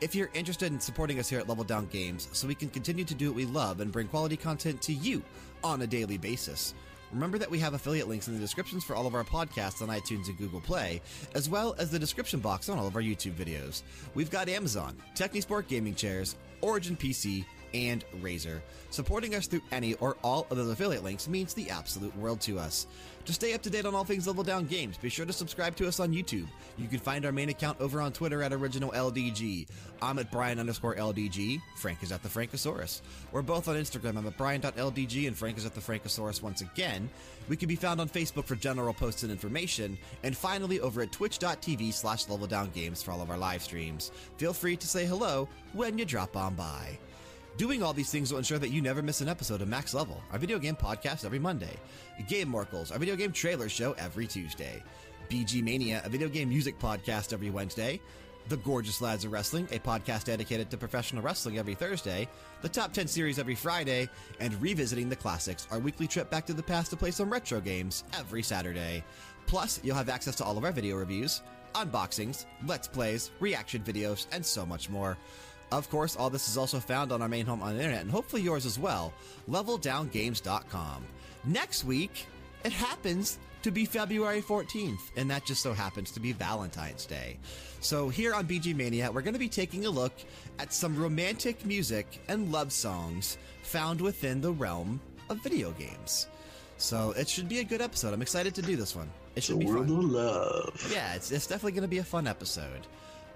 If 0.00 0.14
you're 0.14 0.30
interested 0.32 0.72
in 0.72 0.78
supporting 0.78 1.18
us 1.18 1.28
here 1.28 1.40
at 1.40 1.48
Level 1.48 1.64
Down 1.64 1.86
Games 1.86 2.28
so 2.32 2.46
we 2.46 2.54
can 2.54 2.70
continue 2.70 3.04
to 3.04 3.14
do 3.14 3.28
what 3.28 3.36
we 3.36 3.46
love 3.46 3.80
and 3.80 3.90
bring 3.90 4.06
quality 4.06 4.36
content 4.36 4.80
to 4.82 4.92
you 4.92 5.22
on 5.64 5.82
a 5.82 5.86
daily 5.88 6.18
basis, 6.18 6.72
remember 7.12 7.36
that 7.38 7.50
we 7.50 7.58
have 7.58 7.74
affiliate 7.74 8.06
links 8.06 8.28
in 8.28 8.34
the 8.34 8.40
descriptions 8.40 8.84
for 8.84 8.94
all 8.94 9.08
of 9.08 9.14
our 9.16 9.24
podcasts 9.24 9.82
on 9.82 9.88
iTunes 9.88 10.28
and 10.28 10.38
Google 10.38 10.60
Play, 10.60 11.00
as 11.34 11.48
well 11.48 11.74
as 11.78 11.90
the 11.90 11.98
description 11.98 12.38
box 12.38 12.68
on 12.68 12.78
all 12.78 12.86
of 12.86 12.94
our 12.94 13.02
YouTube 13.02 13.32
videos. 13.32 13.82
We've 14.14 14.30
got 14.30 14.48
Amazon, 14.48 14.96
Technisport 15.16 15.66
Gaming 15.66 15.96
Chairs, 15.96 16.36
Origin 16.60 16.96
PC, 16.96 17.44
and 17.74 18.04
Razer. 18.22 18.60
Supporting 18.90 19.34
us 19.34 19.46
through 19.46 19.62
any 19.72 19.94
or 19.94 20.16
all 20.22 20.46
of 20.50 20.56
those 20.56 20.70
affiliate 20.70 21.04
links 21.04 21.28
means 21.28 21.54
the 21.54 21.70
absolute 21.70 22.16
world 22.16 22.40
to 22.42 22.58
us. 22.58 22.86
To 23.28 23.34
stay 23.34 23.52
up 23.52 23.60
to 23.60 23.68
date 23.68 23.84
on 23.84 23.94
all 23.94 24.04
things 24.04 24.26
Level 24.26 24.42
Down 24.42 24.64
Games, 24.64 24.96
be 24.96 25.10
sure 25.10 25.26
to 25.26 25.34
subscribe 25.34 25.76
to 25.76 25.86
us 25.86 26.00
on 26.00 26.14
YouTube. 26.14 26.46
You 26.78 26.88
can 26.88 26.98
find 26.98 27.26
our 27.26 27.30
main 27.30 27.50
account 27.50 27.78
over 27.78 28.00
on 28.00 28.10
Twitter 28.10 28.42
at 28.42 28.52
OriginalLDG. 28.52 29.68
I'm 30.00 30.18
at 30.18 30.32
Brian 30.32 30.58
underscore 30.58 30.94
LDG. 30.94 31.60
Frank 31.76 32.02
is 32.02 32.10
at 32.10 32.22
the 32.22 32.28
Frankosaurus. 32.30 33.02
We're 33.30 33.42
both 33.42 33.68
on 33.68 33.76
Instagram. 33.76 34.16
I'm 34.16 34.26
at 34.26 34.38
Brian.LDG 34.38 35.26
and 35.26 35.36
Frank 35.36 35.58
is 35.58 35.66
at 35.66 35.74
the 35.74 35.80
Frankosaurus 35.82 36.40
once 36.40 36.62
again. 36.62 37.10
We 37.50 37.56
can 37.58 37.68
be 37.68 37.76
found 37.76 38.00
on 38.00 38.08
Facebook 38.08 38.46
for 38.46 38.56
general 38.56 38.94
posts 38.94 39.24
and 39.24 39.30
information. 39.30 39.98
And 40.22 40.34
finally, 40.34 40.80
over 40.80 41.02
at 41.02 41.12
twitch.tv 41.12 41.92
slash 41.92 42.30
Level 42.30 42.46
Down 42.46 42.70
Games 42.70 43.02
for 43.02 43.10
all 43.10 43.20
of 43.20 43.28
our 43.28 43.36
live 43.36 43.60
streams. 43.60 44.10
Feel 44.38 44.54
free 44.54 44.76
to 44.76 44.88
say 44.88 45.04
hello 45.04 45.50
when 45.74 45.98
you 45.98 46.06
drop 46.06 46.34
on 46.34 46.54
by. 46.54 46.98
Doing 47.58 47.82
all 47.82 47.92
these 47.92 48.12
things 48.12 48.30
will 48.30 48.38
ensure 48.38 48.60
that 48.60 48.68
you 48.68 48.80
never 48.80 49.02
miss 49.02 49.20
an 49.20 49.28
episode 49.28 49.62
of 49.62 49.68
Max 49.68 49.92
Level, 49.92 50.22
our 50.30 50.38
video 50.38 50.60
game 50.60 50.76
podcast 50.76 51.24
every 51.24 51.40
Monday, 51.40 51.76
Game 52.28 52.52
Morkles, 52.52 52.92
our 52.92 53.00
video 53.00 53.16
game 53.16 53.32
trailer 53.32 53.68
show 53.68 53.94
every 53.94 54.28
Tuesday, 54.28 54.80
BG 55.28 55.60
Mania, 55.64 56.00
a 56.04 56.08
video 56.08 56.28
game 56.28 56.50
music 56.50 56.78
podcast 56.78 57.32
every 57.32 57.50
Wednesday, 57.50 58.00
The 58.48 58.58
Gorgeous 58.58 59.00
Lads 59.00 59.24
of 59.24 59.32
Wrestling, 59.32 59.66
a 59.72 59.80
podcast 59.80 60.26
dedicated 60.26 60.70
to 60.70 60.76
professional 60.76 61.20
wrestling 61.20 61.58
every 61.58 61.74
Thursday, 61.74 62.28
the 62.62 62.68
Top 62.68 62.92
10 62.92 63.08
series 63.08 63.40
every 63.40 63.56
Friday, 63.56 64.08
and 64.38 64.54
Revisiting 64.62 65.08
the 65.08 65.16
Classics, 65.16 65.66
our 65.72 65.80
weekly 65.80 66.06
trip 66.06 66.30
back 66.30 66.46
to 66.46 66.54
the 66.54 66.62
past 66.62 66.92
to 66.92 66.96
play 66.96 67.10
some 67.10 67.28
retro 67.28 67.60
games 67.60 68.04
every 68.16 68.44
Saturday. 68.44 69.02
Plus, 69.46 69.80
you'll 69.82 69.96
have 69.96 70.08
access 70.08 70.36
to 70.36 70.44
all 70.44 70.56
of 70.56 70.64
our 70.64 70.70
video 70.70 70.94
reviews, 70.94 71.42
unboxings, 71.74 72.46
let's 72.66 72.86
plays, 72.86 73.32
reaction 73.40 73.82
videos, 73.82 74.28
and 74.30 74.46
so 74.46 74.64
much 74.64 74.88
more. 74.88 75.18
Of 75.70 75.90
course, 75.90 76.16
all 76.16 76.30
this 76.30 76.48
is 76.48 76.56
also 76.56 76.80
found 76.80 77.12
on 77.12 77.20
our 77.20 77.28
main 77.28 77.44
home 77.44 77.62
on 77.62 77.74
the 77.76 77.80
internet, 77.82 78.02
and 78.02 78.10
hopefully 78.10 78.42
yours 78.42 78.64
as 78.64 78.78
well, 78.78 79.12
leveldowngames.com. 79.50 81.04
Next 81.44 81.84
week, 81.84 82.26
it 82.64 82.72
happens 82.72 83.38
to 83.62 83.70
be 83.70 83.84
February 83.84 84.40
14th, 84.40 85.10
and 85.16 85.30
that 85.30 85.44
just 85.44 85.62
so 85.62 85.72
happens 85.72 86.10
to 86.12 86.20
be 86.20 86.32
Valentine's 86.32 87.04
Day. 87.06 87.38
So, 87.80 88.08
here 88.08 88.34
on 88.34 88.46
BG 88.46 88.74
Mania, 88.74 89.10
we're 89.12 89.22
going 89.22 89.34
to 89.34 89.38
be 89.38 89.48
taking 89.48 89.84
a 89.86 89.90
look 89.90 90.12
at 90.58 90.72
some 90.72 90.96
romantic 91.00 91.64
music 91.66 92.20
and 92.28 92.50
love 92.50 92.72
songs 92.72 93.36
found 93.62 94.00
within 94.00 94.40
the 94.40 94.52
realm 94.52 95.00
of 95.28 95.42
video 95.42 95.72
games. 95.72 96.28
So, 96.78 97.12
it 97.12 97.28
should 97.28 97.48
be 97.48 97.58
a 97.58 97.64
good 97.64 97.80
episode. 97.82 98.14
I'm 98.14 98.22
excited 98.22 98.54
to 98.54 98.62
do 98.62 98.76
this 98.76 98.96
one. 98.96 99.10
It 99.36 99.42
should 99.44 99.56
the 99.56 99.60
be 99.60 99.66
world 99.66 99.88
fun. 99.88 99.98
of 99.98 100.04
love. 100.04 100.90
Yeah, 100.92 101.14
it's, 101.14 101.30
it's 101.30 101.46
definitely 101.46 101.72
going 101.72 101.82
to 101.82 101.88
be 101.88 101.98
a 101.98 102.04
fun 102.04 102.26
episode. 102.26 102.86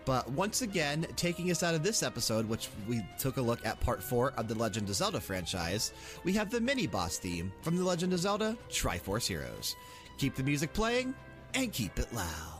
But 0.04 0.30
once 0.30 0.62
again, 0.62 1.06
taking 1.16 1.50
us 1.50 1.62
out 1.62 1.74
of 1.74 1.82
this 1.82 2.02
episode, 2.02 2.48
which 2.48 2.68
we 2.88 3.04
took 3.18 3.36
a 3.36 3.42
look 3.42 3.64
at 3.64 3.80
part 3.80 4.02
four 4.02 4.32
of 4.36 4.48
the 4.48 4.54
Legend 4.54 4.88
of 4.88 4.94
Zelda 4.94 5.20
franchise, 5.20 5.92
we 6.24 6.32
have 6.32 6.50
the 6.50 6.60
mini 6.60 6.86
boss 6.86 7.18
theme 7.18 7.52
from 7.62 7.76
the 7.76 7.84
Legend 7.84 8.12
of 8.12 8.18
Zelda 8.18 8.56
Triforce 8.68 9.26
Heroes. 9.26 9.76
Keep 10.18 10.34
the 10.34 10.42
music 10.42 10.72
playing 10.72 11.14
and 11.54 11.72
keep 11.72 11.98
it 11.98 12.12
loud. 12.12 12.52